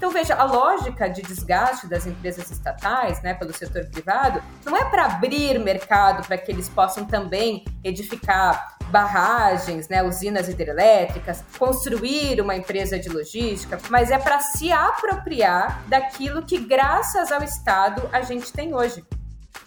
[0.00, 4.82] Então, veja, a lógica de desgaste das empresas estatais né, pelo setor privado não é
[4.86, 12.56] para abrir mercado para que eles possam também edificar barragens, né, usinas hidrelétricas, construir uma
[12.56, 18.50] empresa de logística, mas é para se apropriar daquilo que, graças ao Estado, a gente
[18.50, 19.04] tem hoje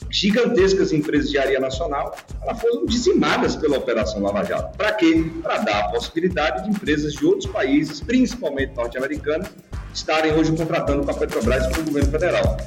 [0.09, 4.77] gigantescas empresas de área nacional, elas foram dizimadas pela Operação Lava Jato.
[4.77, 5.31] Para quê?
[5.41, 9.49] Para dar a possibilidade de empresas de outros países, principalmente norte-americanos,
[9.93, 12.57] estarem hoje contratando com a Petrobras e com o governo federal.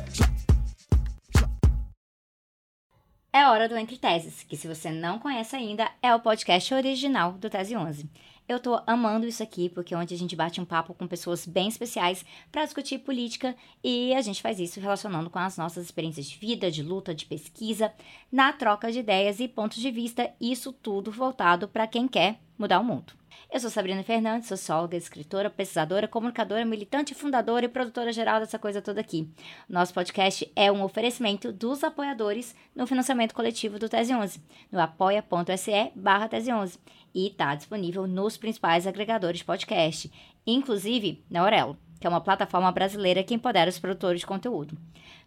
[3.33, 7.33] É hora do Entre Teses, que se você não conhece ainda, é o podcast original
[7.33, 8.09] do Tese 11.
[8.49, 11.45] Eu tô amando isso aqui porque é onde a gente bate um papo com pessoas
[11.45, 16.27] bem especiais para discutir política e a gente faz isso relacionando com as nossas experiências
[16.27, 17.93] de vida, de luta, de pesquisa,
[18.31, 22.79] na troca de ideias e pontos de vista, isso tudo voltado para quem quer mudar
[22.79, 23.13] o mundo.
[23.49, 28.83] Eu sou Sabrina Fernandes, socióloga, escritora, pesquisadora, comunicadora, militante, fundadora e produtora geral dessa coisa
[28.83, 29.31] toda aqui.
[29.69, 35.93] Nosso podcast é um oferecimento dos apoiadores no financiamento coletivo do Tese 11, no apoia.se
[35.95, 36.79] barra Tese 11
[37.15, 40.13] e está disponível nos principais agregadores de podcast,
[40.45, 44.77] inclusive na Aurelo, que é uma plataforma brasileira que empodera os produtores de conteúdo.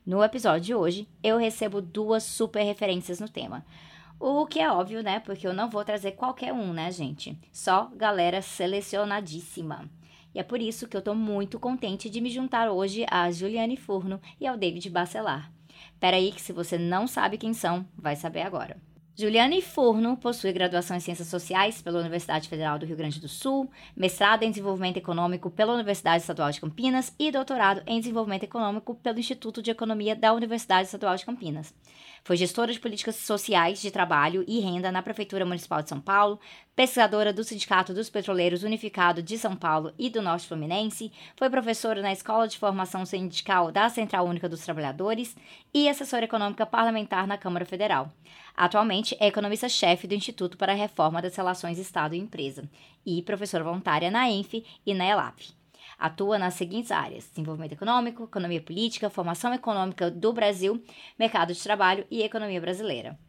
[0.05, 3.65] No episódio de hoje, eu recebo duas super referências no tema.
[4.19, 5.21] O que é óbvio, né?
[5.21, 7.37] Porque eu não vou trazer qualquer um, né, gente?
[7.53, 9.89] Só galera selecionadíssima.
[10.35, 13.77] E é por isso que eu tô muito contente de me juntar hoje a Juliane
[13.77, 15.49] Furno e ao David Bacelar.
[16.01, 18.77] Peraí que se você não sabe quem são, vai saber agora.
[19.15, 23.69] Juliane Furno possui graduação em Ciências Sociais pela Universidade Federal do Rio Grande do Sul,
[23.93, 29.19] mestrado em Desenvolvimento Econômico pela Universidade Estadual de Campinas e doutorado em Desenvolvimento Econômico pelo
[29.19, 31.73] Instituto de Economia da Universidade Estadual de Campinas.
[32.23, 36.39] Foi gestora de políticas sociais de trabalho e renda na Prefeitura Municipal de São Paulo,
[36.75, 42.01] pesquisadora do Sindicato dos Petroleiros Unificado de São Paulo e do Norte Fluminense, foi professora
[42.01, 45.35] na Escola de Formação Sindical da Central Única dos Trabalhadores
[45.73, 48.11] e assessora econômica parlamentar na Câmara Federal.
[48.55, 52.69] Atualmente é economista-chefe do Instituto para a Reforma das Relações Estado e Empresa
[53.05, 55.58] e professora voluntária na ENF e na ELAP.
[55.99, 60.81] Atua nas seguintes áreas: desenvolvimento econômico, economia política, formação econômica do Brasil,
[61.17, 63.19] mercado de trabalho e economia brasileira.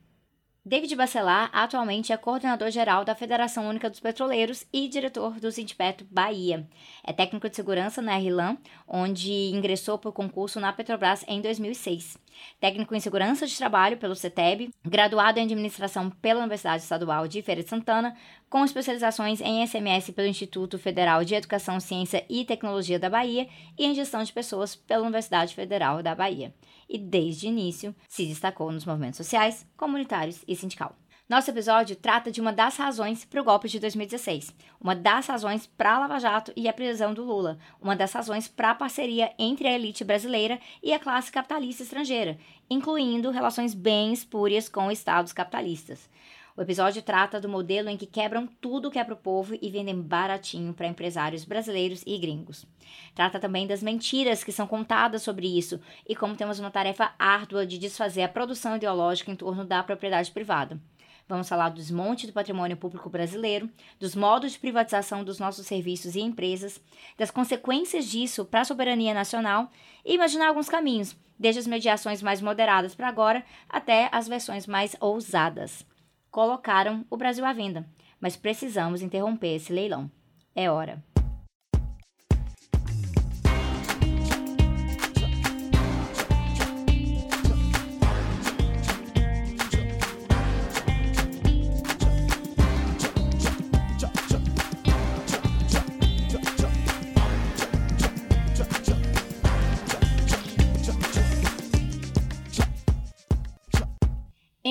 [0.71, 6.07] David Bacelar atualmente é coordenador geral da Federação Única dos Petroleiros e diretor do Sindipetro
[6.09, 6.65] Bahia.
[7.03, 12.17] É técnico de segurança na RLAN, onde ingressou por concurso na Petrobras em 2006.
[12.61, 17.65] Técnico em segurança de trabalho pelo CETEB, graduado em administração pela Universidade Estadual de Feira
[17.65, 18.17] de Santana,
[18.49, 23.87] com especializações em SMS pelo Instituto Federal de Educação, Ciência e Tecnologia da Bahia e
[23.87, 26.55] em gestão de pessoas pela Universidade Federal da Bahia
[26.91, 30.97] e, desde o início, se destacou nos movimentos sociais, comunitários e sindical.
[31.31, 35.65] Nosso episódio trata de uma das razões para o golpe de 2016, uma das razões
[35.65, 39.33] para a Lava Jato e a prisão do Lula, uma das razões para a parceria
[39.39, 42.37] entre a elite brasileira e a classe capitalista estrangeira,
[42.69, 46.11] incluindo relações bem espúrias com estados capitalistas.
[46.57, 50.01] O episódio trata do modelo em que quebram tudo que é pro povo e vendem
[50.01, 52.67] baratinho para empresários brasileiros e gringos.
[53.15, 57.65] Trata também das mentiras que são contadas sobre isso e como temos uma tarefa árdua
[57.65, 60.81] de desfazer a produção ideológica em torno da propriedade privada.
[61.29, 66.17] Vamos falar do desmonte do patrimônio público brasileiro, dos modos de privatização dos nossos serviços
[66.17, 66.81] e empresas,
[67.17, 69.71] das consequências disso para a soberania nacional
[70.05, 74.97] e imaginar alguns caminhos, desde as mediações mais moderadas para agora até as versões mais
[74.99, 75.89] ousadas
[76.31, 77.87] colocaram o Brasil à venda,
[78.21, 80.11] mas precisamos interromper esse leilão.
[80.55, 81.03] É hora.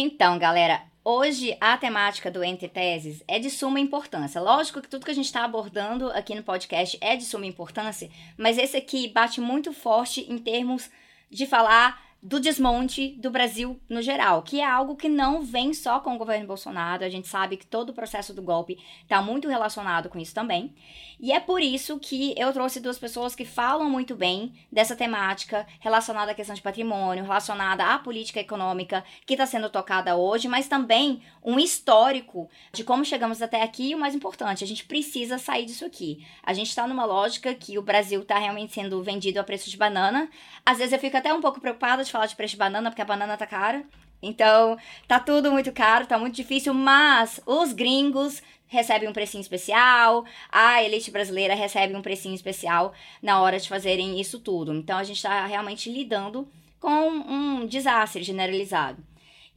[0.01, 4.41] Então, galera, Hoje, a temática do Entre Teses é de suma importância.
[4.41, 8.09] Lógico que tudo que a gente está abordando aqui no podcast é de suma importância,
[8.37, 10.89] mas esse aqui bate muito forte em termos
[11.31, 16.01] de falar do desmonte do Brasil no geral, que é algo que não vem só
[16.01, 17.05] com o governo Bolsonaro.
[17.05, 20.73] A gente sabe que todo o processo do golpe está muito relacionado com isso também.
[21.19, 25.65] E é por isso que eu trouxe duas pessoas que falam muito bem dessa temática
[25.79, 30.67] relacionada à questão de patrimônio, relacionada à política econômica que está sendo tocada hoje, mas
[30.67, 35.37] também um histórico de como chegamos até aqui e o mais importante, a gente precisa
[35.37, 36.25] sair disso aqui.
[36.43, 39.77] A gente está numa lógica que o Brasil está realmente sendo vendido a preço de
[39.77, 40.29] banana.
[40.65, 43.01] Às vezes eu fico até um pouco preocupada de falar de preço de banana, porque
[43.01, 43.83] a banana tá cara.
[44.21, 44.77] Então,
[45.07, 50.83] tá tudo muito caro, tá muito difícil, mas os gringos recebem um precinho especial, a
[50.83, 54.73] elite brasileira recebe um precinho especial na hora de fazerem isso tudo.
[54.73, 56.47] Então, a gente está realmente lidando
[56.79, 59.03] com um desastre generalizado.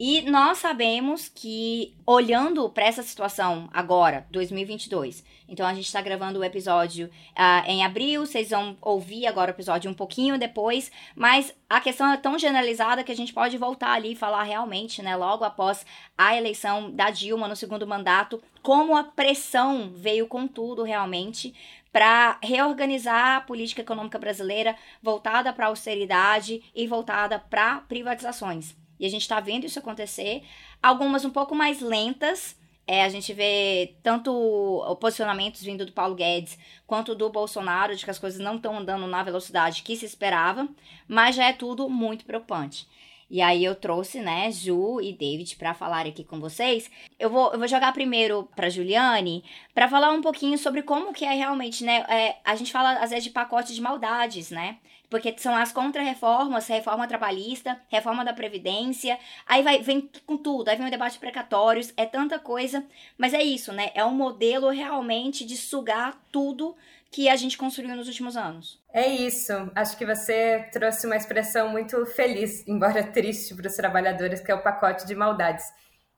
[0.04, 6.40] E nós sabemos que, olhando para essa situação agora, 2022, então a gente está gravando
[6.40, 11.54] o episódio uh, em abril, vocês vão ouvir agora o episódio um pouquinho depois, mas
[11.70, 15.14] a questão é tão generalizada que a gente pode voltar ali e falar realmente, né,
[15.14, 15.86] logo após
[16.18, 21.54] a eleição da Dilma no segundo mandato, como a pressão veio com tudo realmente
[21.92, 28.81] para reorganizar a política econômica brasileira voltada para austeridade e voltada para privatizações.
[29.02, 30.44] E a gente está vendo isso acontecer.
[30.80, 32.56] Algumas um pouco mais lentas.
[32.86, 36.56] É, a gente vê tanto posicionamentos vindo do Paulo Guedes
[36.86, 40.68] quanto do Bolsonaro de que as coisas não estão andando na velocidade que se esperava,
[41.08, 42.86] mas já é tudo muito preocupante.
[43.28, 46.88] E aí eu trouxe, né, Ju e David para falar aqui com vocês.
[47.18, 49.42] Eu vou, eu vou jogar primeiro para Juliane
[49.74, 52.04] para falar um pouquinho sobre como que é realmente, né?
[52.08, 54.78] É, a gente fala às vezes de pacote de maldades, né?
[55.12, 60.76] Porque são as contra-reformas, reforma trabalhista, reforma da Previdência, aí vai, vem com tudo, aí
[60.78, 62.82] vem o debate precatórios, é tanta coisa,
[63.18, 63.90] mas é isso, né?
[63.94, 66.74] É um modelo realmente de sugar tudo
[67.10, 68.82] que a gente construiu nos últimos anos.
[68.90, 69.52] É isso.
[69.74, 74.54] Acho que você trouxe uma expressão muito feliz, embora triste para os trabalhadores, que é
[74.54, 75.66] o pacote de maldades.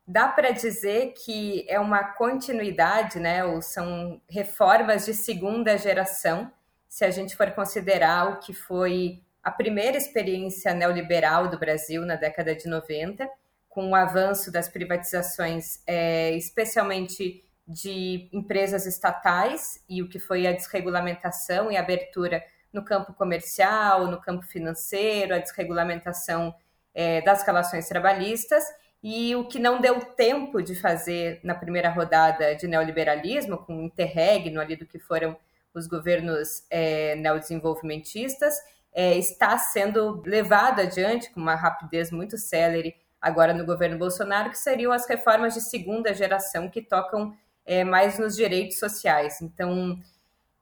[0.06, 3.44] Dá para dizer que é uma continuidade, né?
[3.44, 6.48] Ou são reformas de segunda geração
[6.94, 12.14] se a gente for considerar o que foi a primeira experiência neoliberal do Brasil na
[12.14, 13.28] década de 90,
[13.68, 20.52] com o avanço das privatizações, é, especialmente de empresas estatais, e o que foi a
[20.52, 22.40] desregulamentação e abertura
[22.72, 26.54] no campo comercial, no campo financeiro, a desregulamentação
[26.94, 28.62] é, das relações trabalhistas,
[29.02, 33.82] e o que não deu tempo de fazer na primeira rodada de neoliberalismo, com o
[33.82, 35.36] interregno ali do que foram
[35.74, 38.54] os governos é, neodesenvolvimentistas,
[38.92, 44.58] é, está sendo levado adiante com uma rapidez muito célere agora no governo Bolsonaro, que
[44.58, 47.34] seriam as reformas de segunda geração que tocam
[47.66, 49.40] é, mais nos direitos sociais.
[49.40, 49.98] Então,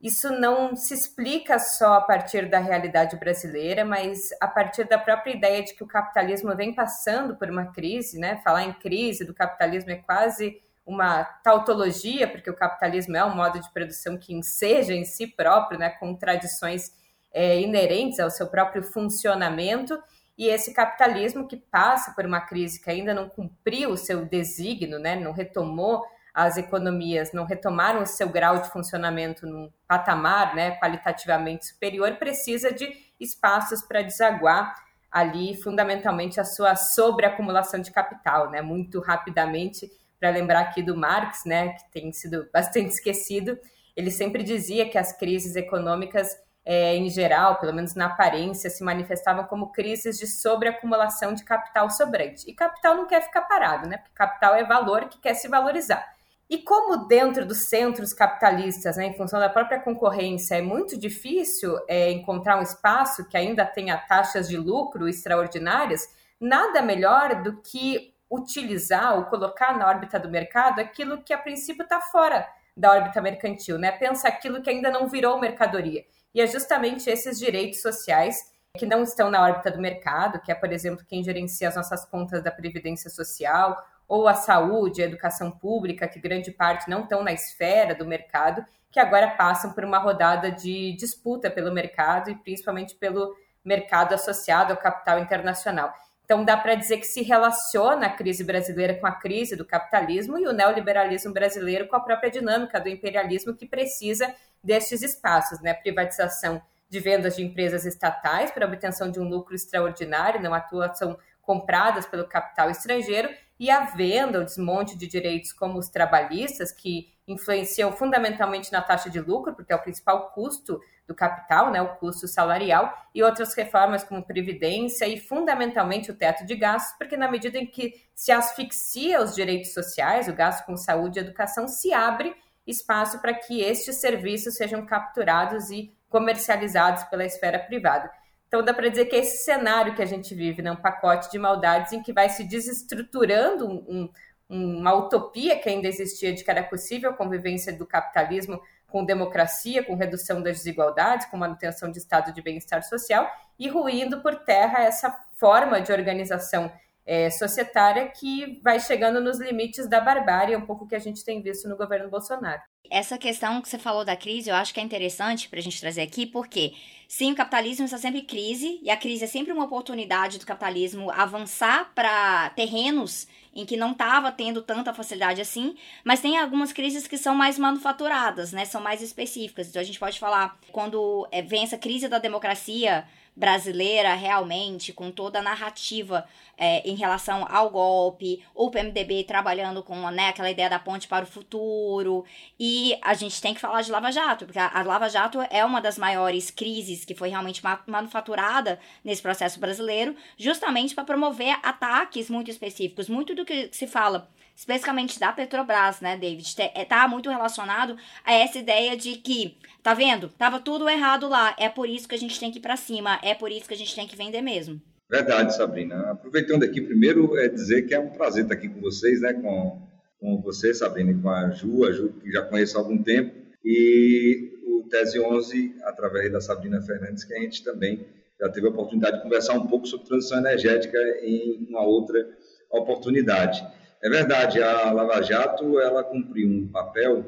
[0.01, 5.33] isso não se explica só a partir da realidade brasileira, mas a partir da própria
[5.33, 8.41] ideia de que o capitalismo vem passando por uma crise, né?
[8.43, 13.61] Falar em crise do capitalismo é quase uma tautologia, porque o capitalismo é um modo
[13.61, 16.93] de produção que enseja em si próprio, né, com tradições
[17.33, 19.99] é, inerentes ao seu próprio funcionamento,
[20.37, 24.99] e esse capitalismo que passa por uma crise que ainda não cumpriu o seu desígnio,
[24.99, 30.73] né, não retomou as economias, não retomaram o seu grau de funcionamento num patamar né,
[30.79, 32.91] qualitativamente superior, precisa de
[33.21, 34.75] espaços para desaguar
[35.11, 39.91] ali fundamentalmente a sua sobreacumulação de capital, né, muito rapidamente
[40.23, 43.59] para lembrar aqui do Marx, né, que tem sido bastante esquecido,
[43.97, 46.31] ele sempre dizia que as crises econômicas,
[46.65, 51.91] é, em geral, pelo menos na aparência, se manifestavam como crises de sobreacumulação de capital
[51.91, 52.49] sobrante.
[52.49, 53.97] E capital não quer ficar parado, né?
[53.97, 56.07] Porque capital é valor que quer se valorizar.
[56.49, 61.77] E como dentro dos centros capitalistas, né, em função da própria concorrência, é muito difícil
[61.89, 66.07] é, encontrar um espaço que ainda tenha taxas de lucro extraordinárias,
[66.41, 71.83] nada melhor do que utilizar ou colocar na órbita do mercado aquilo que a princípio
[71.83, 73.93] está fora da órbita mercantil, né?
[73.93, 76.05] Pensa aquilo que ainda não virou mercadoria.
[76.35, 80.55] E é justamente esses direitos sociais que não estão na órbita do mercado, que é,
[80.55, 83.77] por exemplo, quem gerencia as nossas contas da Previdência Social,
[84.09, 88.65] ou a saúde, a educação pública, que grande parte não estão na esfera do mercado,
[88.91, 94.73] que agora passam por uma rodada de disputa pelo mercado e principalmente pelo mercado associado
[94.73, 95.93] ao capital internacional.
[96.25, 100.39] Então, dá para dizer que se relaciona a crise brasileira com a crise do capitalismo
[100.39, 105.75] e o neoliberalismo brasileiro com a própria dinâmica do imperialismo que precisa destes espaços, né?
[105.75, 112.07] Privatização de vendas de empresas estatais para obtenção de um lucro extraordinário, não atuação compradas
[112.07, 117.93] pelo capital estrangeiro e a venda, o desmonte de direitos como os trabalhistas, que influenciam
[117.93, 122.27] fundamentalmente na taxa de lucro, porque é o principal custo do capital, né, o custo
[122.27, 127.59] salarial, e outras reformas como previdência e fundamentalmente o teto de gastos, porque na medida
[127.59, 132.35] em que se asfixia os direitos sociais, o gasto com saúde e educação, se abre
[132.67, 138.11] espaço para que estes serviços sejam capturados e comercializados pela esfera privada.
[138.47, 141.39] Então dá para dizer que esse cenário que a gente vive, né, um pacote de
[141.39, 144.11] maldades em que vai se desestruturando um, um,
[144.53, 149.83] uma utopia que ainda existia de que era possível a convivência do capitalismo com democracia,
[149.83, 153.27] com redução das desigualdades, com manutenção de estado de bem-estar social
[153.59, 156.71] e ruindo por terra essa forma de organização
[157.05, 161.43] é, societária que vai chegando nos limites da barbárie, um pouco que a gente tem
[161.43, 162.63] visto no governo Bolsonaro.
[162.91, 165.81] Essa questão que você falou da crise, eu acho que é interessante para a gente
[165.81, 166.75] trazer aqui, porque
[167.09, 170.47] sim, o capitalismo está sempre em crise, e a crise é sempre uma oportunidade do
[170.47, 176.73] capitalismo avançar para terrenos em que não estava tendo tanta facilidade assim, mas tem algumas
[176.73, 178.65] crises que são mais manufaturadas, né?
[178.65, 179.69] São mais específicas.
[179.69, 185.11] Então a gente pode falar quando é, vem essa crise da democracia brasileira realmente, com
[185.11, 190.69] toda a narrativa é, em relação ao golpe, o PMDB trabalhando com né, aquela ideia
[190.69, 192.25] da ponte para o futuro,
[192.61, 195.81] e a gente tem que falar de Lava Jato, porque a, Lava Jato é uma
[195.81, 202.29] das maiores crises que foi realmente ma manufaturada nesse processo brasileiro, justamente para promover ataques
[202.29, 203.09] muito específicos.
[203.09, 208.33] Muito do que se fala especificamente da Petrobras, né, David, é, tá muito relacionado a
[208.33, 210.29] essa ideia de que, tá vendo?
[210.29, 213.19] Tava tudo errado lá, é por isso que a gente tem que ir para cima,
[213.23, 214.81] é por isso que a gente tem que vender mesmo.
[215.11, 216.11] Verdade, Sabrina.
[216.11, 219.83] Aproveitando aqui primeiro é dizer que é um prazer estar aqui com vocês, né, com,
[220.19, 224.59] com você, Sabrina, com a Ju, a Ju que já conheço há algum tempo, e
[224.65, 228.07] o Tese 11 através da Sabrina Fernandes, que a gente também
[228.41, 232.27] já teve a oportunidade de conversar um pouco sobre transição energética em uma outra
[232.71, 233.65] oportunidade.
[234.03, 237.25] É verdade, a Lava Jato ela cumpriu um papel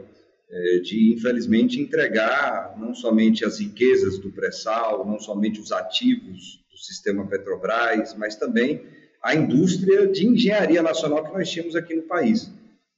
[0.50, 6.76] é, de, infelizmente, entregar não somente as riquezas do pré-sal, não somente os ativos do
[6.76, 8.84] sistema Petrobras, mas também
[9.22, 12.50] a indústria de engenharia nacional que nós tínhamos aqui no país.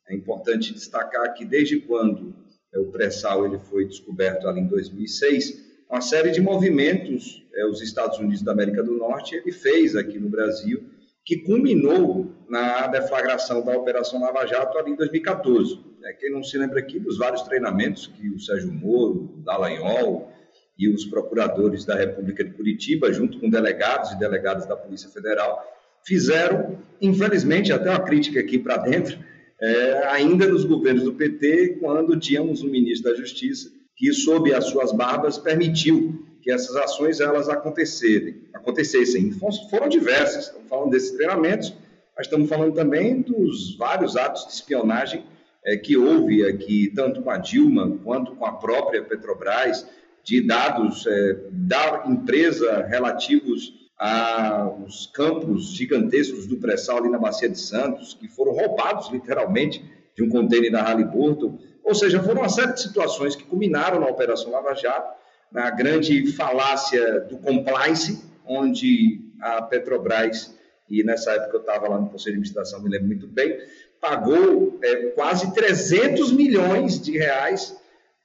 [0.09, 2.35] É importante destacar que desde quando
[2.73, 7.83] é, o pré-sal ele foi descoberto ali em 2006, uma série de movimentos é, os
[7.83, 10.96] Estados Unidos da América do Norte ele fez aqui no Brasil
[11.27, 15.81] que culminou na deflagração da Operação Lava Jato ali em 2014.
[16.05, 20.33] É, quem não se lembra aqui dos vários treinamentos que o Sérgio Moro, o Dallagnol
[20.79, 25.65] e os procuradores da República de Curitiba, junto com delegados e delegadas da Polícia Federal,
[26.07, 29.19] fizeram, infelizmente, até uma crítica aqui para dentro,
[29.61, 34.67] é, ainda nos governos do PT, quando tínhamos um ministro da Justiça que, sob as
[34.67, 38.45] suas barbas, permitiu que essas ações elas acontecessem.
[38.55, 39.33] acontecessem.
[39.69, 41.75] Foram diversas, estamos falando desses treinamentos,
[42.17, 45.25] mas estamos falando também dos vários atos de espionagem
[45.65, 49.89] é, que houve aqui, tanto com a Dilma quanto com a própria Petrobras,
[50.23, 57.59] de dados é, da empresa relativos aos campos gigantescos do pré-sal ali na Bacia de
[57.59, 59.85] Santos, que foram roubados literalmente
[60.15, 61.59] de um contêiner da Halliburton.
[61.83, 66.33] Ou seja, foram uma série de situações que culminaram na Operação Lava Jato na grande
[66.33, 70.55] falácia do compliance, onde a Petrobras,
[70.89, 73.59] e nessa época eu estava lá no Conselho de Administração, me lembro muito bem,
[74.01, 77.77] pagou é, quase 300 milhões de reais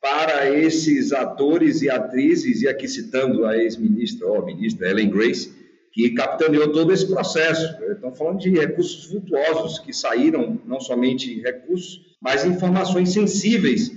[0.01, 5.53] para esses atores e atrizes, e aqui citando a ex-ministra, ou ministra Ellen Grace,
[5.93, 7.77] que capitaneou todo esse processo.
[7.83, 13.91] Estão falando de recursos vultuosos que saíram, não somente recursos, mas informações sensíveis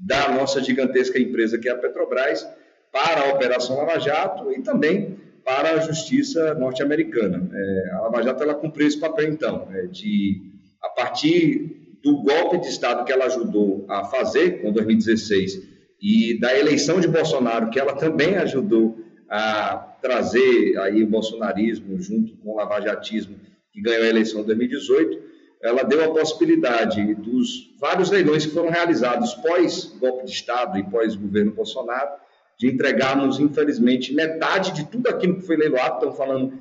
[0.00, 2.46] da nossa gigantesca empresa que é a Petrobras,
[2.92, 7.48] para a Operação Lava Jato e também para a Justiça norte-americana.
[7.52, 10.42] É, a Lava Jato ela cumpriu esse papel, então, é, de,
[10.82, 15.62] a partir do golpe de Estado que ela ajudou a fazer, com 2016,
[16.00, 22.36] e da eleição de Bolsonaro, que ela também ajudou a trazer aí o bolsonarismo junto
[22.36, 23.36] com o lavajatismo,
[23.72, 25.28] que ganhou a eleição em 2018,
[25.62, 31.52] ela deu a possibilidade dos vários leilões que foram realizados pós-golpe de Estado e pós-governo
[31.52, 32.10] Bolsonaro,
[32.58, 36.58] de entregarmos, infelizmente, metade de tudo aquilo que foi leiloado, estamos falando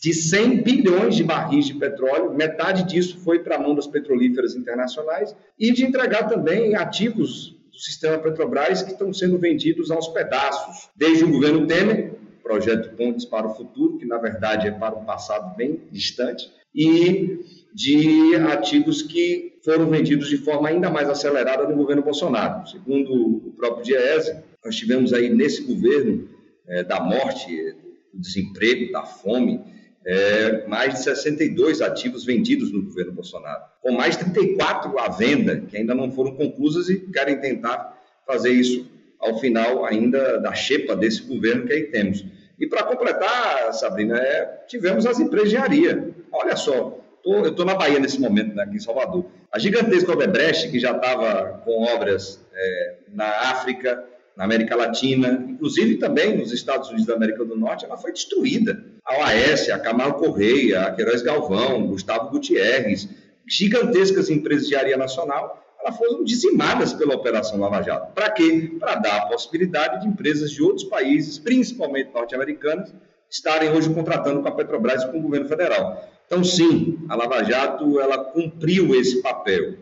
[0.00, 4.54] de 100 bilhões de barris de petróleo, metade disso foi para a mão das petrolíferas
[4.54, 10.88] internacionais, e de entregar também ativos do sistema Petrobras que estão sendo vendidos aos pedaços,
[10.96, 15.04] desde o governo Temer, projeto Pontes para o Futuro, que na verdade é para um
[15.04, 17.40] passado bem distante, e
[17.74, 22.68] de ativos que foram vendidos de forma ainda mais acelerada no governo Bolsonaro.
[22.68, 26.28] Segundo o próprio Diese, nós tivemos aí nesse governo
[26.66, 27.74] é, da morte,
[28.12, 29.60] do desemprego, da fome,
[30.06, 35.76] é, mais de 62 ativos vendidos no governo Bolsonaro, com mais 34 à venda, que
[35.76, 41.22] ainda não foram conclusas e querem tentar fazer isso ao final ainda da xepa desse
[41.22, 42.24] governo que aí temos.
[42.58, 46.10] E para completar, Sabrina, é, tivemos as empresas de engenharia.
[46.30, 49.26] Olha só, tô, eu estou na Bahia nesse momento, né, aqui em Salvador.
[49.50, 54.04] A gigantesca Odebrecht, que já estava com obras é, na África,
[54.36, 58.84] na América Latina, inclusive também nos Estados Unidos da América do Norte, ela foi destruída.
[59.04, 63.08] A OAS, a Camargo Correia, a Queiroz Galvão, Gustavo Gutierrez,
[63.48, 68.12] gigantescas empresas de área nacional, elas foram dizimadas pela Operação Lava Jato.
[68.14, 68.72] Para quê?
[68.80, 72.92] Para dar a possibilidade de empresas de outros países, principalmente norte-americanas,
[73.30, 76.02] estarem hoje contratando com a Petrobras e com o governo federal.
[76.26, 79.74] Então, sim, a Lava Jato ela cumpriu esse papel.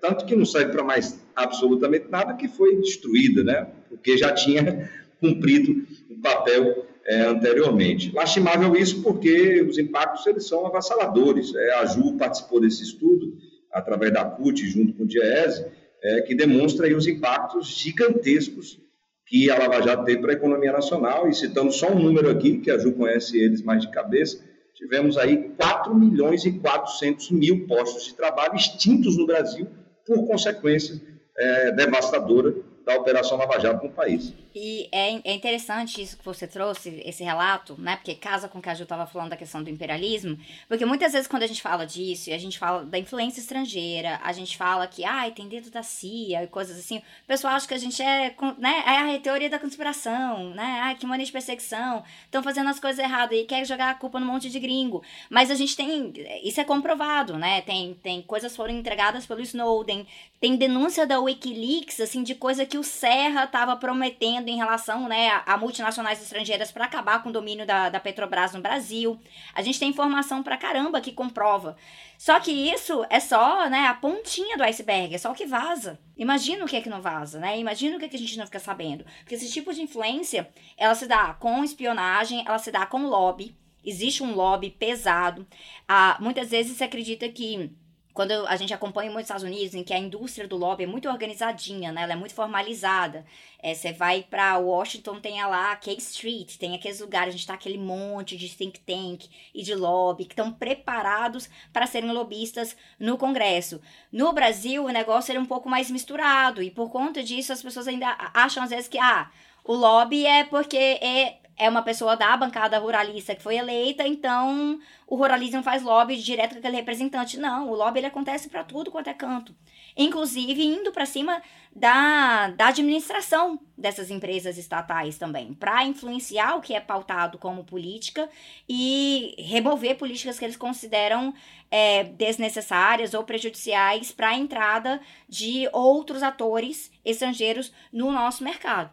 [0.00, 3.66] Tanto que não serve para mais absolutamente nada, que foi destruída, né?
[3.88, 8.12] porque já tinha cumprido o papel é, anteriormente.
[8.12, 11.54] Lastimável isso porque os impactos eles são avassaladores.
[11.54, 13.36] É, a Ju participou desse estudo,
[13.72, 15.66] através da CUT, junto com o DIEESE,
[16.02, 18.78] é, que demonstra aí os impactos gigantescos
[19.26, 21.28] que a Lava Jato teve para a economia nacional.
[21.28, 25.16] E citando só um número aqui, que a Ju conhece eles mais de cabeça, tivemos
[25.16, 29.66] aí 4 milhões e 400 mil postos de trabalho extintos no Brasil
[30.06, 31.00] por consequência
[31.36, 34.32] é, devastadora da Operação Lava Jato no país.
[34.58, 37.96] E é, é, interessante isso que você trouxe, esse relato, né?
[37.96, 41.12] Porque casa com o que a Ju estava falando da questão do imperialismo, porque muitas
[41.12, 44.56] vezes quando a gente fala disso, e a gente fala da influência estrangeira, a gente
[44.56, 47.78] fala que, ai, tem dedo da CIA e coisas assim, o pessoal acha que a
[47.78, 50.80] gente é, né, é a teoria da conspiração, né?
[50.84, 54.18] Ai, que mania de perseguição, estão fazendo as coisas erradas e quer jogar a culpa
[54.18, 55.02] no monte de gringo.
[55.28, 57.60] Mas a gente tem, isso é comprovado, né?
[57.60, 60.06] Tem, tem coisas foram entregadas pelo Snowden,
[60.40, 65.42] tem denúncia da Wikileaks, assim, de coisa que o Serra estava prometendo em relação né,
[65.44, 69.18] a, multinacionais estrangeiras para acabar com o domínio da, da Petrobras no Brasil.
[69.54, 71.76] A gente tem informação para caramba que comprova.
[72.18, 75.98] Só que isso é só né, a pontinha do iceberg, é só o que vaza.
[76.16, 77.58] Imagina o que é que não vaza, né?
[77.58, 79.04] Imagina o que, é que a gente não fica sabendo.
[79.20, 83.56] Porque esse tipo de influência, ela se dá com espionagem, ela se dá com lobby.
[83.84, 85.46] Existe um lobby pesado.
[85.86, 87.70] Ah, muitas vezes se acredita que
[88.16, 91.06] quando a gente acompanha muitos Estados Unidos, em que a indústria do lobby é muito
[91.06, 92.02] organizadinha, né?
[92.02, 93.26] Ela é muito formalizada.
[93.62, 97.52] É, você vai para Washington, tem lá a K Street, tem aqueles lugares onde está
[97.52, 103.18] aquele monte de think tank e de lobby que estão preparados para serem lobistas no
[103.18, 103.82] Congresso.
[104.10, 107.86] No Brasil, o negócio era um pouco mais misturado e por conta disso as pessoas
[107.86, 109.30] ainda acham às vezes que ah,
[109.62, 114.78] o lobby é porque é é uma pessoa da bancada ruralista que foi eleita, então
[115.06, 117.38] o ruralismo faz lobby direto com aquele representante.
[117.38, 119.54] Não, o lobby ele acontece para tudo quanto é canto.
[119.96, 121.40] Inclusive indo para cima
[121.74, 128.28] da, da administração dessas empresas estatais também, para influenciar o que é pautado como política
[128.68, 131.32] e remover políticas que eles consideram
[131.70, 138.90] é, desnecessárias ou prejudiciais para a entrada de outros atores estrangeiros no nosso mercado.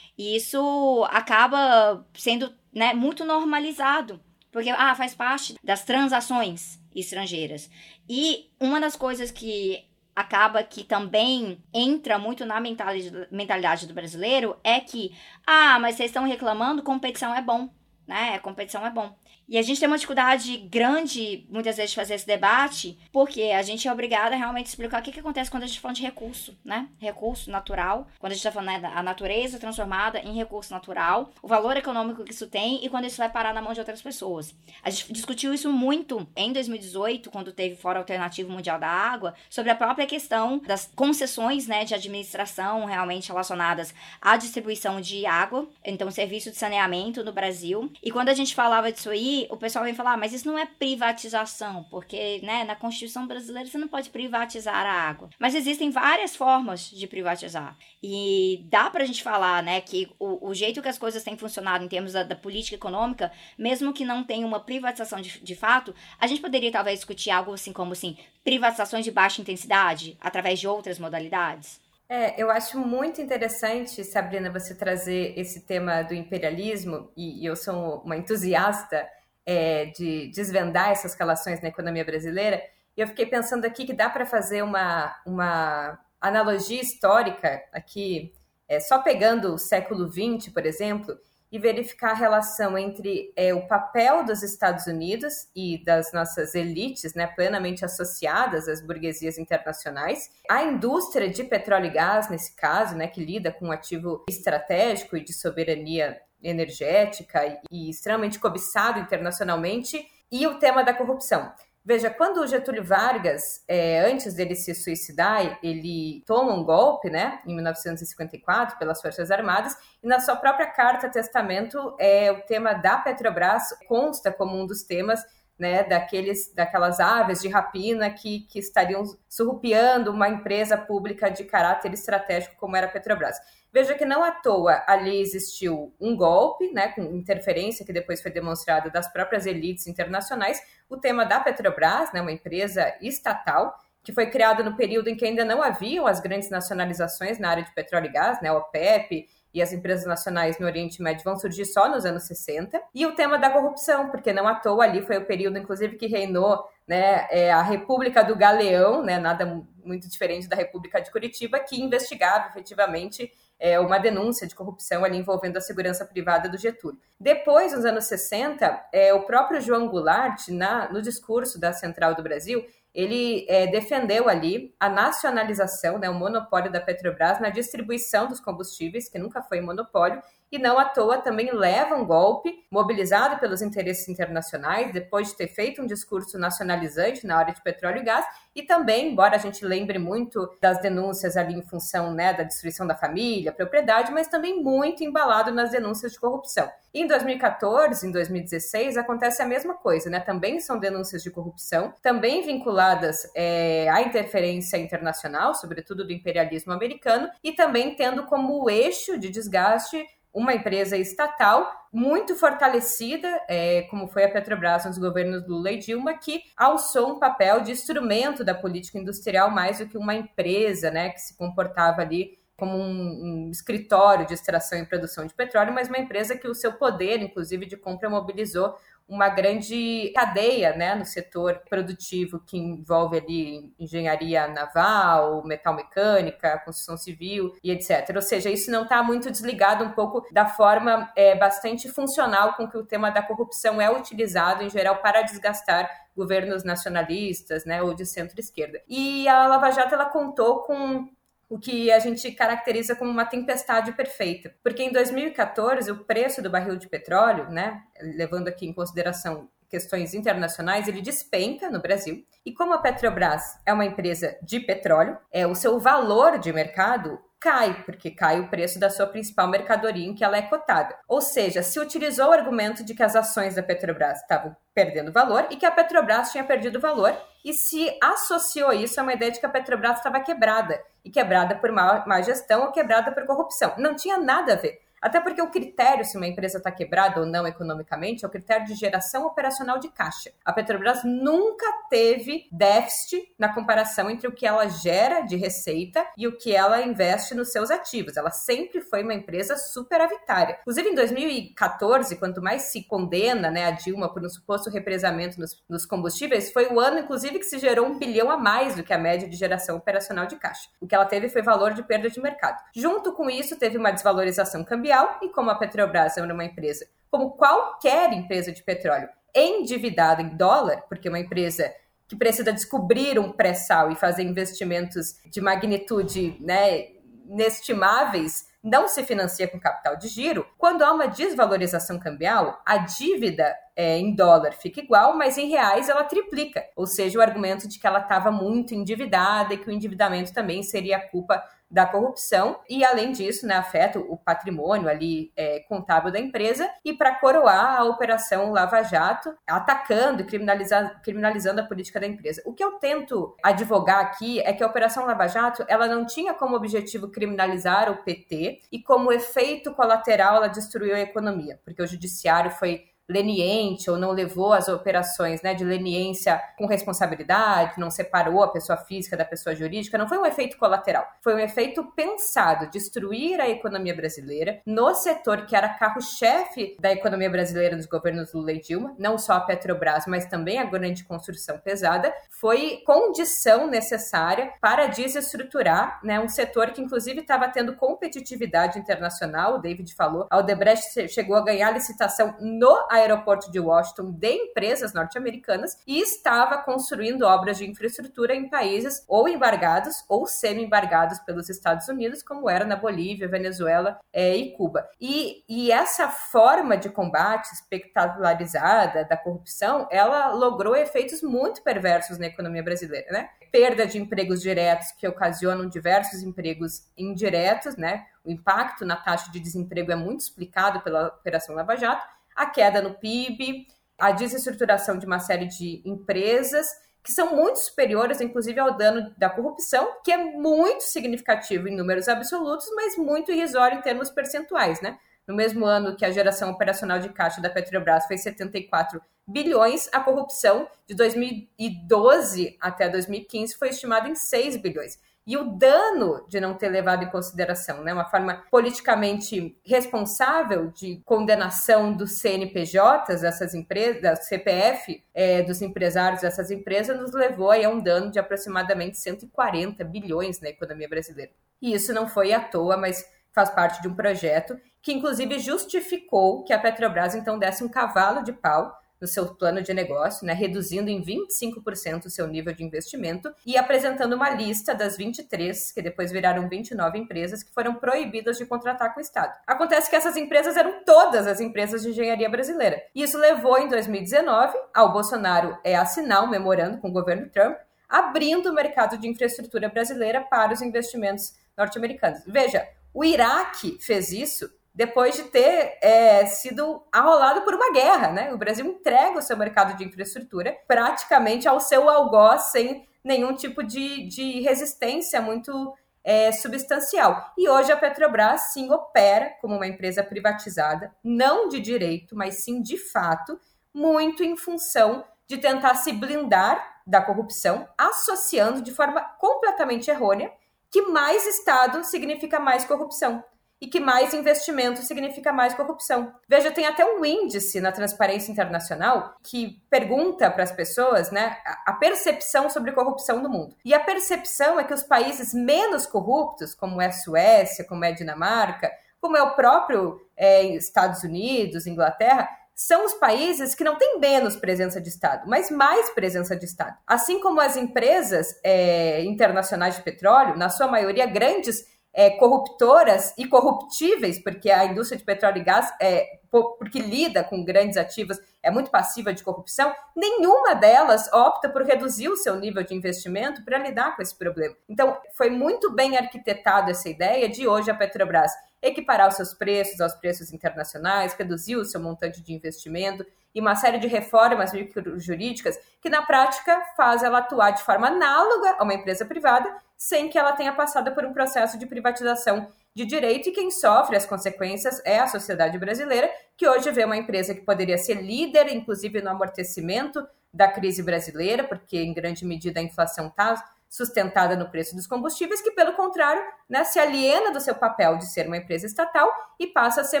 [0.16, 4.20] E isso acaba sendo né, muito normalizado,
[4.50, 7.70] porque ah, faz parte das transações estrangeiras.
[8.08, 14.78] E uma das coisas que acaba que também entra muito na mentalidade do brasileiro é
[14.80, 17.70] que, ah, mas vocês estão reclamando, competição é bom,
[18.06, 18.38] né?
[18.40, 19.16] Competição é bom.
[19.52, 23.60] E a gente tem uma dificuldade grande, muitas vezes, de fazer esse debate, porque a
[23.60, 26.00] gente é obrigada a realmente explicar o que, que acontece quando a gente fala de
[26.00, 26.88] recurso, né?
[26.98, 31.46] Recurso natural, quando a gente está falando né, da natureza transformada em recurso natural, o
[31.46, 34.54] valor econômico que isso tem e quando isso vai parar na mão de outras pessoas.
[34.82, 39.70] A gente discutiu isso muito em 2018, quando teve Fórum Alternativo Mundial da Água, sobre
[39.70, 46.10] a própria questão das concessões, né, de administração realmente relacionadas à distribuição de água, então
[46.10, 47.92] serviço de saneamento no Brasil.
[48.02, 50.58] E quando a gente falava disso aí, o pessoal vem falar, ah, mas isso não
[50.58, 55.30] é privatização, porque né, na Constituição brasileira você não pode privatizar a água.
[55.38, 57.76] Mas existem várias formas de privatizar.
[58.02, 61.84] E dá pra gente falar né, que o, o jeito que as coisas têm funcionado
[61.84, 65.94] em termos da, da política econômica, mesmo que não tenha uma privatização de, de fato,
[66.18, 70.66] a gente poderia talvez discutir algo assim como assim, privatizações de baixa intensidade através de
[70.68, 71.80] outras modalidades.
[72.08, 77.56] É, eu acho muito interessante, Sabrina, você trazer esse tema do imperialismo, e, e eu
[77.56, 79.08] sou uma entusiasta
[79.46, 82.62] é, de desvendar essas relações na economia brasileira.
[82.96, 88.32] E eu fiquei pensando aqui que dá para fazer uma, uma analogia histórica aqui,
[88.68, 91.16] é, só pegando o século XX, por exemplo,
[91.52, 97.12] e verificar a relação entre é, o papel dos Estados Unidos e das nossas elites,
[97.12, 103.06] né, plenamente associadas às burguesias internacionais, a indústria de petróleo e gás, nesse caso, né,
[103.06, 110.46] que lida com um ativo estratégico e de soberania energética e extremamente cobiçado internacionalmente, e
[110.46, 111.52] o tema da corrupção.
[111.84, 117.40] Veja, quando o Getúlio Vargas, é, antes dele se suicidar, ele toma um golpe, né,
[117.44, 122.98] em 1954, pelas Forças Armadas, e na sua própria carta testamento, é, o tema da
[122.98, 125.20] Petrobras consta como um dos temas
[125.58, 131.92] né, daqueles, daquelas aves de rapina que, que estariam surrupiando uma empresa pública de caráter
[131.92, 133.36] estratégico como era a Petrobras.
[133.72, 138.30] Veja que não à toa ali existiu um golpe, né, com interferência que depois foi
[138.30, 144.26] demonstrada das próprias elites internacionais, o tema da Petrobras, né, uma empresa estatal, que foi
[144.26, 148.06] criada no período em que ainda não haviam as grandes nacionalizações na área de petróleo
[148.06, 152.06] e gás, né, OPEP, e as empresas nacionais no Oriente Médio vão surgir só nos
[152.06, 152.80] anos 60.
[152.94, 156.06] E o tema da corrupção, porque não à toa ali foi o período, inclusive, que
[156.06, 161.58] reinou né, é, a República do Galeão, né, nada muito diferente da República de Curitiba,
[161.60, 163.30] que investigava efetivamente
[163.62, 166.98] é, uma denúncia de corrupção ali envolvendo a segurança privada do Getúlio.
[167.18, 172.24] Depois, nos anos 60, é, o próprio João Goulart, na, no discurso da Central do
[172.24, 178.40] Brasil, ele é, defendeu ali a nacionalização, né, o monopólio da Petrobras na distribuição dos
[178.40, 180.20] combustíveis, que nunca foi monopólio,
[180.52, 185.48] e não à toa também leva um golpe, mobilizado pelos interesses internacionais, depois de ter
[185.48, 189.64] feito um discurso nacionalizante na área de petróleo e gás, e também, embora a gente
[189.64, 194.62] lembre muito das denúncias ali em função né, da destruição da família, propriedade, mas também
[194.62, 196.70] muito embalado nas denúncias de corrupção.
[196.92, 200.20] Em 2014, em 2016, acontece a mesma coisa, né?
[200.20, 207.30] Também são denúncias de corrupção, também vinculadas é, à interferência internacional, sobretudo do imperialismo americano,
[207.42, 214.24] e também tendo como eixo de desgaste uma empresa estatal muito fortalecida, é, como foi
[214.24, 218.98] a Petrobras nos governos Lula e Dilma, que alçou um papel de instrumento da política
[218.98, 224.24] industrial mais do que uma empresa, né, que se comportava ali como um, um, escritório
[224.24, 227.76] de extração e produção de petróleo, mas uma empresa que o seu poder, inclusive, de
[227.76, 228.76] compra mobilizou
[229.12, 236.96] uma grande cadeia né, no setor produtivo que envolve ali engenharia naval, metal mecânica, construção
[236.96, 238.10] civil e etc.
[238.14, 242.66] Ou seja, isso não está muito desligado um pouco da forma é, bastante funcional com
[242.66, 247.92] que o tema da corrupção é utilizado, em geral, para desgastar governos nacionalistas né, ou
[247.92, 248.80] de centro-esquerda.
[248.88, 251.06] E a Lava Jato ela contou com
[251.52, 254.54] o que a gente caracteriza como uma tempestade perfeita.
[254.62, 260.14] Porque em 2014, o preço do barril de petróleo, né, levando aqui em consideração questões
[260.14, 262.24] internacionais, ele despenca no Brasil.
[262.44, 267.18] E como a Petrobras é uma empresa de petróleo, é o seu valor de mercado
[267.38, 270.96] cai, porque cai o preço da sua principal mercadoria em que ela é cotada.
[271.06, 275.48] Ou seja, se utilizou o argumento de que as ações da Petrobras estavam perdendo valor
[275.50, 279.40] e que a Petrobras tinha perdido valor e se associou isso a uma ideia de
[279.40, 283.74] que a Petrobras estava quebrada e quebrada por má, má gestão ou quebrada por corrupção.
[283.78, 284.80] Não tinha nada a ver.
[285.02, 288.64] Até porque o critério se uma empresa está quebrada ou não economicamente é o critério
[288.64, 290.30] de geração operacional de caixa.
[290.44, 296.28] A Petrobras nunca teve déficit na comparação entre o que ela gera de receita e
[296.28, 298.16] o que ela investe nos seus ativos.
[298.16, 300.58] Ela sempre foi uma empresa superavitária.
[300.60, 305.60] Inclusive, em 2014, quanto mais se condena né, a Dilma por um suposto represamento nos,
[305.68, 308.92] nos combustíveis, foi o ano, inclusive, que se gerou um bilhão a mais do que
[308.92, 310.68] a média de geração operacional de caixa.
[310.80, 312.62] O que ela teve foi valor de perda de mercado.
[312.72, 314.91] Junto com isso, teve uma desvalorização cambial
[315.22, 320.82] e como a Petrobras é uma empresa, como qualquer empresa de petróleo, endividada em dólar,
[320.88, 321.72] porque uma empresa
[322.06, 326.88] que precisa descobrir um pré-sal e fazer investimentos de magnitude né,
[327.26, 330.46] inestimáveis, não se financia com capital de giro.
[330.56, 335.88] Quando há uma desvalorização cambial, a dívida é, em dólar fica igual, mas em reais
[335.88, 336.64] ela triplica.
[336.76, 340.62] Ou seja, o argumento de que ela estava muito endividada e que o endividamento também
[340.62, 346.20] seria culpa da corrupção e, além disso, né, afeta o patrimônio ali é, contábil da
[346.20, 352.42] empresa e para coroar a operação Lava Jato, atacando e criminalizando, a política da empresa.
[352.44, 356.34] O que eu tento advogar aqui é que a operação Lava Jato ela não tinha
[356.34, 361.86] como objetivo criminalizar o PT e como efeito colateral ela destruiu a economia, porque o
[361.86, 368.42] judiciário foi leniente ou não levou as operações né, de leniência com responsabilidade, não separou
[368.42, 372.70] a pessoa física da pessoa jurídica, não foi um efeito colateral, foi um efeito pensado,
[372.70, 378.52] destruir a economia brasileira no setor que era carro-chefe da economia brasileira nos governos Lula
[378.52, 384.52] e Dilma, não só a Petrobras, mas também a grande construção pesada, foi condição necessária
[384.60, 390.38] para desestruturar né, um setor que inclusive estava tendo competitividade internacional, o David falou, a
[390.38, 397.22] Odebrecht chegou a ganhar licitação no aeroporto de Washington de empresas norte-americanas e estava construindo
[397.22, 402.76] obras de infraestrutura em países ou embargados ou semi-embargados pelos Estados Unidos, como era na
[402.76, 404.86] Bolívia, Venezuela é, e Cuba.
[405.00, 412.26] E, e essa forma de combate espectacularizada da corrupção, ela logrou efeitos muito perversos na
[412.26, 413.30] economia brasileira, né?
[413.50, 418.06] Perda de empregos diretos que ocasionam diversos empregos indiretos, né?
[418.24, 422.80] O impacto na taxa de desemprego é muito explicado pela Operação Lava Jato a queda
[422.82, 423.66] no PIB,
[423.98, 426.68] a desestruturação de uma série de empresas
[427.02, 432.08] que são muito superiores, inclusive, ao dano da corrupção, que é muito significativo em números
[432.08, 434.98] absolutos, mas muito irrisório em termos percentuais, né?
[435.26, 440.00] No mesmo ano que a geração operacional de caixa da Petrobras foi 74 bilhões, a
[440.00, 444.98] corrupção de 2012 até 2015 foi estimada em 6 bilhões.
[445.26, 447.92] E o dano de não ter levado em consideração, né?
[447.92, 456.22] Uma forma politicamente responsável de condenação dos CNPJs dessas empresas, da CPF é, dos empresários
[456.22, 461.30] dessas empresas, nos levou a um dano de aproximadamente 140 bilhões na economia brasileira.
[461.60, 466.42] E isso não foi à toa, mas faz parte de um projeto que, inclusive, justificou
[466.42, 470.32] que a Petrobras então desse um cavalo de pau no seu plano de negócio, né,
[470.32, 475.82] reduzindo em 25% o seu nível de investimento e apresentando uma lista das 23, que
[475.82, 479.34] depois viraram 29 empresas que foram proibidas de contratar com o Estado.
[479.44, 482.80] Acontece que essas empresas eram todas as empresas de engenharia brasileira.
[482.94, 487.56] E isso levou, em 2019, ao Bolsonaro é, assinar um memorando com o governo Trump,
[487.88, 492.22] abrindo o mercado de infraestrutura brasileira para os investimentos norte-americanos.
[492.24, 498.32] Veja, o Iraque fez isso depois de ter é, sido arrolado por uma guerra, né?
[498.32, 503.62] O Brasil entrega o seu mercado de infraestrutura praticamente ao seu algoz sem nenhum tipo
[503.62, 507.32] de, de resistência muito é, substancial.
[507.36, 512.62] E hoje a Petrobras sim opera como uma empresa privatizada, não de direito, mas sim
[512.62, 513.38] de fato,
[513.74, 520.32] muito em função de tentar se blindar da corrupção, associando de forma completamente errônea
[520.70, 523.22] que mais Estado significa mais corrupção
[523.62, 526.12] e que mais investimento significa mais corrupção.
[526.28, 531.72] Veja, tem até um índice na Transparência Internacional que pergunta para as pessoas né, a
[531.74, 533.54] percepção sobre corrupção no mundo.
[533.64, 537.90] E a percepção é que os países menos corruptos, como é a Suécia, como é
[537.90, 538.68] a Dinamarca,
[539.00, 544.36] como é o próprio é, Estados Unidos, Inglaterra, são os países que não têm menos
[544.36, 546.76] presença de Estado, mas mais presença de Estado.
[546.86, 551.64] Assim como as empresas é, internacionais de petróleo, na sua maioria grandes
[551.94, 557.44] é, corruptoras e corruptíveis, porque a indústria de petróleo e gás, é, porque lida com
[557.44, 562.62] grandes ativos, é muito passiva de corrupção, nenhuma delas opta por reduzir o seu nível
[562.62, 564.56] de investimento para lidar com esse problema.
[564.68, 569.80] Então, foi muito bem arquitetado essa ideia de hoje a Petrobras equiparar os seus preços
[569.80, 574.50] aos preços internacionais, reduzir o seu montante de investimento e uma série de reformas
[574.96, 580.08] jurídicas que, na prática, faz ela atuar de forma análoga a uma empresa privada, sem
[580.08, 584.06] que ela tenha passado por um processo de privatização de direito, e quem sofre as
[584.06, 589.02] consequências é a sociedade brasileira, que hoje vê uma empresa que poderia ser líder, inclusive
[589.02, 594.76] no amortecimento da crise brasileira, porque em grande medida a inflação está sustentada no preço
[594.76, 598.66] dos combustíveis, que, pelo contrário, né, se aliena do seu papel de ser uma empresa
[598.66, 600.00] estatal e passa a ser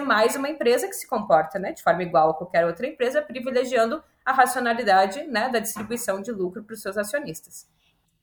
[0.00, 4.04] mais uma empresa que se comporta né, de forma igual a qualquer outra empresa, privilegiando
[4.26, 7.66] a racionalidade né, da distribuição de lucro para os seus acionistas.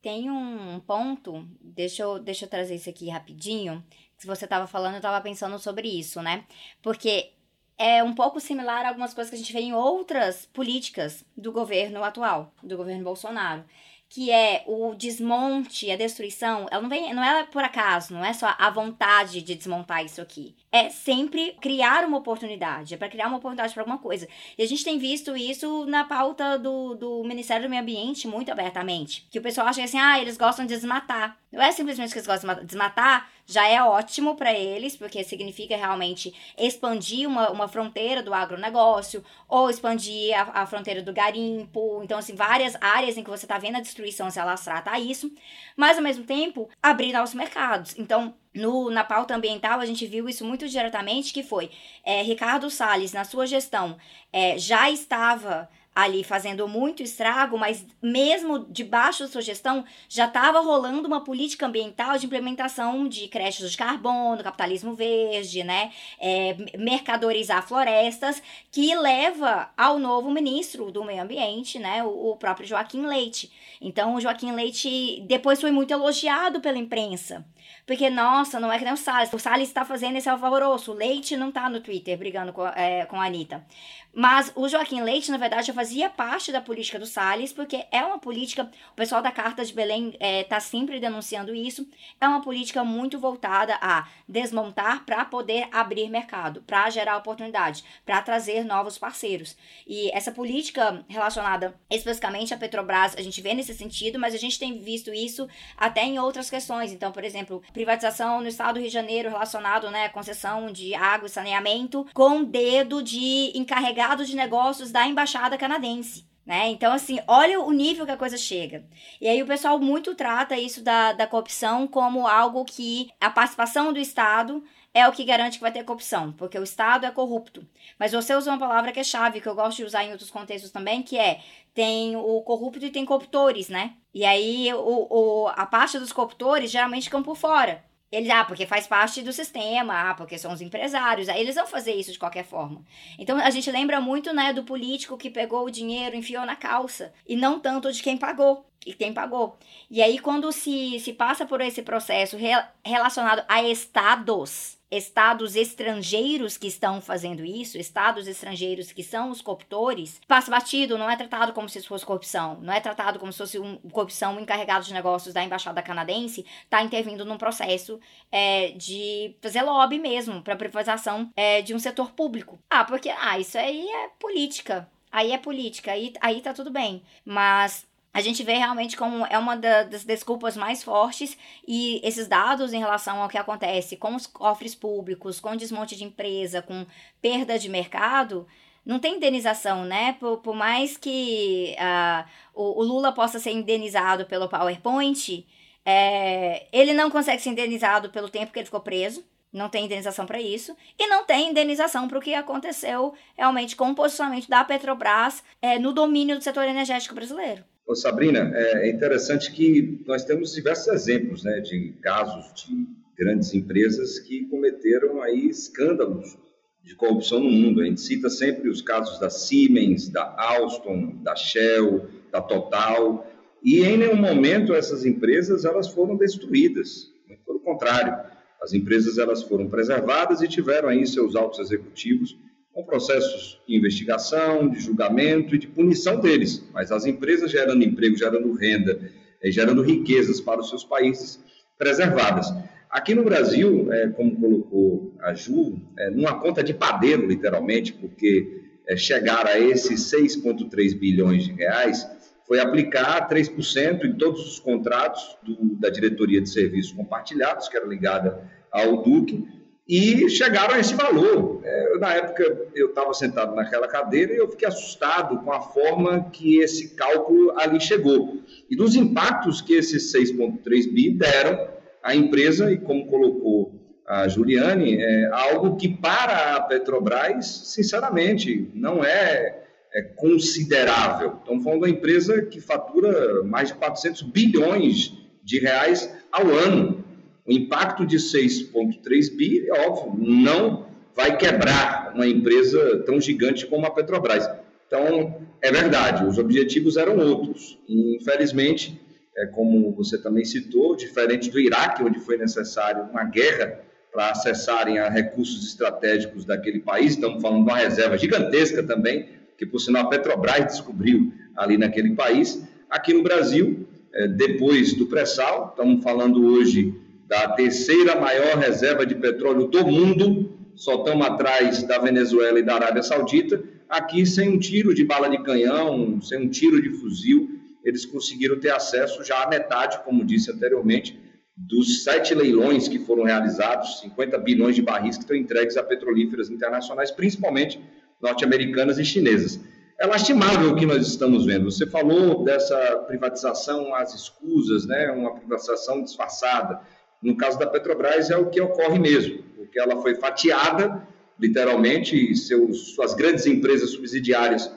[0.03, 3.83] Tem um ponto, deixa eu, deixa eu trazer isso aqui rapidinho.
[4.19, 6.45] Se você estava falando, eu estava pensando sobre isso, né?
[6.79, 7.33] Porque
[7.75, 11.51] é um pouco similar a algumas coisas que a gente vê em outras políticas do
[11.51, 13.65] governo atual, do governo Bolsonaro
[14.09, 18.33] que é o desmonte, a destruição, ela não vem, não é por acaso, não é
[18.33, 20.55] só a vontade de desmontar isso aqui.
[20.71, 24.27] É sempre criar uma oportunidade, é para criar uma oportunidade para alguma coisa.
[24.57, 28.51] E a gente tem visto isso na pauta do, do Ministério do Meio Ambiente muito
[28.51, 29.27] abertamente.
[29.29, 31.37] Que o pessoal acha assim, ah, eles gostam de desmatar.
[31.51, 35.75] Não é simplesmente que eles gostam de desmatar, já é ótimo para eles, porque significa
[35.75, 42.01] realmente expandir uma, uma fronteira do agronegócio, ou expandir a, a fronteira do garimpo.
[42.03, 45.31] Então, assim, várias áreas em que você está vendo a destruição se alastrar a isso,
[45.75, 47.97] mas ao mesmo tempo abrir novos mercados.
[47.97, 51.71] Então, no, na pauta ambiental, a gente viu isso muito diretamente, que foi
[52.05, 53.97] é, Ricardo Salles, na sua gestão,
[54.31, 55.67] é, já estava
[56.03, 61.65] ali fazendo muito estrago, mas mesmo debaixo da sua gestão já estava rolando uma política
[61.65, 65.91] ambiental de implementação de créditos de carbono, capitalismo verde, né?
[66.19, 72.03] É, mercadorizar florestas, que leva ao novo ministro do meio ambiente, né?
[72.03, 73.51] O, o próprio Joaquim Leite.
[73.81, 77.45] Então, o Joaquim Leite depois foi muito elogiado pela imprensa.
[77.85, 79.33] Porque, nossa, não é que nem o Salles.
[79.33, 80.91] O Salles está fazendo esse alvoroço.
[80.91, 83.65] O Leite não está no Twitter brigando com, é, com a Anitta.
[84.13, 88.03] Mas o Joaquim Leite, na verdade, já fazia parte da política do Salles, porque é
[88.03, 91.87] uma política, o pessoal da Carta de Belém está é, tá sempre denunciando isso,
[92.19, 98.21] é uma política muito voltada a desmontar para poder abrir mercado, para gerar oportunidade, para
[98.21, 99.55] trazer novos parceiros.
[99.87, 104.57] E essa política relacionada especificamente à Petrobras, a gente vê nesse sentido, mas a gente
[104.57, 106.91] tem visto isso até em outras questões.
[106.91, 111.27] Então, por exemplo, privatização no estado do Rio de Janeiro relacionado né, concessão de água
[111.27, 116.25] e saneamento, com dedo de encarregar delegado de negócios da embaixada canadense.
[116.45, 116.69] Né?
[116.69, 118.83] Então, assim, olha o nível que a coisa chega.
[119.21, 123.93] E aí o pessoal muito trata isso da, da corrupção como algo que a participação
[123.93, 127.67] do Estado é o que garante que vai ter corrupção, porque o Estado é corrupto.
[127.99, 130.31] Mas você usou uma palavra que é chave, que eu gosto de usar em outros
[130.31, 131.41] contextos também, que é
[131.73, 133.93] tem o corrupto e tem corruptores, né?
[134.11, 137.83] E aí o, o, a parte dos corruptores geralmente ficam por fora.
[138.11, 141.67] Eles, ah, porque faz parte do sistema, ah, porque são os empresários, aí eles vão
[141.67, 142.83] fazer isso de qualquer forma.
[143.19, 147.13] Então a gente lembra muito, né, do político que pegou o dinheiro, enfiou na calça,
[147.27, 149.57] e não tanto de quem pagou, e quem pagou.
[149.91, 152.49] E aí quando se, se passa por esse processo re,
[152.83, 160.19] relacionado a estados, estados estrangeiros que estão fazendo isso, estados estrangeiros que são os corruptores,
[160.27, 163.59] passa batido, não é tratado como se fosse corrupção, não é tratado como se fosse
[163.59, 167.99] um, corrupção, um encarregado de negócios da embaixada canadense está intervindo num processo
[168.31, 172.59] é, de fazer lobby mesmo para privatização é, de um setor público.
[172.69, 174.89] Ah, porque ah, isso aí é política.
[175.11, 177.01] Aí é política, aí, aí tá tudo bem.
[177.25, 182.73] Mas a gente vê realmente como é uma das desculpas mais fortes e esses dados
[182.73, 186.85] em relação ao que acontece com os cofres públicos, com desmonte de empresa, com
[187.21, 188.47] perda de mercado,
[188.85, 190.13] não tem indenização, né?
[190.19, 195.45] Por, por mais que uh, o, o, Lula possa ser indenizado pelo PowerPoint,
[195.85, 199.23] é, ele não consegue ser indenizado pelo tempo que ele ficou preso.
[199.51, 200.75] Não tem indenização para isso.
[200.97, 205.77] E não tem indenização para o que aconteceu realmente com o posicionamento da Petrobras é,
[205.77, 207.63] no domínio do setor energético brasileiro.
[207.89, 212.85] Ô Sabrina, é, é interessante que nós temos diversos exemplos né, de casos de
[213.17, 216.37] grandes empresas que cometeram aí escândalos
[216.83, 217.81] de corrupção no mundo.
[217.81, 223.27] A gente cita sempre os casos da Siemens, da Alstom, da Shell, da Total,
[223.63, 227.11] e em nenhum momento essas empresas elas foram destruídas.
[227.43, 228.15] Pelo contrário,
[228.61, 232.37] as empresas elas foram preservadas e tiveram aí seus altos executivos
[232.79, 236.65] com processos de investigação, de julgamento e de punição deles.
[236.73, 238.97] Mas as empresas gerando emprego, gerando renda,
[239.43, 241.43] eh, gerando riquezas para os seus países
[241.77, 242.47] preservadas.
[242.89, 248.61] Aqui no Brasil, é, como colocou a Ju, é, numa conta de padeiro, literalmente, porque
[248.95, 252.07] chegar a esses 6,3 bilhões de reais
[252.47, 257.85] foi aplicar 3% em todos os contratos do, da diretoria de serviços compartilhados, que era
[257.85, 259.45] ligada ao Duque,
[259.89, 261.61] e chegaram a esse valor.
[261.63, 266.29] É, na época, eu estava sentado naquela cadeira e eu fiquei assustado com a forma
[266.29, 268.37] que esse cálculo ali chegou.
[268.69, 271.67] E dos impactos que esses 6,3 bi deram
[272.03, 273.73] à empresa, e como colocou
[274.07, 281.37] a Juliane, é algo que para a Petrobras, sinceramente, não é, é considerável.
[281.39, 287.08] Estamos falando uma empresa que fatura mais de 400 bilhões de reais ao ano.
[287.49, 290.85] O impacto de 6,3 bi, é óbvio, não
[291.15, 294.47] vai quebrar uma empresa tão gigante como a Petrobras.
[294.85, 297.79] Então, é verdade, os objetivos eram outros.
[297.87, 299.01] E, infelizmente,
[299.35, 303.79] é como você também citou, diferente do Iraque, onde foi necessário uma guerra
[304.11, 309.65] para acessarem a recursos estratégicos daquele país, estamos falando de uma reserva gigantesca também, que
[309.65, 312.63] por sinal a Petrobras descobriu ali naquele país.
[312.87, 319.13] Aqui no Brasil, é, depois do pré-sal, estamos falando hoje da terceira maior reserva de
[319.13, 323.63] petróleo do mundo, só estamos atrás da Venezuela e da Arábia Saudita.
[323.87, 327.47] Aqui, sem um tiro de bala de canhão, sem um tiro de fuzil,
[327.83, 331.19] eles conseguiram ter acesso já à metade, como disse anteriormente,
[331.55, 336.49] dos sete leilões que foram realizados, 50 bilhões de barris que estão entregues a petrolíferas
[336.49, 337.79] internacionais, principalmente
[338.19, 339.59] norte-americanas e chinesas.
[339.99, 341.69] É lastimável o que nós estamos vendo.
[341.69, 345.11] Você falou dessa privatização às escusas, né?
[345.11, 346.79] uma privatização disfarçada.
[347.21, 351.05] No caso da Petrobras, é o que ocorre mesmo, porque ela foi fatiada,
[351.39, 354.71] literalmente, seus, suas grandes empresas subsidiárias,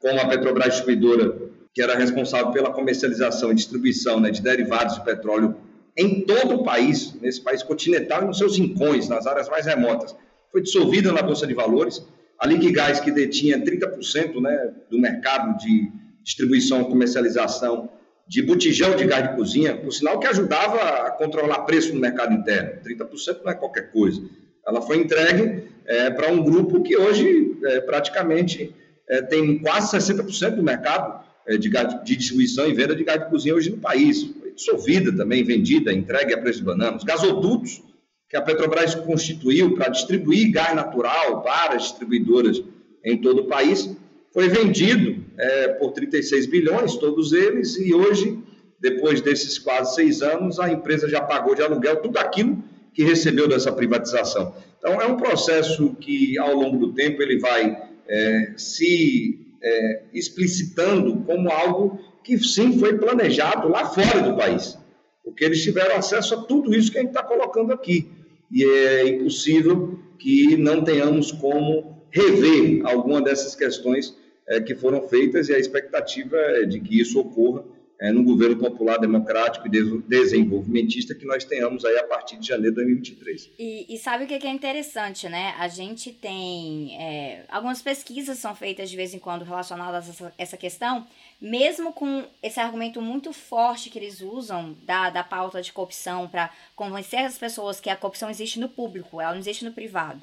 [0.00, 1.36] como a Petrobras Distribuidora,
[1.74, 5.56] que era responsável pela comercialização e distribuição né, de derivados de petróleo
[5.96, 10.14] em todo o país, nesse país continental e nos seus rincões, nas áreas mais remotas.
[10.52, 12.06] Foi dissolvida na Bolsa de Valores.
[12.38, 15.90] A Liquigás, que detinha 30% né, do mercado de
[16.22, 17.90] distribuição e comercialização
[18.28, 22.34] de botijão de gás de cozinha, por sinal que ajudava a controlar preço no mercado
[22.34, 22.82] interno.
[22.84, 24.22] 30% não é qualquer coisa.
[24.66, 28.74] Ela foi entregue é, para um grupo que hoje é, praticamente
[29.08, 33.18] é, tem quase 60% do mercado é, de, gás, de distribuição e venda de gás
[33.18, 34.22] de cozinha hoje no país.
[34.38, 36.98] Foi dissolvida também, vendida, entregue a preço de banana.
[36.98, 37.82] Os gasodutos
[38.28, 42.62] que a Petrobras constituiu para distribuir gás natural para as distribuidoras
[43.02, 43.90] em todo o país,
[44.32, 48.38] foi vendido é, por 36 bilhões, todos eles, e hoje,
[48.80, 53.48] depois desses quase seis anos, a empresa já pagou de aluguel tudo aquilo que recebeu
[53.48, 54.54] dessa privatização.
[54.78, 57.76] Então, é um processo que, ao longo do tempo, ele vai
[58.06, 64.76] é, se é, explicitando como algo que, sim, foi planejado lá fora do país,
[65.24, 68.10] porque eles tiveram acesso a tudo isso que a gente está colocando aqui.
[68.50, 74.16] e é impossível que não tenhamos como rever alguma dessas questões
[74.48, 77.64] é, que foram feitas e a expectativa é de que isso ocorra
[78.00, 82.76] é, no governo popular democrático e desenvolvimentista que nós tenhamos aí a partir de janeiro
[82.76, 83.50] de 2023.
[83.58, 85.54] E, e sabe o que é interessante, né?
[85.58, 90.34] A gente tem é, algumas pesquisas são feitas de vez em quando relacionadas a essa,
[90.38, 91.06] essa, questão,
[91.40, 96.50] mesmo com esse argumento muito forte que eles usam da, da pauta de corrupção para
[96.76, 100.20] convencer as pessoas que a corrupção existe no público, ela não existe no privado.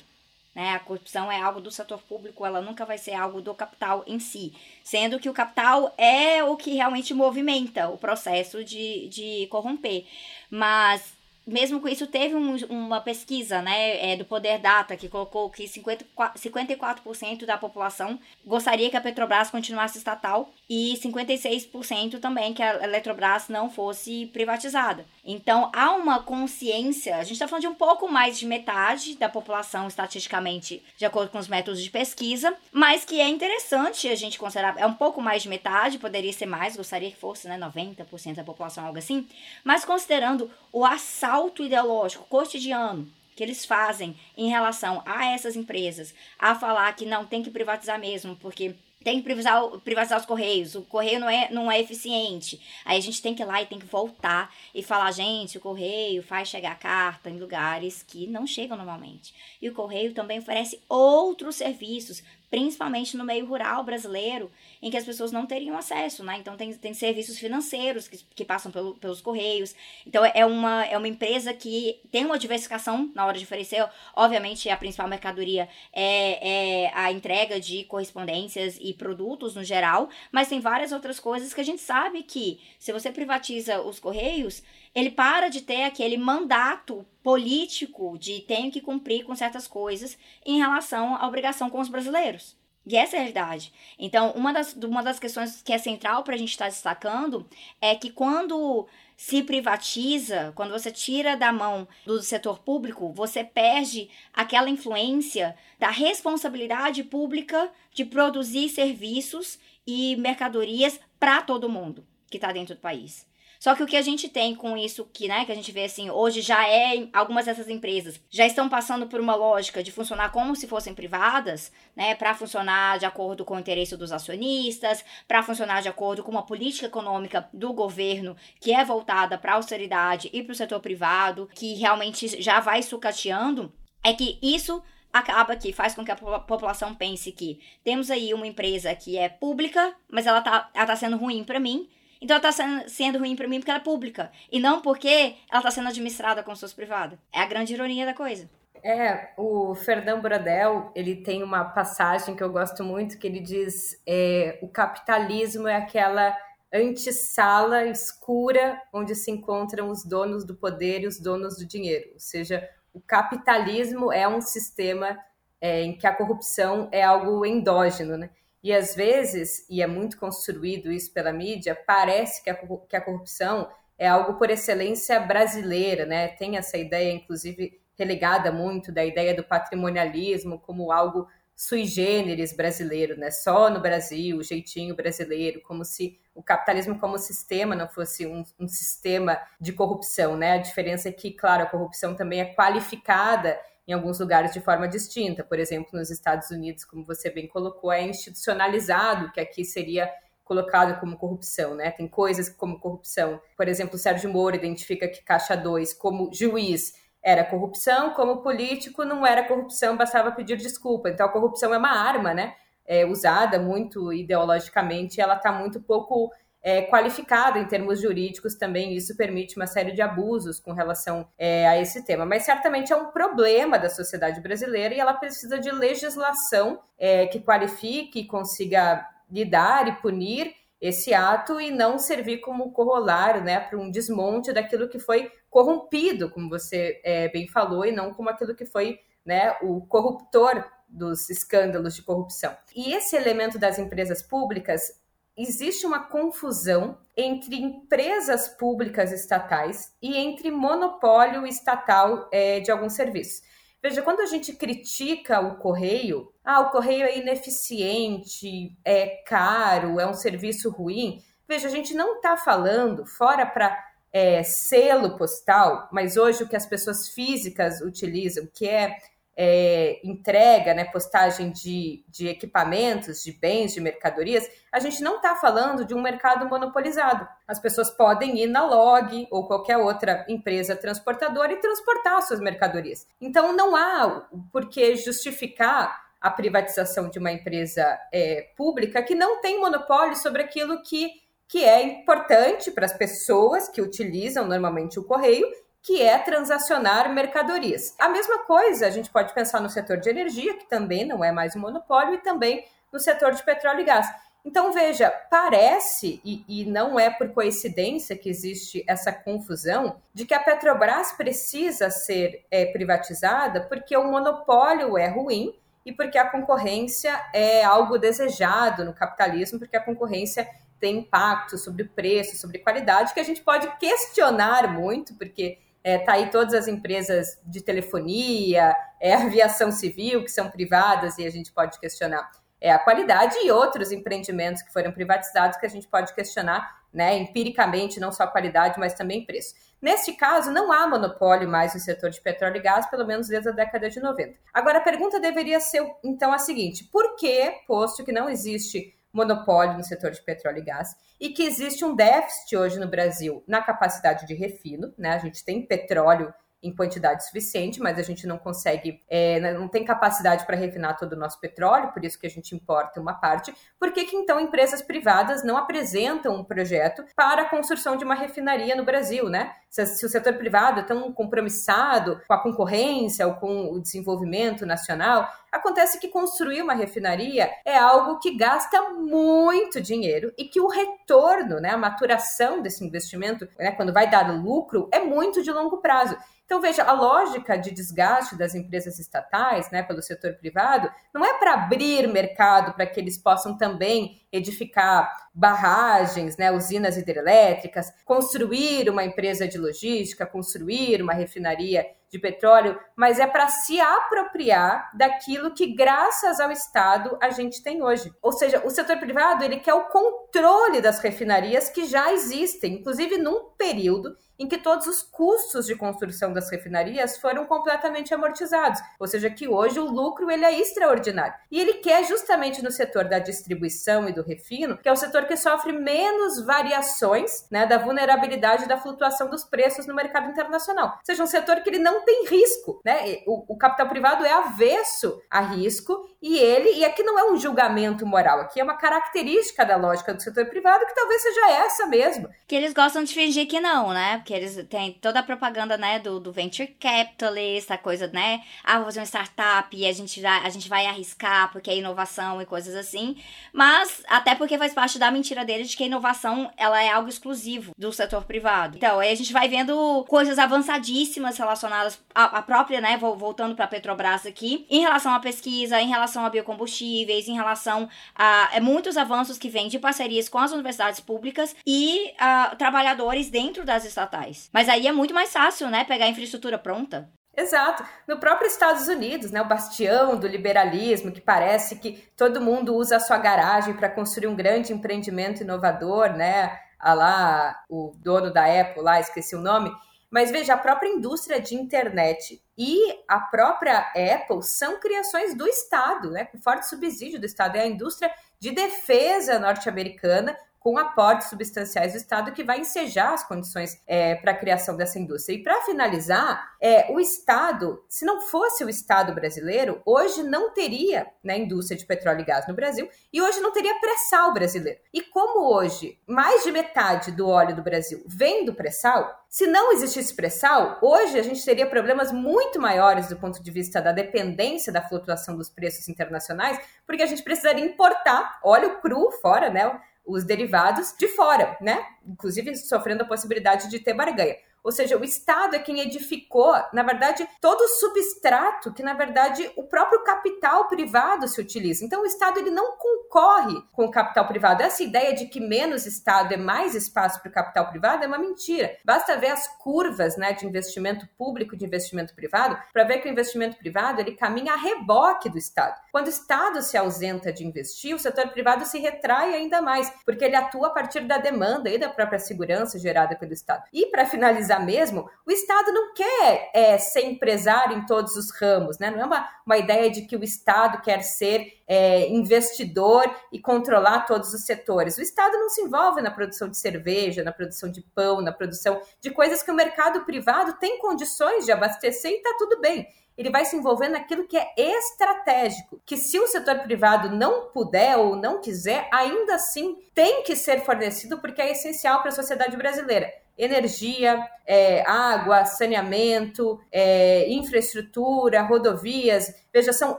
[0.55, 0.71] Né?
[0.71, 4.19] A corrupção é algo do setor público, ela nunca vai ser algo do capital em
[4.19, 4.53] si.
[4.83, 10.05] Sendo que o capital é o que realmente movimenta o processo de, de corromper.
[10.49, 11.13] Mas
[11.45, 15.65] mesmo com isso, teve um, uma pesquisa né, é, do Poder Data que colocou que
[15.65, 22.83] 54%, 54 da população gostaria que a Petrobras continuasse estatal e 56% também que a
[22.83, 25.05] Eletrobras não fosse privatizada.
[25.23, 29.29] Então há uma consciência, a gente está falando de um pouco mais de metade da
[29.29, 34.39] população estatisticamente, de acordo com os métodos de pesquisa, mas que é interessante a gente
[34.39, 38.35] considerar, é um pouco mais de metade, poderia ser mais, gostaria que fosse né, 90%
[38.35, 39.27] da população, algo assim,
[39.63, 46.55] mas considerando o assalto ideológico cotidiano que eles fazem em relação a essas empresas, a
[46.55, 50.81] falar que não tem que privatizar mesmo, porque tem que privatizar, privatizar os correios, o
[50.81, 52.59] correio não é, não é eficiente.
[52.83, 55.61] Aí a gente tem que ir lá e tem que voltar e falar, gente, o
[55.61, 59.31] correio faz chegar a carta em lugares que não chegam normalmente.
[59.61, 65.05] E o correio também oferece outros serviços, principalmente no meio rural brasileiro, em que as
[65.05, 66.37] pessoas não teriam acesso, né?
[66.39, 69.75] Então tem, tem serviços financeiros que, que passam pelo, pelos correios.
[70.05, 73.87] Então é uma, é uma empresa que tem uma diversificação na hora de oferecer.
[74.15, 80.47] Obviamente, a principal mercadoria é, é a entrega de correspondências e produtos no geral, mas
[80.47, 84.63] tem várias outras coisas que a gente sabe que se você privatiza os correios,
[84.95, 90.57] ele para de ter aquele mandato político de tenho que cumprir com certas coisas em
[90.57, 92.55] relação à obrigação com os brasileiros.
[92.87, 93.73] E essa é a realidade.
[93.97, 97.45] Então, uma das, uma das questões que é central para a gente estar tá destacando
[97.81, 98.87] é que quando
[99.17, 105.89] se privatiza, quando você tira da mão do setor público, você perde aquela influência da
[105.89, 113.25] responsabilidade pública de produzir serviços e mercadorias para todo mundo que está dentro do país.
[113.59, 115.85] Só que o que a gente tem com isso que, né, que a gente vê
[115.85, 120.31] assim, hoje já é algumas dessas empresas já estão passando por uma lógica de funcionar
[120.31, 125.43] como se fossem privadas, né, para funcionar de acordo com o interesse dos acionistas, para
[125.43, 130.29] funcionar de acordo com uma política econômica do governo que é voltada para a austeridade
[130.33, 134.81] e para o setor privado, que realmente já vai sucateando, é que isso
[135.11, 139.29] acaba que faz com que a população pense que temos aí uma empresa que é
[139.29, 141.87] pública, mas ela tá, ela tá sendo ruim para mim,
[142.25, 144.31] então ela tá sendo, ruim para mim porque ela é pública.
[144.51, 147.19] E não porque ela tá sendo administrada como se fosse privada.
[147.31, 148.49] É a grande ironia da coisa.
[148.83, 154.01] É, o Fernando Brodel, ele tem uma passagem que eu gosto muito, que ele diz
[154.07, 156.35] é, o capitalismo é aquela
[156.73, 162.09] antessala escura onde se encontram os donos do poder e os donos do dinheiro.
[162.13, 165.15] Ou seja, o capitalismo é um sistema
[165.61, 168.31] é, em que a corrupção é algo endógeno, né?
[168.65, 173.01] E às vezes, e é muito construído isso pela mídia, parece que a, que a
[173.01, 176.29] corrupção é algo por excelência brasileira, né?
[176.29, 183.15] Tem essa ideia, inclusive, relegada muito da ideia do patrimonialismo como algo sui generis brasileiro,
[183.15, 183.29] né?
[183.29, 188.43] Só no Brasil, o jeitinho brasileiro, como se o capitalismo como sistema não fosse um,
[188.59, 190.53] um, sistema de corrupção, né?
[190.53, 194.87] A diferença é que, claro, a corrupção também é qualificada em alguns lugares de forma
[194.87, 195.43] distinta.
[195.43, 200.09] Por exemplo, nos Estados Unidos, como você bem colocou, é institucionalizado, que aqui seria
[200.43, 201.91] colocado como corrupção, né?
[201.91, 203.41] Tem coisas como corrupção.
[203.57, 209.03] Por exemplo, o Sérgio Moro identifica que Caixa 2 como juiz era corrupção, como político
[209.03, 211.09] não era corrupção, bastava pedir desculpa.
[211.09, 212.53] Então a corrupção é uma arma, né?
[212.85, 216.31] É, usada muito ideologicamente, ela está muito pouco
[216.65, 221.67] é, qualificado em termos jurídicos também, isso permite uma série de abusos com relação é,
[221.67, 222.25] a esse tema.
[222.25, 227.39] Mas certamente é um problema da sociedade brasileira e ela precisa de legislação é, que
[227.39, 233.77] qualifique e consiga lidar e punir esse ato e não servir como corolário né, para
[233.77, 238.55] um desmonte daquilo que foi corrompido, como você é, bem falou, e não como aquilo
[238.55, 242.57] que foi né, o corruptor dos escândalos de corrupção.
[242.75, 245.04] E esse elemento das empresas públicas
[245.37, 253.41] existe uma confusão entre empresas públicas estatais e entre monopólio estatal é, de alguns serviços.
[253.81, 260.07] Veja, quando a gente critica o correio, ah, o correio é ineficiente, é caro, é
[260.07, 261.21] um serviço ruim.
[261.47, 263.77] Veja, a gente não está falando, fora para
[264.11, 268.97] é, selo postal, mas hoje o que as pessoas físicas utilizam, que é
[269.37, 275.35] é, entrega, né, postagem de, de equipamentos, de bens, de mercadorias, a gente não está
[275.35, 277.27] falando de um mercado monopolizado.
[277.47, 283.05] As pessoas podem ir na Log ou qualquer outra empresa transportadora e transportar suas mercadorias.
[283.19, 289.41] Então não há por que justificar a privatização de uma empresa é, pública que não
[289.41, 291.11] tem monopólio sobre aquilo que,
[291.47, 295.45] que é importante para as pessoas que utilizam normalmente o correio
[295.85, 297.93] que é transacionar mercadorias.
[297.99, 301.31] A mesma coisa a gente pode pensar no setor de energia, que também não é
[301.31, 304.07] mais um monopólio, e também no setor de petróleo e gás.
[304.43, 310.33] Então, veja, parece, e, e, não é por coincidência que existe essa confusão, de que
[310.33, 315.53] a Petrobras precisa ser é, privatizada porque o monopólio é ruim
[315.85, 320.47] e porque a concorrência é algo desejado no capitalismo, porque a concorrência
[320.79, 326.13] tem impacto sobre preço, sobre qualidade, que a gente pode questionar muito, porque é, tá
[326.13, 331.51] aí todas as empresas de telefonia, é, aviação civil, que são privadas e a gente
[331.51, 332.27] pode questionar
[332.59, 337.15] é, a qualidade e outros empreendimentos que foram privatizados que a gente pode questionar né,
[337.19, 339.53] empiricamente, não só a qualidade, mas também preço.
[339.79, 343.49] Neste caso, não há monopólio mais no setor de petróleo e gás, pelo menos desde
[343.49, 344.33] a década de 90.
[344.51, 349.77] Agora, a pergunta deveria ser, então, a seguinte: por que, posto que não existe monopólio
[349.77, 353.61] no setor de petróleo e gás e que existe um déficit hoje no Brasil na
[353.61, 355.11] capacidade de refino, né?
[355.11, 356.33] A gente tem petróleo
[356.65, 360.97] em quantidade suficiente, mas a gente não consegue, é, né, não tem capacidade para refinar
[360.97, 363.53] todo o nosso petróleo, por isso que a gente importa uma parte.
[363.79, 368.15] Por que, que então empresas privadas não apresentam um projeto para a construção de uma
[368.15, 369.53] refinaria no Brasil, né?
[369.69, 374.65] Se, se o setor privado é tão compromissado com a concorrência ou com o desenvolvimento
[374.65, 380.67] nacional, Acontece que construir uma refinaria é algo que gasta muito dinheiro e que o
[380.67, 385.77] retorno, né, a maturação desse investimento, né, quando vai dar lucro, é muito de longo
[385.77, 386.17] prazo.
[386.43, 391.39] Então, veja, a lógica de desgaste das empresas estatais né, pelo setor privado não é
[391.39, 399.05] para abrir mercado para que eles possam também edificar barragens, né, usinas hidrelétricas, construir uma
[399.05, 405.75] empresa de logística, construir uma refinaria de petróleo, mas é para se apropriar daquilo que,
[405.75, 408.11] graças ao Estado, a gente tem hoje.
[408.21, 413.17] Ou seja, o setor privado ele quer o controle das refinarias que já existem, inclusive
[413.17, 419.07] num período em que todos os custos de construção das refinarias foram completamente amortizados, ou
[419.07, 421.33] seja, que hoje o lucro ele é extraordinário.
[421.51, 425.25] E ele quer justamente no setor da distribuição e do refino, que é o setor
[425.25, 430.87] que sofre menos variações, né, da vulnerabilidade da flutuação dos preços no mercado internacional.
[430.87, 433.21] Ou seja, um setor que ele não tem risco, né?
[433.25, 437.37] O, o capital privado é avesso a risco e ele, e aqui não é um
[437.37, 441.85] julgamento moral, aqui é uma característica da lógica do setor privado que talvez seja essa
[441.85, 442.29] mesmo.
[442.47, 444.21] Que eles gostam de fingir que não, né?
[444.25, 448.41] Porque eles têm toda a propaganda, né, do, do venture capitalist, a coisa, né?
[448.63, 452.41] Ah, vou fazer uma startup e a gente, a gente vai arriscar porque é inovação
[452.41, 453.17] e coisas assim.
[453.53, 457.07] Mas, até porque faz parte da mentira deles de que a inovação, ela é algo
[457.07, 458.77] exclusivo do setor privado.
[458.77, 463.67] Então, aí a gente vai vendo coisas avançadíssimas relacionadas à, à própria, né, voltando para
[463.67, 468.97] Petrobras aqui, em relação à pesquisa, em relação a biocombustíveis, em relação a é, muitos
[468.97, 474.14] avanços que vêm de parcerias com as universidades públicas e a, trabalhadores dentro das estatais
[474.15, 474.49] estatais.
[474.53, 477.09] Mas aí é muito mais fácil, né, pegar a infraestrutura pronta.
[477.37, 477.83] Exato.
[478.07, 482.95] No próprio Estados Unidos, né, o bastião do liberalismo, que parece que todo mundo usa
[482.95, 486.57] a sua garagem para construir um grande empreendimento inovador, né?
[486.79, 489.69] A lá, o dono da Apple lá, esqueci o nome.
[490.09, 496.11] Mas veja, a própria indústria de internet e a própria Apple são criações do Estado,
[496.11, 496.23] né?
[496.23, 497.57] Com forte subsídio do Estado.
[497.57, 498.09] É a indústria
[498.39, 504.31] de defesa norte-americana com aportes substanciais do Estado que vai ensejar as condições é, para
[504.31, 505.35] a criação dessa indústria.
[505.35, 511.05] E para finalizar, é, o Estado, se não fosse o Estado brasileiro, hoje não teria
[511.23, 514.79] né, indústria de petróleo e gás no Brasil e hoje não teria pré-sal brasileiro.
[514.91, 519.71] E como hoje mais de metade do óleo do Brasil vem do pré-sal, se não
[519.71, 524.73] existisse pré-sal, hoje a gente teria problemas muito maiores do ponto de vista da dependência
[524.73, 526.57] da flutuação dos preços internacionais,
[526.87, 529.79] porque a gente precisaria importar óleo cru fora, né?
[530.05, 531.83] Os derivados de fora, né?
[532.05, 534.35] Inclusive sofrendo a possibilidade de ter barganha.
[534.65, 539.47] Ou seja, o Estado é quem edificou, na verdade, todo o substrato que, na verdade,
[539.55, 541.85] o próprio capital privado se utiliza.
[541.85, 544.63] Então, o Estado ele não concorre com o capital privado.
[544.63, 548.17] Essa ideia de que menos Estado é mais espaço para o capital privado é uma
[548.17, 548.75] mentira.
[548.83, 553.07] Basta ver as curvas né, de investimento público e de investimento privado para ver que
[553.07, 555.79] o investimento privado ele caminha a reboque do Estado.
[555.91, 560.25] Quando o Estado se ausenta de investir, o setor privado se retrai ainda mais, porque
[560.25, 563.63] ele atua a partir da demanda e da própria segurança gerada pelo Estado.
[563.71, 568.77] E para finalizar mesmo, o Estado não quer é, ser empresário em todos os ramos,
[568.77, 568.91] né?
[568.91, 574.05] Não é uma, uma ideia de que o Estado quer ser é, investidor e controlar
[574.05, 574.97] todos os setores.
[574.97, 578.81] O Estado não se envolve na produção de cerveja, na produção de pão, na produção
[579.01, 582.87] de coisas que o mercado privado tem condições de abastecer e está tudo bem
[583.17, 587.97] ele vai se envolver naquilo que é estratégico, que se o setor privado não puder
[587.97, 592.57] ou não quiser, ainda assim tem que ser fornecido porque é essencial para a sociedade
[592.57, 599.33] brasileira energia, é, água, saneamento, é, infraestrutura, rodovias.
[599.51, 599.97] Veja, são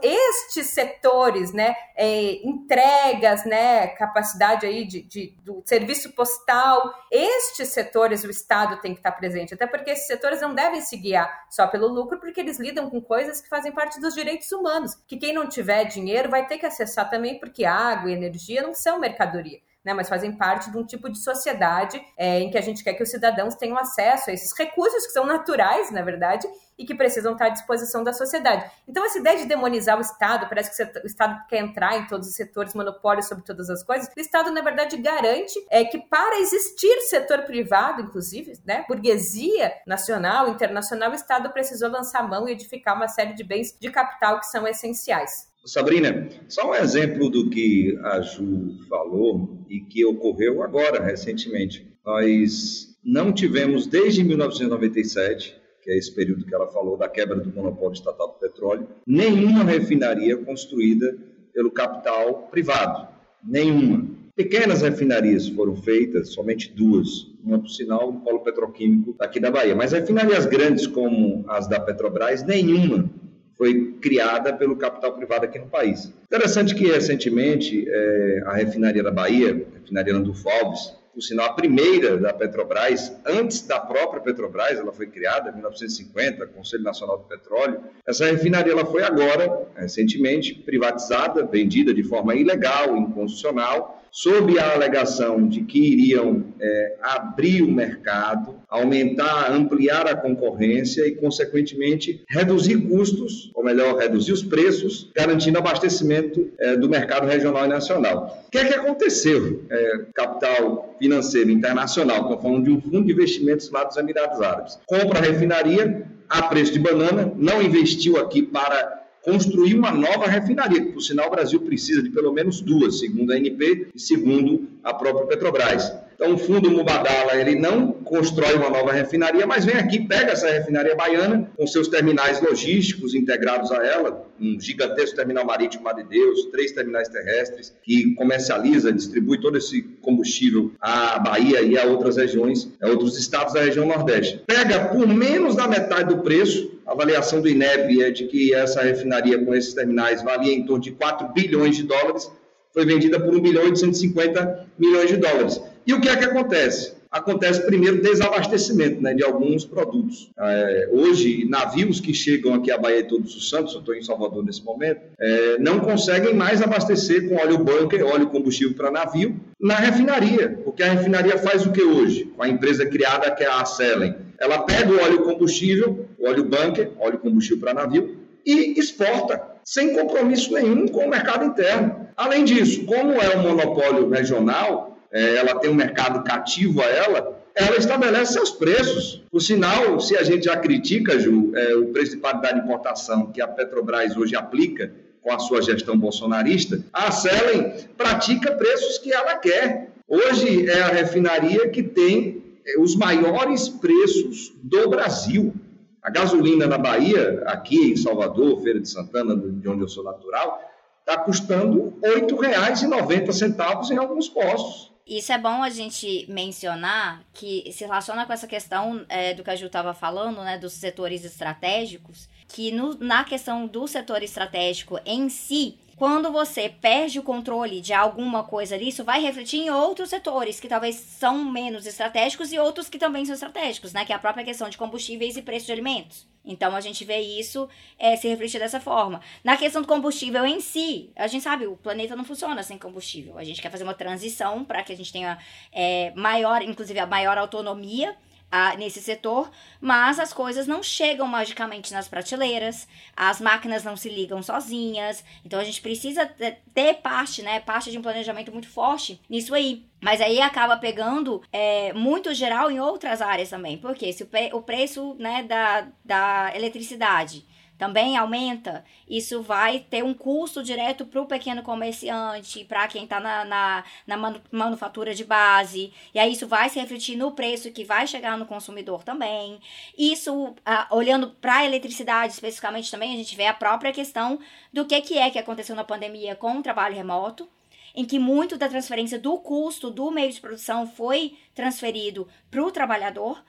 [0.01, 1.75] estes setores, né?
[1.95, 3.87] É, entregas, né?
[3.87, 6.93] Capacidade aí de, de, do serviço postal.
[7.11, 10.95] Estes setores o Estado tem que estar presente, até porque esses setores não devem se
[10.97, 14.95] guiar só pelo lucro, porque eles lidam com coisas que fazem parte dos direitos humanos,
[15.07, 18.73] que quem não tiver dinheiro vai ter que acessar também, porque água e energia não
[18.73, 22.61] são mercadoria né, mas fazem parte de um tipo de sociedade é, em que a
[22.61, 26.45] gente quer que os cidadãos tenham acesso a esses recursos que são naturais, na verdade,
[26.77, 28.69] e que precisam estar à disposição da sociedade.
[28.85, 32.27] Então, essa ideia de demonizar o Estado, parece que o Estado quer entrar em todos
[32.27, 36.37] os setores, monopólio sobre todas as coisas, o Estado, na verdade, garante é, que para
[36.41, 42.93] existir setor privado, inclusive, né, burguesia nacional, internacional, o Estado precisou lançar mão e edificar
[42.93, 45.47] uma série de bens de capital que são essenciais.
[45.65, 51.85] Sabrina, só um exemplo do que a Ju falou e que ocorreu agora, recentemente.
[52.05, 57.53] Nós não tivemos, desde 1997, que é esse período que ela falou da quebra do
[57.53, 61.17] monopólio estatal do petróleo, nenhuma refinaria construída
[61.53, 63.07] pelo capital privado.
[63.43, 64.07] Nenhuma.
[64.35, 69.75] Pequenas refinarias foram feitas, somente duas, uma por sinal no polo petroquímico aqui da Bahia.
[69.75, 73.09] Mas refinarias grandes como as da Petrobras, nenhuma
[73.57, 76.13] foi criada pelo capital privado aqui no país.
[76.25, 81.53] Interessante que recentemente é, a refinaria da Bahia, a refinaria Landulfo Alves, por sinal a
[81.53, 87.23] primeira da Petrobras, antes da própria Petrobras, ela foi criada em 1950, Conselho Nacional do
[87.23, 87.79] Petróleo.
[88.05, 95.47] Essa refinaria ela foi agora, recentemente, privatizada, vendida de forma ilegal, inconstitucional, sob a alegação
[95.47, 103.51] de que iriam é, abrir o mercado, aumentar, ampliar a concorrência e, consequentemente, reduzir custos,
[103.53, 108.43] ou melhor, reduzir os preços, garantindo abastecimento é, do mercado regional e nacional.
[108.47, 109.63] O que é que aconteceu?
[109.69, 114.79] É, capital financeiro internacional, estou falando de um fundo de investimentos lá dos Emirados Árabes,
[114.87, 120.81] compra a refinaria a preço de banana, não investiu aqui para construir uma nova refinaria,
[120.81, 124.67] que por sinal o Brasil precisa de pelo menos duas, segundo a ANP e segundo
[124.83, 125.91] a própria Petrobras.
[126.17, 130.49] Então, o fundo Mubadala, ele não constrói uma nova refinaria, mas vem aqui, pega essa
[130.49, 136.03] refinaria baiana, com seus terminais logísticos integrados a ela, um gigantesco terminal marítimo Mar de
[136.05, 142.17] Deus, três terminais terrestres, que comercializa, distribui todo esse combustível à Bahia e a outras
[142.17, 144.41] regiões, a outros estados da região Nordeste.
[144.47, 148.81] Pega por menos da metade do preço, a avaliação do INEP é de que essa
[148.81, 152.31] refinaria com esses terminais valia em torno de 4 bilhões de dólares,
[152.73, 155.61] foi vendida por 1 bilhão e 850 milhões de dólares.
[155.85, 156.95] E o que é que acontece?
[157.11, 160.29] Acontece primeiro desabastecimento né, de alguns produtos.
[160.37, 164.03] É, hoje, navios que chegam aqui à Baía de Todos os Santos, eu estou em
[164.03, 169.37] Salvador nesse momento, é, não conseguem mais abastecer com óleo bunker, óleo combustível para navio,
[169.59, 170.59] na refinaria.
[170.63, 172.25] Porque a refinaria faz o que hoje?
[172.35, 174.26] Com a empresa criada que é a Acelen.
[174.39, 179.93] Ela pega o óleo combustível, o óleo bunker, óleo combustível para navio, e exporta, sem
[179.93, 182.07] compromisso nenhum com o mercado interno.
[182.15, 187.37] Além disso, como é um monopólio regional, é, ela tem um mercado cativo a ela,
[187.53, 189.23] ela estabelece seus preços.
[189.31, 193.31] Por sinal, se a gente já critica, Ju, é, o preço de paridade de importação
[193.31, 199.11] que a Petrobras hoje aplica com a sua gestão bolsonarista, a Selen pratica preços que
[199.11, 199.89] ela quer.
[200.07, 202.36] Hoje é a refinaria que tem
[202.79, 205.53] os maiores preços do Brasil.
[206.01, 210.61] A gasolina na Bahia, aqui em Salvador, Feira de Santana, de onde eu sou natural,
[210.99, 214.91] está custando R$ 8,90 em alguns postos.
[215.07, 219.49] Isso é bom a gente mencionar que se relaciona com essa questão é, do que
[219.49, 224.99] a Ju estava falando, né, dos setores estratégicos, que no, na questão do setor estratégico
[225.05, 229.71] em si, quando você perde o controle de alguma coisa ali, isso vai refletir em
[229.71, 234.05] outros setores que talvez são menos estratégicos e outros que também são estratégicos, né?
[234.05, 236.27] Que é a própria questão de combustíveis e preço de alimentos.
[236.45, 237.67] Então a gente vê isso
[237.97, 239.19] é, se refletir dessa forma.
[239.43, 243.35] Na questão do combustível em si, a gente sabe, o planeta não funciona sem combustível.
[243.39, 245.39] A gente quer fazer uma transição para que a gente tenha
[245.73, 248.15] é, maior, inclusive a maior autonomia
[248.51, 254.09] a, nesse setor, mas as coisas não chegam magicamente nas prateleiras, as máquinas não se
[254.09, 256.25] ligam sozinhas, então a gente precisa
[256.73, 259.85] ter parte, né, parte de um planejamento muito forte nisso aí.
[259.99, 264.61] Mas aí acaba pegando é, muito geral em outras áreas também, porque se o, o
[264.61, 267.45] preço né, da, da eletricidade
[267.77, 273.19] também aumenta, isso vai ter um custo direto para o pequeno comerciante, para quem está
[273.19, 277.71] na, na, na manu manufatura de base, e aí isso vai se refletir no preço
[277.71, 279.59] que vai chegar no consumidor também.
[279.97, 284.39] Isso, ah, olhando para a eletricidade especificamente também, a gente vê a própria questão
[284.73, 287.47] do que, que é que aconteceu na pandemia com o trabalho remoto,
[287.95, 292.71] em que muito da transferência do custo do meio de produção foi transferido para o
[292.71, 293.43] trabalhador,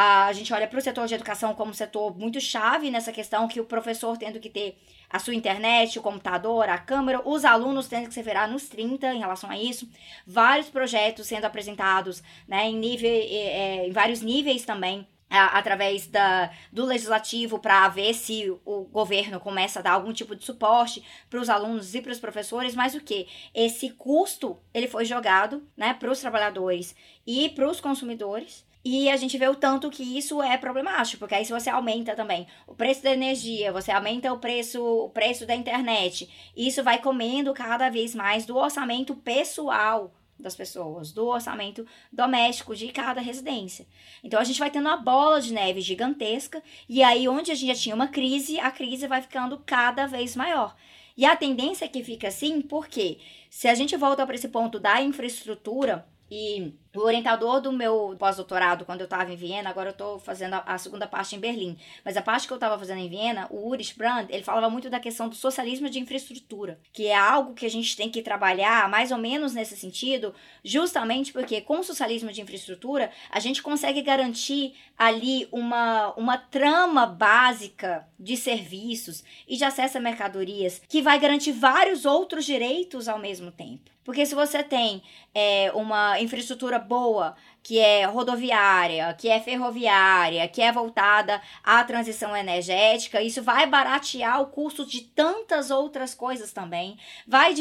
[0.00, 3.48] a gente olha para o setor de educação como um setor muito chave nessa questão
[3.48, 4.78] que o professor tendo que ter
[5.10, 9.12] a sua internet, o computador, a câmera, os alunos tendo que se virar nos 30
[9.14, 9.90] em relação a isso,
[10.24, 15.04] vários projetos sendo apresentados né, em, nível, é, em vários níveis também.
[15.28, 20.44] através da, do legislativo para ver se o governo começa a dar algum tipo de
[20.44, 23.26] suporte para os alunos e para os professores, mas o que?
[23.52, 26.94] Esse custo ele foi jogado né, para os trabalhadores
[27.26, 31.34] e para os consumidores e a gente vê o tanto que isso é problemático, porque
[31.34, 35.44] aí se você aumenta também o preço da energia, você aumenta o preço, o preço
[35.44, 41.84] da internet, isso vai comendo cada vez mais do orçamento pessoal das pessoas, do orçamento
[42.12, 43.86] doméstico de cada residência.
[44.22, 47.74] Então a gente vai tendo uma bola de neve gigantesca, e aí onde a gente
[47.74, 50.76] já tinha uma crise, a crise vai ficando cada vez maior.
[51.16, 53.18] E a tendência é que fica assim, porque
[53.50, 58.84] se a gente volta para esse ponto da infraestrutura, e o orientador do meu pós-doutorado,
[58.84, 62.16] quando eu estava em Viena, agora eu estou fazendo a, segunda parte em Berlim, mas
[62.16, 64.98] a parte que eu estava fazendo em Viena, o Ulrich Brand, ele falava muito da
[65.00, 69.12] questão do socialismo de infraestrutura, que é algo que a gente tem que trabalhar mais
[69.12, 70.34] ou menos nesse sentido,
[70.64, 77.06] justamente porque com o socialismo de infraestrutura, a gente consegue garantir ali uma, uma trama
[77.06, 83.18] básica de serviços e de acesso a mercadorias que vai garantir vários outros direitos ao
[83.18, 83.98] mesmo tempo.
[84.08, 85.02] Porque se você tem
[85.34, 92.34] é, uma infraestrutura boa, que é rodoviária, que é ferroviária, que é voltada à transição
[92.34, 97.54] energética, isso vai baratear o custo de tantas outras coisas também, vai,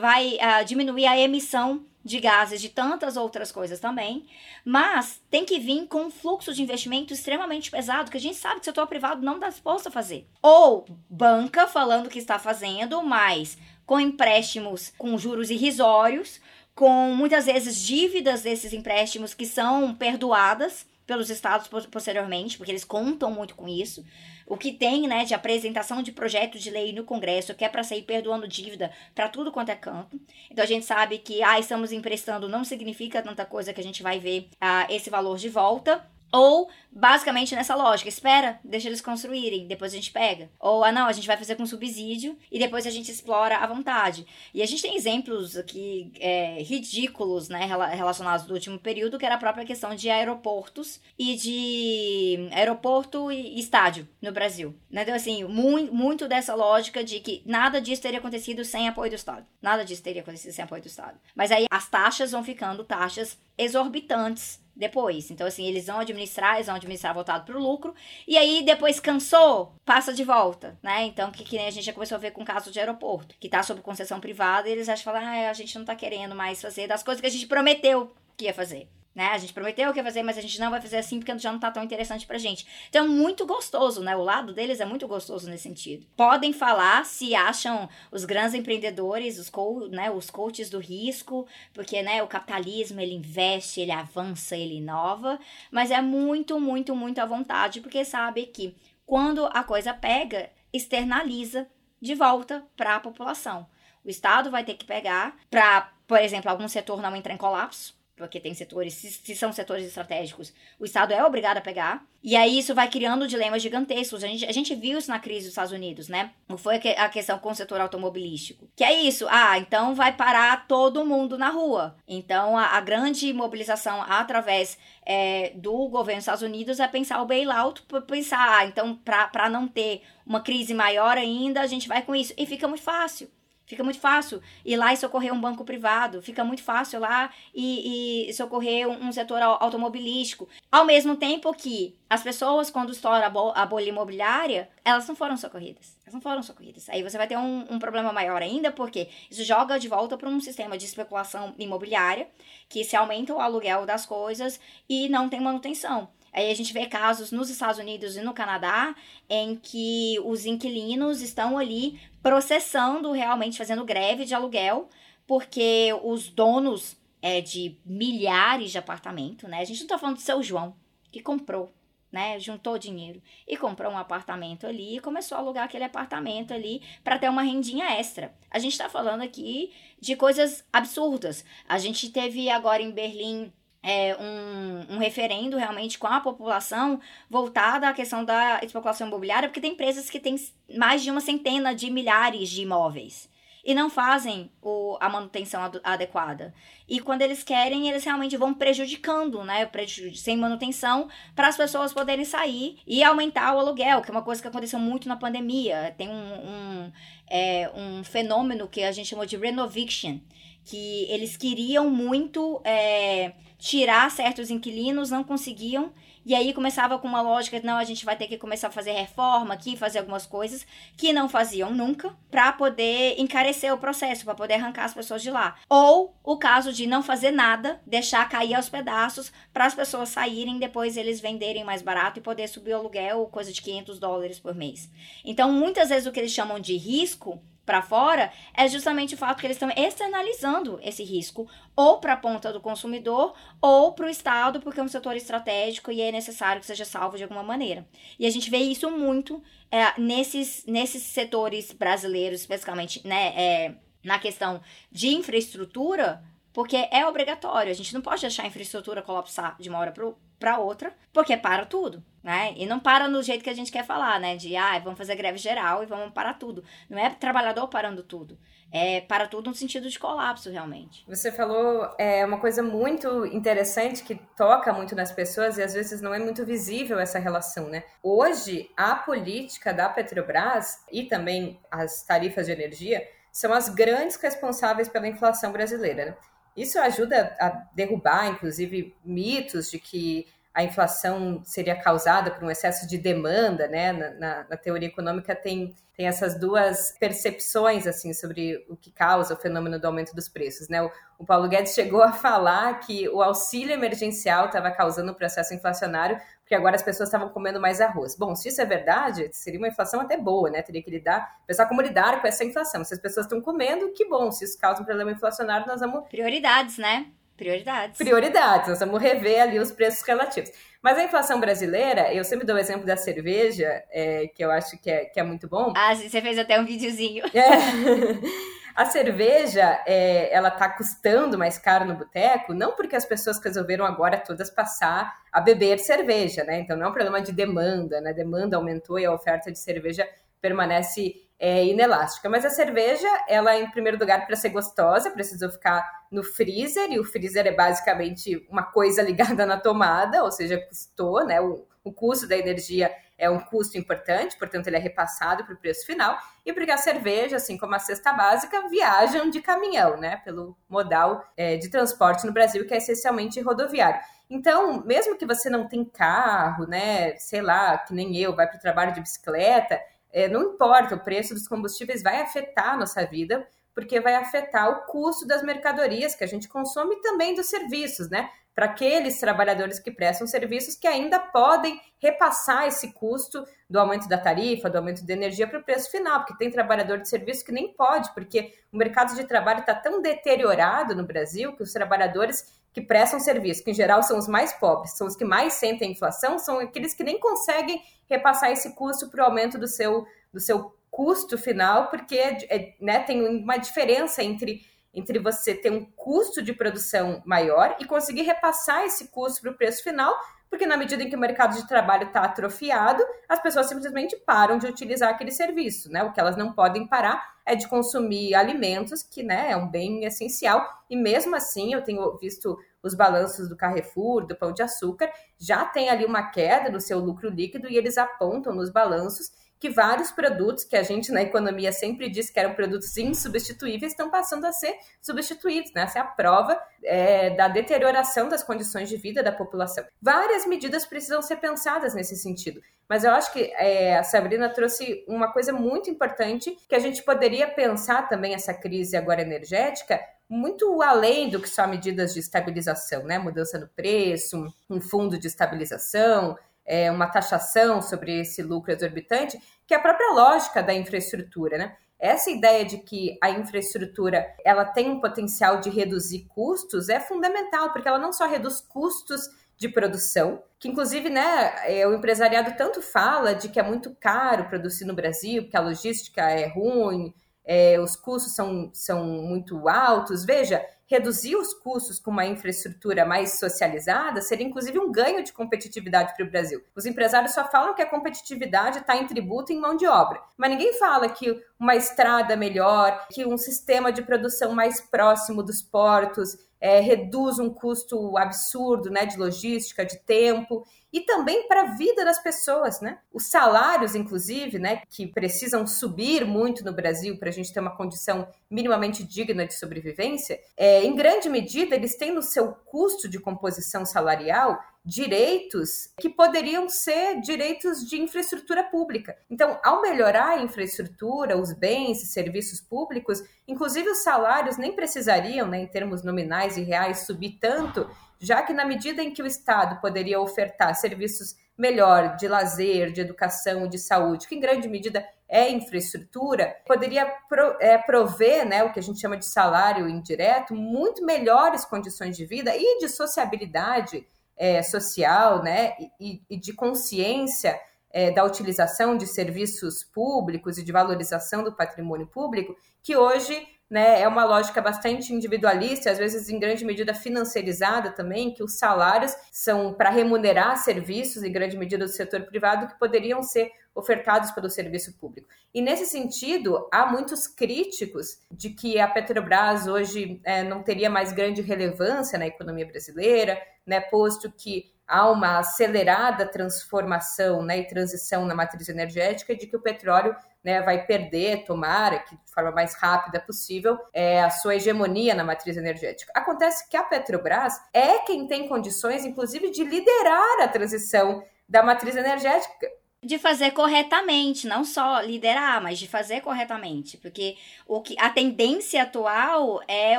[0.00, 4.26] vai uh, diminuir a emissão de gases, de tantas outras coisas também,
[4.64, 8.56] mas tem que vir com um fluxo de investimento extremamente pesado, que a gente sabe
[8.56, 10.26] que o setor privado não está disposto a fazer.
[10.42, 13.56] Ou banca falando que está fazendo, mas
[13.86, 16.40] com empréstimos com juros irrisórios,
[16.74, 23.30] com muitas vezes dívidas desses empréstimos que são perdoadas pelos estados posteriormente, porque eles contam
[23.30, 24.04] muito com isso.
[24.46, 27.82] O que tem, né, de apresentação de projeto de lei no Congresso, que é para
[27.82, 30.20] sair perdoando dívida para tudo quanto é canto.
[30.50, 34.02] Então a gente sabe que, ah, estamos emprestando não significa tanta coisa que a gente
[34.02, 36.04] vai ver ah, esse valor de volta.
[36.32, 40.50] Ou, basicamente, nessa lógica, espera, deixa eles construírem, depois a gente pega.
[40.58, 43.66] Ou, ah, não, a gente vai fazer com subsídio e depois a gente explora à
[43.66, 44.26] vontade.
[44.54, 49.34] E a gente tem exemplos aqui é, ridículos, né, relacionados do último período, que era
[49.34, 54.74] a própria questão de aeroportos e de aeroporto e estádio no Brasil.
[54.90, 55.02] Né?
[55.02, 59.16] Então, assim, muito, muito dessa lógica de que nada disso teria acontecido sem apoio do
[59.16, 59.44] Estado.
[59.60, 61.18] Nada disso teria acontecido sem apoio do Estado.
[61.34, 65.30] Mas aí as taxas vão ficando taxas exorbitantes depois.
[65.30, 67.94] Então, assim, eles vão administrar, eles vão administrar voltado para o lucro,
[68.26, 71.04] e aí depois cansou, passa de volta, né?
[71.04, 73.34] Então, que, que nem a gente já começou a ver com o caso de aeroporto,
[73.38, 76.34] que está sob concessão privada, e eles acham falar, ah, a gente não está querendo
[76.34, 78.88] mais fazer das coisas que a gente prometeu que ia fazer.
[79.14, 79.26] Né?
[79.26, 81.52] A gente prometeu que ia fazer, mas a gente não vai fazer assim porque já
[81.52, 82.66] não tá tão interessante pra gente.
[82.88, 84.16] Então, é muito gostoso, né?
[84.16, 86.06] O lado deles é muito gostoso nesse sentido.
[86.16, 92.02] Podem falar se acham os grandes empreendedores, os, co né, os coaches do risco, porque,
[92.02, 95.38] né, o capitalismo, ele investe, ele avança, ele inova,
[95.70, 101.68] mas é muito, muito, muito à vontade, porque sabe que quando a coisa pega, externaliza
[102.00, 103.66] de volta para a população.
[104.04, 107.94] O Estado vai ter que pegar para, por exemplo, algum setor não entrar em colapso,
[108.16, 112.06] porque tem setores, se, se, são setores estratégicos, o Estado é obrigado a pegar.
[112.22, 114.22] E aí isso vai criando dilemas gigantescos.
[114.22, 116.30] A gente, a gente viu isso na crise dos Estados Unidos, né?
[116.48, 118.68] Não foi a questão com o setor automobilístico.
[118.76, 121.96] Que é isso, ah, então vai parar todo mundo na rua.
[122.06, 127.26] Então a, a grande mobilização através é, do governo dos Estados Unidos é pensar o
[127.26, 132.14] bailout, pensar, ah, então para não ter uma crise maior ainda, a gente vai com
[132.14, 132.32] isso.
[132.36, 133.28] E fica muito fácil.
[133.66, 136.20] Fica muito fácil ir lá e socorrer um banco privado.
[136.20, 140.48] Fica muito fácil lá e, e socorrer um, um, setor automobilístico.
[140.70, 145.14] Ao mesmo tempo que as pessoas, quando estoura a, bo a bolha imobiliária, elas não
[145.14, 145.96] foram socorridas.
[146.02, 146.88] Elas não foram socorridas.
[146.88, 150.28] Aí você vai ter um, um problema maior ainda, porque isso joga de volta para
[150.28, 152.28] um sistema de especulação imobiliária,
[152.68, 156.08] que se aumenta o aluguel das coisas e não tem manutenção.
[156.32, 158.94] Aí a gente vê casos nos Estados Unidos e no Canadá
[159.28, 164.88] em que os inquilinos estão ali processando realmente, fazendo greve de aluguel,
[165.26, 169.60] porque os donos é, de milhares de apartamentos, né?
[169.60, 170.74] A gente não tá falando do seu João,
[171.10, 171.72] que comprou,
[172.10, 172.40] né?
[172.40, 177.18] Juntou dinheiro e comprou um apartamento ali e começou a alugar aquele apartamento ali para
[177.18, 178.34] ter uma rendinha extra.
[178.50, 181.44] A gente tá falando aqui de coisas absurdas.
[181.68, 183.52] A gente teve agora em Berlim
[183.82, 189.60] é, um, um referendo realmente com a população voltada à questão da especulação imobiliária, porque
[189.60, 190.36] tem empresas que têm
[190.76, 193.30] mais de uma centena de milhares de imóveis
[193.64, 196.52] e não fazem o, a manutenção ad, adequada.
[196.88, 199.68] E quando eles querem, eles realmente vão prejudicando, né?
[200.14, 204.42] Sem manutenção, para as pessoas poderem sair e aumentar o aluguel, que é uma coisa
[204.42, 205.94] que aconteceu muito na pandemia.
[205.96, 206.92] Tem um, um,
[207.30, 210.18] é, um fenômeno que a gente chamou de renoviction,
[210.64, 212.60] que eles queriam muito.
[212.64, 213.32] É,
[213.62, 215.92] tirar certos inquilinos, não conseguiam.
[216.26, 218.90] E aí começava com uma lógica, não, a gente vai ter que começar a fazer
[218.90, 224.34] reforma aqui, fazer algumas coisas que não faziam nunca, para poder encarecer o processo, para
[224.34, 225.56] poder arrancar as pessoas de lá.
[225.68, 230.58] Ou o caso de não fazer nada, deixar cair aos pedaços para as pessoas saírem,
[230.58, 234.56] depois eles venderem mais barato e poder subir o aluguel, coisa de 500 dólares por
[234.56, 234.90] mês.
[235.24, 239.40] Então, muitas vezes o que eles chamam de risco para fora é justamente o fato
[239.40, 244.10] que eles estão externalizando esse risco ou para a ponta do consumidor ou para o
[244.10, 247.86] Estado, porque é um setor estratégico e é necessário que seja salvo de alguma maneira.
[248.18, 254.18] E a gente vê isso muito é, nesses, nesses setores brasileiros, especificamente né, é, na
[254.18, 254.60] questão
[254.90, 257.70] de infraestrutura, porque é obrigatório.
[257.70, 260.12] A gente não pode deixar a infraestrutura colapsar de uma hora para
[260.58, 262.54] outra, porque para tudo né?
[262.56, 264.36] E não para no jeito que a gente quer falar, né?
[264.36, 266.62] De, ah, vamos fazer greve geral e vamos parar tudo.
[266.88, 268.38] Não é trabalhador parando tudo.
[268.70, 271.04] É para tudo no sentido de colapso, realmente.
[271.06, 276.00] Você falou é, uma coisa muito interessante que toca muito nas pessoas e às vezes
[276.00, 277.82] não é muito visível essa relação, né?
[278.02, 284.88] Hoje, a política da Petrobras e também as tarifas de energia são as grandes responsáveis
[284.88, 286.06] pela inflação brasileira.
[286.06, 286.16] Né?
[286.56, 292.86] Isso ajuda a derrubar, inclusive, mitos de que a inflação seria causada por um excesso
[292.86, 293.92] de demanda, né?
[293.92, 299.32] Na, na, na, teoria econômica tem, tem essas duas percepções assim sobre o que causa
[299.32, 300.82] o fenômeno do aumento dos preços, né?
[300.82, 305.54] O, o Paulo Guedes chegou a falar que o auxílio emergencial estava causando um processo
[305.54, 308.14] inflacionário porque agora as pessoas estavam comendo mais arroz.
[308.14, 310.60] Bom, se isso é verdade, seria uma inflação até boa, né?
[310.60, 312.84] Teria que lidar, pensar como lidar com essa inflação.
[312.84, 314.30] Se as pessoas estão comendo, que bom.
[314.30, 317.06] Se isso causa um problema inflacionário, nós vamos prioridades, né?
[317.42, 317.98] Prioridades.
[317.98, 320.50] Prioridades, nós vamos rever ali os preços relativos.
[320.80, 324.76] Mas a inflação brasileira, eu sempre dou o exemplo da cerveja, é, que eu acho
[324.80, 325.72] que é, que é muito bom.
[325.76, 327.24] Ah, você fez até um videozinho.
[327.26, 328.52] É.
[328.74, 333.84] A cerveja, é, ela tá custando mais caro no boteco, não porque as pessoas resolveram
[333.84, 336.60] agora todas passar a beber cerveja, né?
[336.60, 338.10] Então não é um problema de demanda, né?
[338.10, 340.08] A demanda aumentou e a oferta de cerveja
[340.40, 342.30] permanece é, inelástica.
[342.30, 347.00] Mas a cerveja, ela, em primeiro lugar, para ser gostosa, precisou ficar no freezer, e
[347.00, 351.40] o freezer é basicamente uma coisa ligada na tomada, ou seja, custou, né?
[351.40, 355.58] O, o custo da energia é um custo importante, portanto, ele é repassado para o
[355.58, 356.16] preço final,
[356.46, 360.18] e porque a cerveja, assim como a cesta básica, viajam de caminhão, né?
[360.18, 364.00] Pelo modal é, de transporte no Brasil, que é essencialmente rodoviário.
[364.30, 367.16] Então, mesmo que você não tem carro, né?
[367.16, 369.80] Sei lá, que nem eu, vai para o trabalho de bicicleta,
[370.12, 374.68] é, não importa, o preço dos combustíveis vai afetar a nossa vida, porque vai afetar
[374.70, 378.28] o custo das mercadorias que a gente consome e também dos serviços, né?
[378.54, 384.18] Para aqueles trabalhadores que prestam serviços que ainda podem repassar esse custo do aumento da
[384.18, 387.52] tarifa, do aumento da energia para o preço final, porque tem trabalhador de serviço que
[387.52, 392.60] nem pode, porque o mercado de trabalho está tão deteriorado no Brasil que os trabalhadores
[392.72, 395.88] que prestam serviço, que em geral são os mais pobres, são os que mais sentem
[395.88, 400.06] a inflação, são aqueles que nem conseguem repassar esse custo para o aumento do seu,
[400.32, 404.62] do seu custo final, porque é, né, tem uma diferença entre,
[404.92, 409.56] entre você ter um custo de produção maior e conseguir repassar esse custo para o
[409.56, 410.14] preço final,
[410.52, 414.58] porque na medida em que o mercado de trabalho está atrofiado, as pessoas simplesmente param
[414.58, 416.04] de utilizar aquele serviço, né?
[416.04, 420.04] O que elas não podem parar é de consumir alimentos, que né, é um bem
[420.04, 425.10] essencial, e mesmo assim eu tenho visto os balanços do Carrefour, do Pão de Açúcar,
[425.38, 429.30] já tem ali uma queda no seu lucro líquido e eles apontam nos balanços
[429.62, 434.10] que vários produtos que a gente na economia sempre disse que eram produtos insubstituíveis estão
[434.10, 435.72] passando a ser substituídos.
[435.72, 435.82] Né?
[435.82, 439.84] Essa é a prova é, da deterioração das condições de vida da população.
[440.02, 442.60] Várias medidas precisam ser pensadas nesse sentido.
[442.88, 447.00] Mas eu acho que é, a Sabrina trouxe uma coisa muito importante que a gente
[447.04, 453.04] poderia pensar também essa crise agora energética muito além do que só medidas de estabilização,
[453.04, 453.18] né?
[453.18, 459.74] Mudança no preço, um fundo de estabilização, é, uma taxação sobre esse lucro exorbitante, que
[459.74, 461.76] é a própria lógica da infraestrutura, né?
[461.98, 467.72] Essa ideia de que a infraestrutura ela tem um potencial de reduzir custos é fundamental,
[467.72, 472.82] porque ela não só reduz custos de produção, que inclusive né, é, o empresariado tanto
[472.82, 477.78] fala de que é muito caro produzir no Brasil, que a logística é ruim, é,
[477.80, 480.24] os custos são, são muito altos.
[480.24, 486.14] Veja, reduzir os custos com uma infraestrutura mais socializada seria inclusive um ganho de competitividade
[486.14, 486.62] para o Brasil.
[486.76, 490.20] Os empresários só falam que a competitividade está em tributo e em mão de obra,
[490.36, 495.62] mas ninguém fala que uma estrada melhor, que um sistema de produção mais próximo dos
[495.62, 501.74] portos é, reduz um custo absurdo né, de logística, de tempo e também para a
[501.74, 502.98] vida das pessoas, né?
[503.12, 507.76] Os salários, inclusive, né, que precisam subir muito no Brasil para a gente ter uma
[507.76, 513.18] condição minimamente digna de sobrevivência, é, em grande medida eles têm no seu custo de
[513.18, 519.16] composição salarial direitos que poderiam ser direitos de infraestrutura pública.
[519.30, 525.46] Então, ao melhorar a infraestrutura, os bens e serviços públicos, inclusive os salários nem precisariam,
[525.46, 529.26] né, em termos nominais e reais, subir tanto, já que na medida em que o
[529.26, 535.06] Estado poderia ofertar serviços melhor de lazer, de educação, de saúde, que em grande medida
[535.28, 540.54] é infraestrutura, poderia pro, é, prover, né, o que a gente chama de salário indireto,
[540.54, 544.04] muito melhores condições de vida e de sociabilidade
[544.36, 547.58] é, social, né, e, e de consciência
[547.92, 554.02] é, da utilização de serviços públicos e de valorização do patrimônio público, que hoje né,
[554.02, 559.14] é uma lógica bastante individualista, às vezes em grande medida financiarizada também, que os salários
[559.30, 564.50] são para remunerar serviços, em grande medida do setor privado, que poderiam ser ofertados pelo
[564.50, 565.28] serviço público.
[565.52, 571.12] E nesse sentido, há muitos críticos de que a Petrobras hoje é, não teria mais
[571.12, 578.26] grande relevância na economia brasileira, né, posto que há uma acelerada transformação né, e transição
[578.26, 580.14] na matriz energética de que o petróleo
[580.44, 585.24] né, vai perder, tomara que de forma mais rápida possível, é, a sua hegemonia na
[585.24, 586.12] matriz energética.
[586.14, 591.96] Acontece que a Petrobras é quem tem condições, inclusive, de liderar a transição da matriz
[591.96, 592.68] energética
[593.02, 597.36] de fazer corretamente, não só liderar, mas de fazer corretamente, porque
[597.66, 599.98] o que a tendência atual é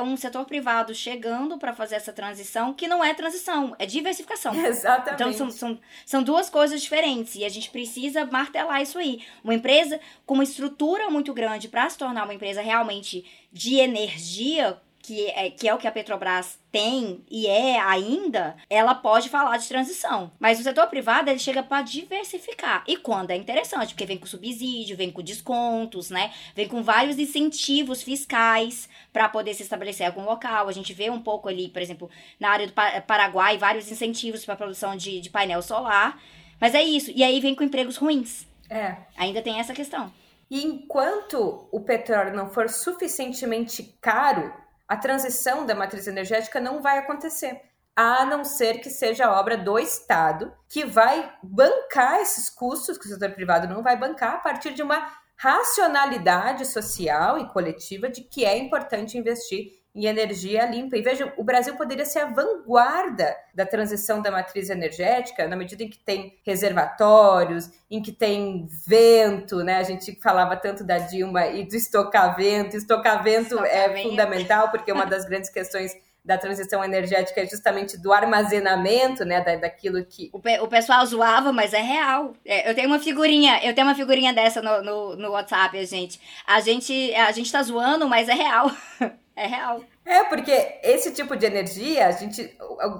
[0.00, 4.54] um setor privado chegando para fazer essa transição que não é transição, é diversificação.
[4.64, 5.14] Exatamente.
[5.14, 9.22] Então são, são, são duas coisas diferentes e a gente precisa martelar isso aí.
[9.42, 14.78] Uma empresa com uma estrutura muito grande para se tornar uma empresa realmente de energia
[15.04, 19.58] que é, que é o que a Petrobras tem e é ainda, ela pode falar
[19.58, 20.32] de transição.
[20.40, 22.82] Mas o setor privado ele chega para diversificar.
[22.88, 26.32] E quando é interessante, porque vem com subsídio, vem com descontos, né?
[26.56, 30.68] Vem com vários incentivos fiscais para poder se estabelecer algum local.
[30.68, 32.08] A gente vê um pouco ali, por exemplo,
[32.40, 36.18] na área do Paraguai, vários incentivos para produção de, de painel solar.
[36.58, 37.12] Mas é isso.
[37.14, 38.46] E aí vem com empregos ruins.
[38.70, 38.96] É.
[39.18, 40.10] Ainda tem essa questão.
[40.50, 46.98] E enquanto o petróleo não for suficientemente caro a transição da matriz energética não vai
[46.98, 47.60] acontecer,
[47.96, 53.08] a não ser que seja obra do Estado, que vai bancar esses custos que o
[53.08, 58.44] setor privado não vai bancar a partir de uma racionalidade social e coletiva de que
[58.44, 60.96] é importante investir em energia limpa.
[60.96, 65.84] E veja, o Brasil poderia ser a vanguarda da transição da matriz energética, na medida
[65.84, 69.76] em que tem reservatórios, em que tem vento, né?
[69.76, 72.76] A gente falava tanto da Dilma e do estocavento.
[72.76, 75.92] Estocavento, é fundamental, porque uma das grandes questões
[76.24, 80.30] da transição energética é justamente do armazenamento, né, da, daquilo que...
[80.32, 82.32] O, pe o pessoal zoava, mas é real.
[82.46, 86.18] É, eu tenho uma figurinha, eu tenho uma figurinha dessa no, no, no WhatsApp, gente.
[86.46, 88.70] A gente, a gente tá zoando, mas é real.
[89.36, 89.82] É real.
[90.04, 92.56] É, porque esse tipo de energia, a gente.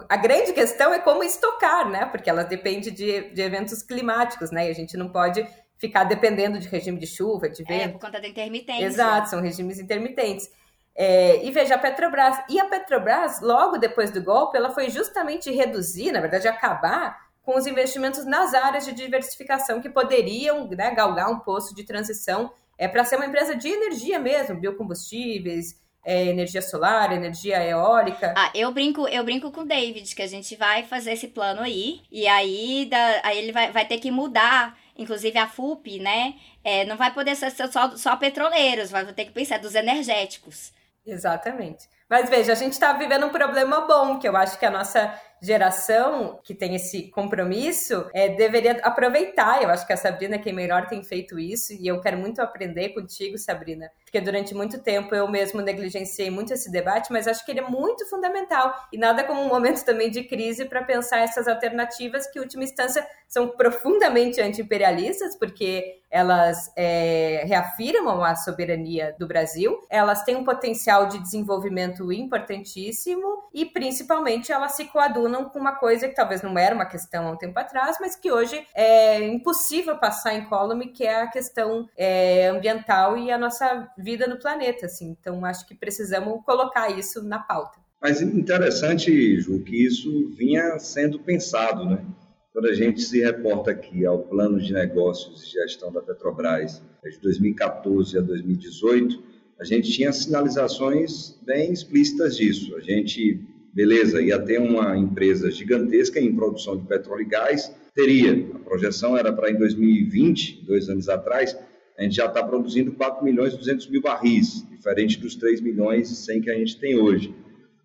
[0.09, 2.07] A grande questão é como estocar, né?
[2.07, 4.67] Porque ela depende de, de eventos climáticos, né?
[4.67, 5.47] E a gente não pode
[5.79, 7.83] ficar dependendo de regime de chuva, de vento.
[7.85, 8.85] É, por conta da intermitência.
[8.85, 10.51] Exato, são regimes intermitentes.
[10.97, 12.37] É, e veja, a Petrobras.
[12.49, 17.57] E a Petrobras, logo depois do golpe, ela foi justamente reduzir, na verdade, acabar com
[17.57, 22.89] os investimentos nas áreas de diversificação que poderiam né, galgar um posto de transição é,
[22.89, 28.35] para ser uma empresa de energia mesmo, biocombustíveis é, energia solar, energia eólica.
[28.37, 31.63] Ah, eu brinco, eu brinco com o David que a gente vai fazer esse plano
[31.63, 36.35] aí e aí, da, aí ele vai, vai ter que mudar inclusive a FUP, né,
[36.63, 40.73] é, não vai poder ser só, só petroleiros, vai ter que pensar dos energéticos.
[41.07, 41.89] Exatamente.
[42.09, 45.13] Mas veja, a gente está vivendo um problema bom, que eu acho que a nossa
[45.43, 49.63] geração que tem esse compromisso é, deveria aproveitar.
[49.63, 52.91] Eu acho que a Sabrina, quem melhor, tem feito isso, e eu quero muito aprender
[52.91, 57.51] contigo, Sabrina, porque durante muito tempo eu mesmo negligenciei muito esse debate, mas acho que
[57.51, 58.73] ele é muito fundamental.
[58.93, 62.63] E nada como um momento também de crise para pensar essas alternativas que, em última
[62.63, 70.45] instância, são profundamente anti-imperialistas, porque elas é, reafirmam a soberania do Brasil, elas têm um
[70.45, 76.57] potencial de desenvolvimento importantíssimo e, principalmente, elas se coadunam com uma coisa que talvez não
[76.57, 80.87] era uma questão há um tempo atrás, mas que hoje é impossível passar em column,
[80.93, 84.87] que é a questão é, ambiental e a nossa vida no planeta.
[84.87, 85.17] Assim.
[85.19, 87.81] Então, acho que precisamos colocar isso na pauta.
[88.01, 92.05] Mas interessante, Ju, que isso vinha sendo pensado, né?
[92.53, 97.19] Quando a gente se reporta aqui ao plano de negócios e gestão da Petrobras de
[97.21, 99.21] 2014 a 2018,
[99.59, 102.77] a gente tinha sinalizações bem explícitas disso.
[102.77, 103.41] A gente,
[103.73, 108.47] beleza, ia ter uma empresa gigantesca em produção de petróleo e gás, teria.
[108.55, 111.57] A projeção era para em 2020, dois anos atrás,
[111.97, 116.11] a gente já está produzindo 4 milhões e 200 mil barris, diferente dos 3 milhões
[116.11, 117.35] e 100 que a gente tem hoje.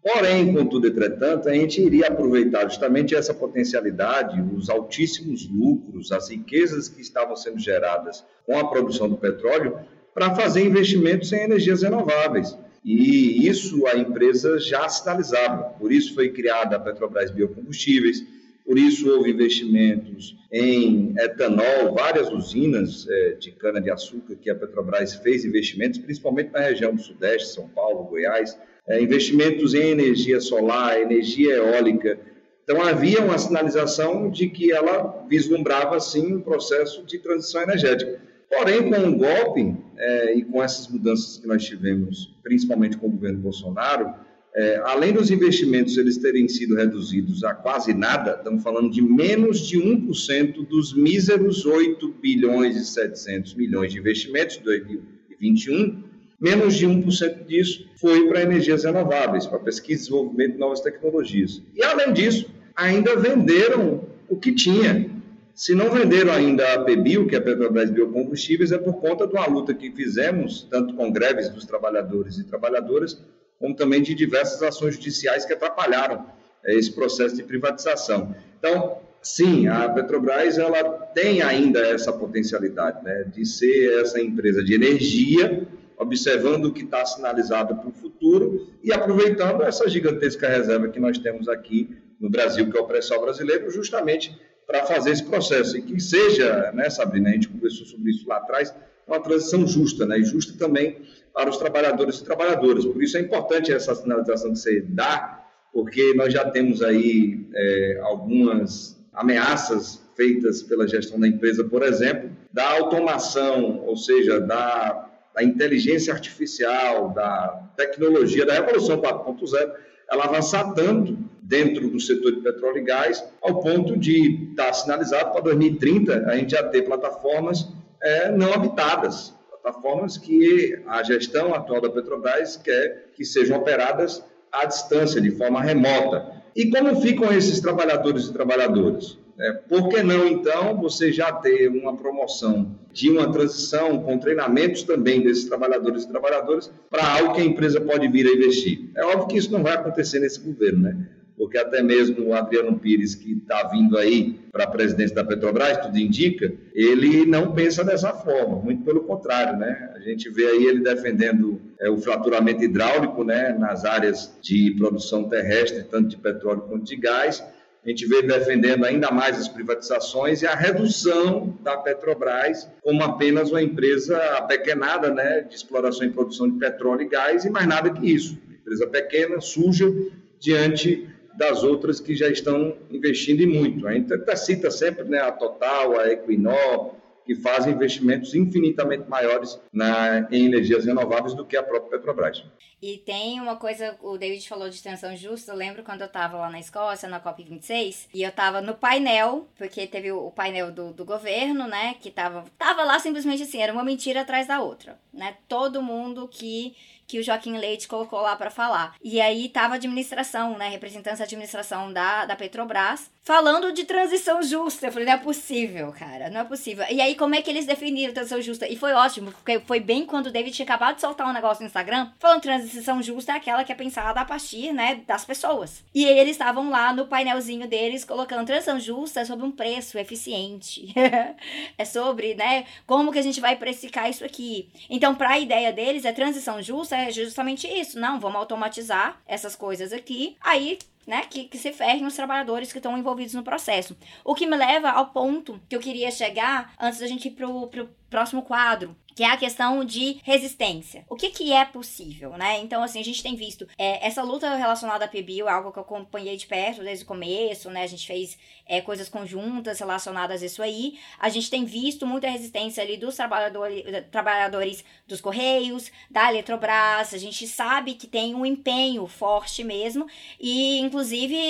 [0.01, 6.87] Porém, contudo, entretanto, a gente iria aproveitar justamente essa potencialidade, os altíssimos lucros, as riquezas
[6.87, 9.77] que estavam sendo geradas com a produção do petróleo,
[10.13, 12.57] para fazer investimentos em energias renováveis.
[12.83, 15.71] E isso a empresa já sinalizava.
[15.77, 18.23] Por isso foi criada a Petrobras Biocombustíveis,
[18.69, 25.43] por isso houve investimentos em etanol, várias usinas é, de cana-de-açúcar que a Petrobras fez
[25.43, 28.55] investimentos, principalmente na região do Sudeste, São Paulo, Goiás,
[28.87, 32.19] é, investimentos em energia solar, energia eólica.
[32.63, 38.21] Então, havia uma sinalização de que ela vislumbrava, sim, um processo de transição energética.
[38.47, 43.11] Porém, com o golpe é, e com essas mudanças que nós tivemos, principalmente com o
[43.11, 44.13] governo Bolsonaro,
[44.55, 49.67] é, além dos investimentos eles terem sido reduzidos a quase nada, estamos falando de menos
[49.67, 56.87] de 1% dos míseros 8 bilhões e 700 milhões de investimentos de 2021, Menos de
[56.87, 61.61] 1% disso foi para energias renováveis, para pesquisa e desenvolvimento de novas tecnologias.
[61.75, 65.09] E, além disso, ainda venderam o que tinha.
[65.53, 69.33] Se não venderam ainda a PBio, que é a Petrobras Biocombustíveis, é por conta de
[69.33, 73.21] uma luta que fizemos, tanto com greves dos trabalhadores e trabalhadoras,
[73.59, 76.25] como também de diversas ações judiciais que atrapalharam
[76.63, 78.33] é, esse processo de privatização.
[78.57, 80.83] Então, sim, a Petrobras ela
[81.13, 85.67] tem ainda essa potencialidade né, de ser essa empresa de energia
[85.99, 91.17] observando o que está sinalizado para o futuro e aproveitando essa gigantesca reserva que nós
[91.17, 94.33] temos aqui no Brasil, que é o pré-sal brasileiro, justamente
[94.65, 95.77] para fazer esse processo.
[95.77, 98.73] E que seja, né, Sabrina, a gente conversou sobre isso lá atrás,
[99.05, 101.01] uma transição justa, né, e justa também
[101.33, 102.85] para os trabalhadores e trabalhadoras.
[102.85, 107.99] Por isso é importante essa sinalização que você dá, porque nós já temos aí é,
[108.03, 115.09] algumas ameaças feitas pela gestão da empresa, por exemplo, da automação, ou seja, da
[115.39, 119.71] da inteligência artificial, da tecnologia, da Revolução 4.0,
[120.11, 125.31] ela avançar tanto dentro do setor de petróleo e gás, ao ponto de estar sinalizado
[125.31, 127.67] para 2030 a gente já ter plataformas
[128.01, 129.33] é, não habitadas,
[129.69, 135.61] plataformas que a gestão atual da Petrobras quer que sejam operadas à distância, de forma
[135.61, 136.41] remota.
[136.55, 139.17] E como ficam esses trabalhadores e trabalhadoras?
[139.39, 144.83] É, por que não, então, você já ter uma promoção de uma transição com treinamentos
[144.83, 148.89] também desses trabalhadores e trabalhadoras para algo que a empresa pode vir a investir?
[148.95, 151.07] É óbvio que isso não vai acontecer nesse governo, né?
[151.39, 155.77] Porque até mesmo o Adriano Pires, que está vindo aí para a presidência da Petrobras,
[155.77, 159.89] tudo indica, ele não pensa dessa forma, muito pelo contrário, né?
[159.95, 165.29] A gente vê aí ele defendendo é, o fraturamento hidráulico, né, nas áreas de produção
[165.29, 167.41] terrestre, tanto de petróleo quanto de gás,
[167.85, 173.49] a gente vê defendendo ainda mais as privatizações e a redução da Petrobras como apenas
[173.49, 177.89] uma empresa apequenada né, de exploração e produção de petróleo e gás e mais nada
[177.89, 178.37] que isso.
[178.59, 179.89] Empresa pequena, suja,
[180.37, 181.07] diante
[181.37, 183.87] das outras que já estão investindo e muito.
[183.87, 186.95] A gente até cita sempre né, a Total, a Equinor,
[187.29, 192.43] que fazem investimentos infinitamente maiores na, em energias renováveis do que a própria Petrobras.
[192.81, 196.37] E tem uma coisa, o David falou de extensão justa, eu lembro quando eu estava
[196.37, 200.91] lá na Escócia, na COP26, e eu estava no painel, porque teve o painel do,
[200.91, 204.97] do governo, né, que estava tava lá simplesmente assim, era uma mentira atrás da outra,
[205.13, 206.75] né, todo mundo que
[207.09, 208.93] que o Joaquim Leite colocou lá para falar.
[209.03, 214.43] E aí tava a administração, né, representantes da administração da, da Petrobras, falando de transição
[214.43, 214.87] justa.
[214.87, 216.85] Eu falei, não é possível, cara, não é possível.
[216.87, 218.67] E aí, como é que eles definiram transição justa?
[218.67, 221.63] E foi ótimo, porque foi bem quando o David tinha acabado de soltar um negócio
[221.63, 225.83] no Instagram, falando transição justa é aquela que é pensada a partir, né, das pessoas.
[225.93, 230.93] E eles estavam lá no painelzinho deles colocando transição justa é sobre um preço eficiente.
[231.75, 234.69] é sobre, né, como que a gente vai precificar isso aqui.
[234.87, 237.99] Então, para a ideia deles, a transição justa é justamente isso.
[237.99, 240.37] Não, vamos automatizar essas coisas aqui.
[240.41, 240.77] Aí
[241.09, 243.97] né, que, que se ferrem os trabalhadores que estão envolvidos no processo.
[244.23, 247.67] O que me leva ao ponto que eu queria chegar antes da gente ir pro,
[247.67, 251.05] pro próximo quadro, que é a questão de resistência.
[251.09, 252.59] O que, que é possível, né?
[252.59, 255.77] Então, assim, a gente tem visto é, essa luta relacionada à PBIL, é algo que
[255.77, 257.83] eu acompanhei de perto desde o começo, né?
[257.83, 260.97] A gente fez é, coisas conjuntas relacionadas a isso aí.
[261.19, 267.13] A gente tem visto muita resistência ali dos trabalhadores, trabalhadores dos Correios, da Eletrobras.
[267.13, 270.07] A gente sabe que tem um empenho forte mesmo.
[270.39, 270.98] E, inclusive,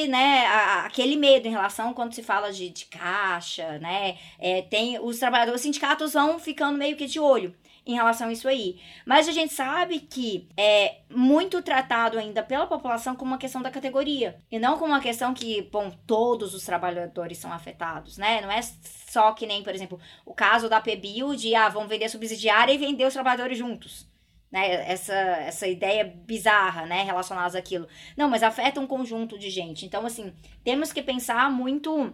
[0.08, 4.18] né, a, aquele medo em relação quando se fala de, de caixa, né?
[4.38, 7.56] É, tem os trabalhadores, os sindicatos vão ficando meio que de olho
[7.86, 8.80] em relação a isso aí.
[9.06, 13.72] Mas a gente sabe que é muito tratado ainda pela população como uma questão da
[13.72, 14.38] categoria.
[14.52, 18.42] E não como uma questão que, bom, todos os trabalhadores são afetados, né?
[18.42, 22.10] Não é só que nem, por exemplo, o caso da PBIL de, ah, vamos vender
[22.10, 24.09] subsidiária e vender os trabalhadores juntos.
[24.52, 27.88] Né, essa, essa ideia bizarra, né, relacionada àquilo.
[28.18, 29.86] Não, mas afeta um conjunto de gente.
[29.86, 32.12] Então, assim, temos que pensar muito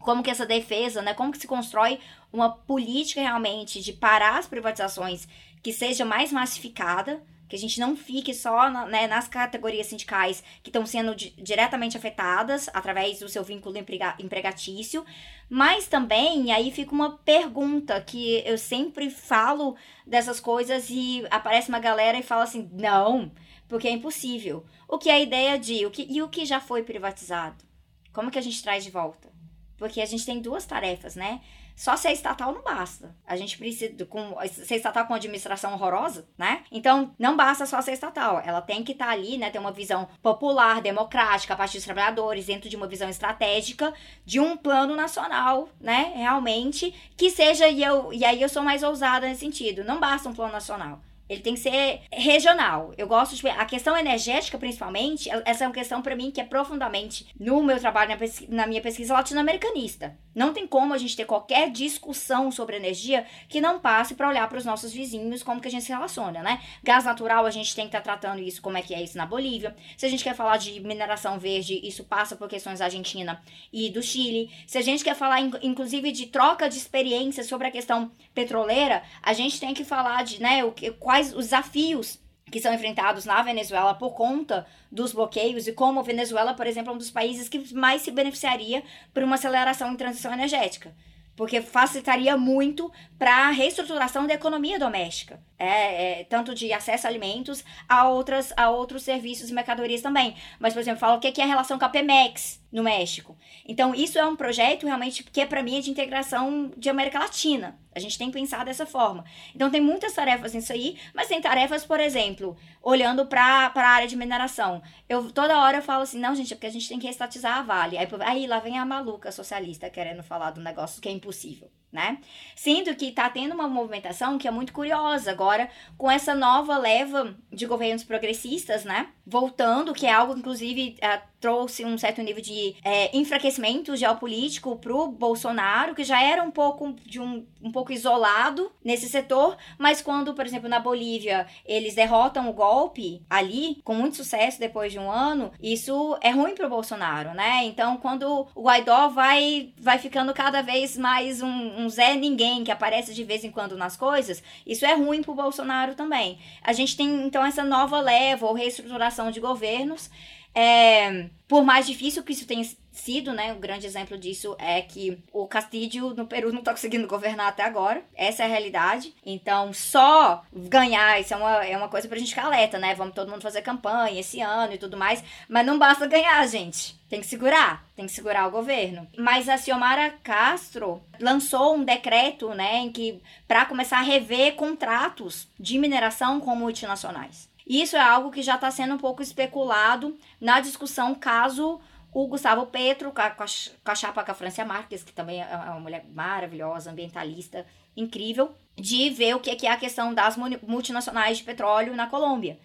[0.00, 2.00] como que essa defesa, né, como que se constrói
[2.32, 5.28] uma política realmente de parar as privatizações
[5.62, 10.42] que seja mais massificada, que a gente não fique só na, né, nas categorias sindicais
[10.62, 15.04] que estão sendo di diretamente afetadas através do seu vínculo emprega empregatício,
[15.48, 21.80] mas também, aí fica uma pergunta que eu sempre falo dessas coisas e aparece uma
[21.80, 23.32] galera e fala assim, não,
[23.66, 24.64] porque é impossível.
[24.86, 27.64] O que é a ideia de, o que, e o que já foi privatizado?
[28.12, 29.28] Como que a gente traz de volta?
[29.76, 31.40] Porque a gente tem duas tarefas, né?
[31.80, 33.16] Só ser estatal não basta.
[33.26, 36.62] A gente precisa com ser estatal com administração horrorosa, né?
[36.70, 38.42] Então, não basta só ser estatal.
[38.44, 39.48] Ela tem que estar tá ali, né?
[39.48, 43.94] Ter uma visão popular, democrática, a partir dos trabalhadores, dentro de uma visão estratégica
[44.26, 46.12] de um plano nacional, né?
[46.16, 49.82] Realmente, que seja, e, eu, e aí eu sou mais ousada nesse sentido.
[49.82, 51.00] Não basta um plano nacional.
[51.30, 52.92] Ele tem que ser regional.
[52.98, 53.48] Eu gosto de.
[53.48, 57.78] A questão energética, principalmente, essa é uma questão para mim que é profundamente no meu
[57.78, 60.18] trabalho, na, pesquisa, na minha pesquisa latino-americanista.
[60.34, 64.48] Não tem como a gente ter qualquer discussão sobre energia que não passe para olhar
[64.48, 66.60] para os nossos vizinhos, como que a gente se relaciona, né?
[66.82, 69.16] Gás natural, a gente tem que estar tá tratando isso, como é que é isso
[69.16, 69.76] na Bolívia.
[69.96, 73.40] Se a gente quer falar de mineração verde, isso passa por questões da Argentina
[73.72, 74.50] e do Chile.
[74.66, 79.32] Se a gente quer falar, inclusive, de troca de experiências sobre a questão petroleira, a
[79.32, 82.18] gente tem que falar de, né, o, quais quais os desafios
[82.50, 86.90] que são enfrentados na Venezuela por conta dos bloqueios e como a Venezuela, por exemplo,
[86.90, 88.82] é um dos países que mais se beneficiaria
[89.14, 90.92] por uma aceleração em transição energética.
[91.36, 95.40] Porque facilitaria muito para a reestruturação da economia doméstica.
[95.58, 100.34] É, é, tanto de acesso a alimentos a, outras, a outros serviços e mercadorias também.
[100.58, 103.38] Mas, por exemplo, fala o que é a relação com a Pemex no México.
[103.64, 107.18] Então, isso é um projeto realmente que, é, para mim, é de integração de América
[107.18, 107.78] Latina.
[108.00, 109.24] A gente tem que pensar dessa forma.
[109.54, 114.08] Então, tem muitas tarefas nisso aí, mas tem tarefas, por exemplo, olhando para a área
[114.08, 114.82] de mineração.
[115.08, 117.58] Eu toda hora eu falo assim: não, gente, é porque a gente tem que estatizar
[117.58, 117.98] a Vale.
[117.98, 122.18] Aí, aí lá vem a maluca socialista querendo falar do negócio que é impossível né?
[122.54, 125.68] Sinto que está tendo uma movimentação que é muito curiosa agora
[125.98, 129.08] com essa nova leva de governos progressistas, né?
[129.26, 130.96] Voltando, que é algo inclusive
[131.40, 136.92] trouxe um certo nível de é, enfraquecimento geopolítico pro Bolsonaro, que já era um pouco
[137.04, 142.48] de um, um pouco isolado nesse setor, mas quando, por exemplo, na Bolívia, eles derrotam
[142.48, 147.32] o golpe ali, com muito sucesso depois de um ano, isso é ruim pro Bolsonaro,
[147.34, 147.64] né?
[147.64, 152.70] Então, quando o Guaidó vai, vai ficando cada vez mais um um Zé Ninguém que
[152.70, 156.38] aparece de vez em quando nas coisas, isso é ruim pro Bolsonaro também.
[156.62, 160.10] A gente tem, então, essa nova leva ou reestruturação de governos.
[160.54, 163.52] É, por mais difícil que isso tenha sido, né?
[163.52, 167.64] Um grande exemplo disso é que o Castillo no Peru não tá conseguindo governar até
[167.64, 168.02] agora.
[168.14, 169.14] Essa é a realidade.
[169.24, 172.94] Então, só ganhar, isso é uma, é uma coisa pra gente ficar alerta, né?
[172.94, 175.22] Vamos todo mundo fazer campanha esse ano e tudo mais.
[175.48, 176.98] Mas não basta ganhar, gente.
[177.08, 179.06] Tem que segurar, tem que segurar o governo.
[179.18, 185.48] Mas a Xiomara Castro lançou um decreto, né, em que para começar a rever contratos
[185.58, 187.49] de mineração com multinacionais.
[187.70, 191.80] Isso é algo que já está sendo um pouco especulado na discussão caso
[192.12, 195.48] o Gustavo Petro, com a, com a chapa com a Francia Marques, que também é,
[195.48, 197.64] é uma mulher maravilhosa, ambientalista,
[197.96, 200.36] incrível, de ver o que é a questão das
[200.66, 202.58] multinacionais de petróleo na Colômbia.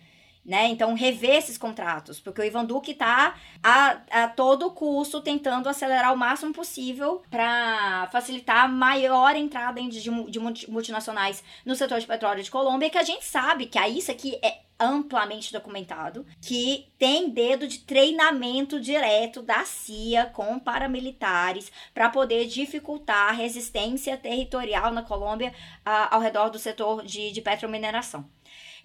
[0.43, 0.69] né?
[0.69, 6.15] Então, rever esses contratos, porque o Ivan Duque está a, a todo custo tentando acelerar
[6.15, 12.49] o máximo possível para facilitar maior entrada de, de multinacionais no setor de petróleo de
[12.49, 17.79] Colômbia, que a gente sabe que isso aqui é amplamente documentado, que tem dedo de
[17.79, 25.53] treinamento direto da CIA com paramilitares para poder dificultar a resistência territorial na Colômbia
[25.83, 28.29] ao redor do setor de, de petromineração.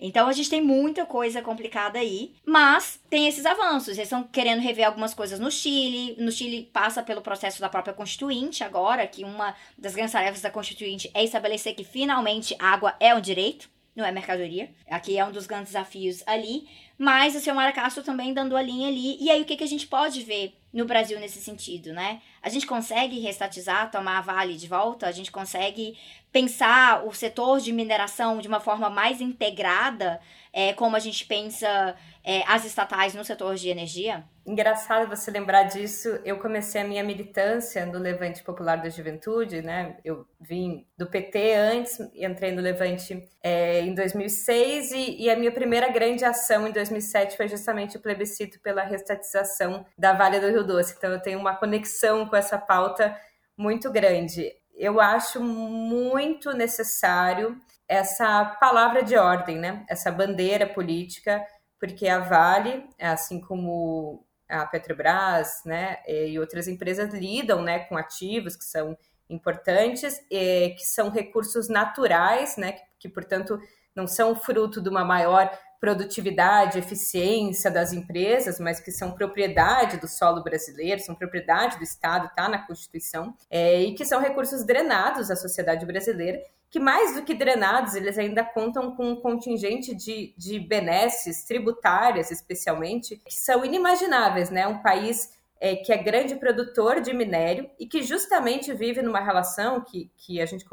[0.02, 3.98] Então a gente tem muita coisa complicada aí, mas tem esses avanços.
[3.98, 6.16] Eles estão querendo rever algumas coisas no Chile.
[6.18, 10.50] No Chile passa pelo processo da própria Constituinte agora, que uma das grandes tarefas da
[10.50, 13.68] Constituinte é estabelecer que finalmente água é um direito
[14.00, 14.70] não é mercadoria.
[14.88, 16.66] Aqui é um dos grandes desafios ali.
[16.98, 19.16] Mas o seu Castro também dando a linha ali.
[19.20, 22.20] E aí, o que, que a gente pode ver no Brasil nesse sentido, né?
[22.42, 25.06] A gente consegue restatizar, tomar a Vale de volta?
[25.06, 25.96] A gente consegue
[26.32, 30.20] pensar o setor de mineração de uma forma mais integrada,
[30.52, 31.94] é, como a gente pensa
[32.24, 34.24] é, as estatais no setor de energia?
[34.44, 36.08] Engraçado você lembrar disso.
[36.24, 39.96] Eu comecei a minha militância no Levante Popular da Juventude, né?
[40.04, 45.52] Eu vim do PT antes, entrei no Levante é, em 2006 e, e, a minha
[45.52, 50.64] primeira grande ação em 2007 foi justamente o plebiscito pela restatização da Vale do Rio
[50.64, 50.94] Doce.
[50.98, 53.16] Então eu tenho uma conexão com essa pauta
[53.56, 54.52] muito grande.
[54.74, 57.60] Eu acho muito necessário
[57.90, 59.84] essa palavra de ordem, né?
[59.88, 61.44] Essa bandeira política
[61.80, 68.54] porque a Vale, assim como a Petrobras, né, e outras empresas lidam, né, com ativos
[68.54, 68.96] que são
[69.30, 73.58] importantes, que são recursos naturais, né, que, que portanto
[73.96, 75.50] não são fruto de uma maior
[75.80, 82.26] produtividade, eficiência das empresas, mas que são propriedade do solo brasileiro, são propriedade do Estado,
[82.26, 86.38] está na Constituição, é, e que são recursos drenados à sociedade brasileira
[86.70, 92.30] que mais do que drenados, eles ainda contam com um contingente de, de benesses tributárias,
[92.30, 94.68] especialmente, que são inimagináveis, né?
[94.68, 99.80] Um país é, que é grande produtor de minério e que justamente vive numa relação
[99.80, 100.64] que, que a gente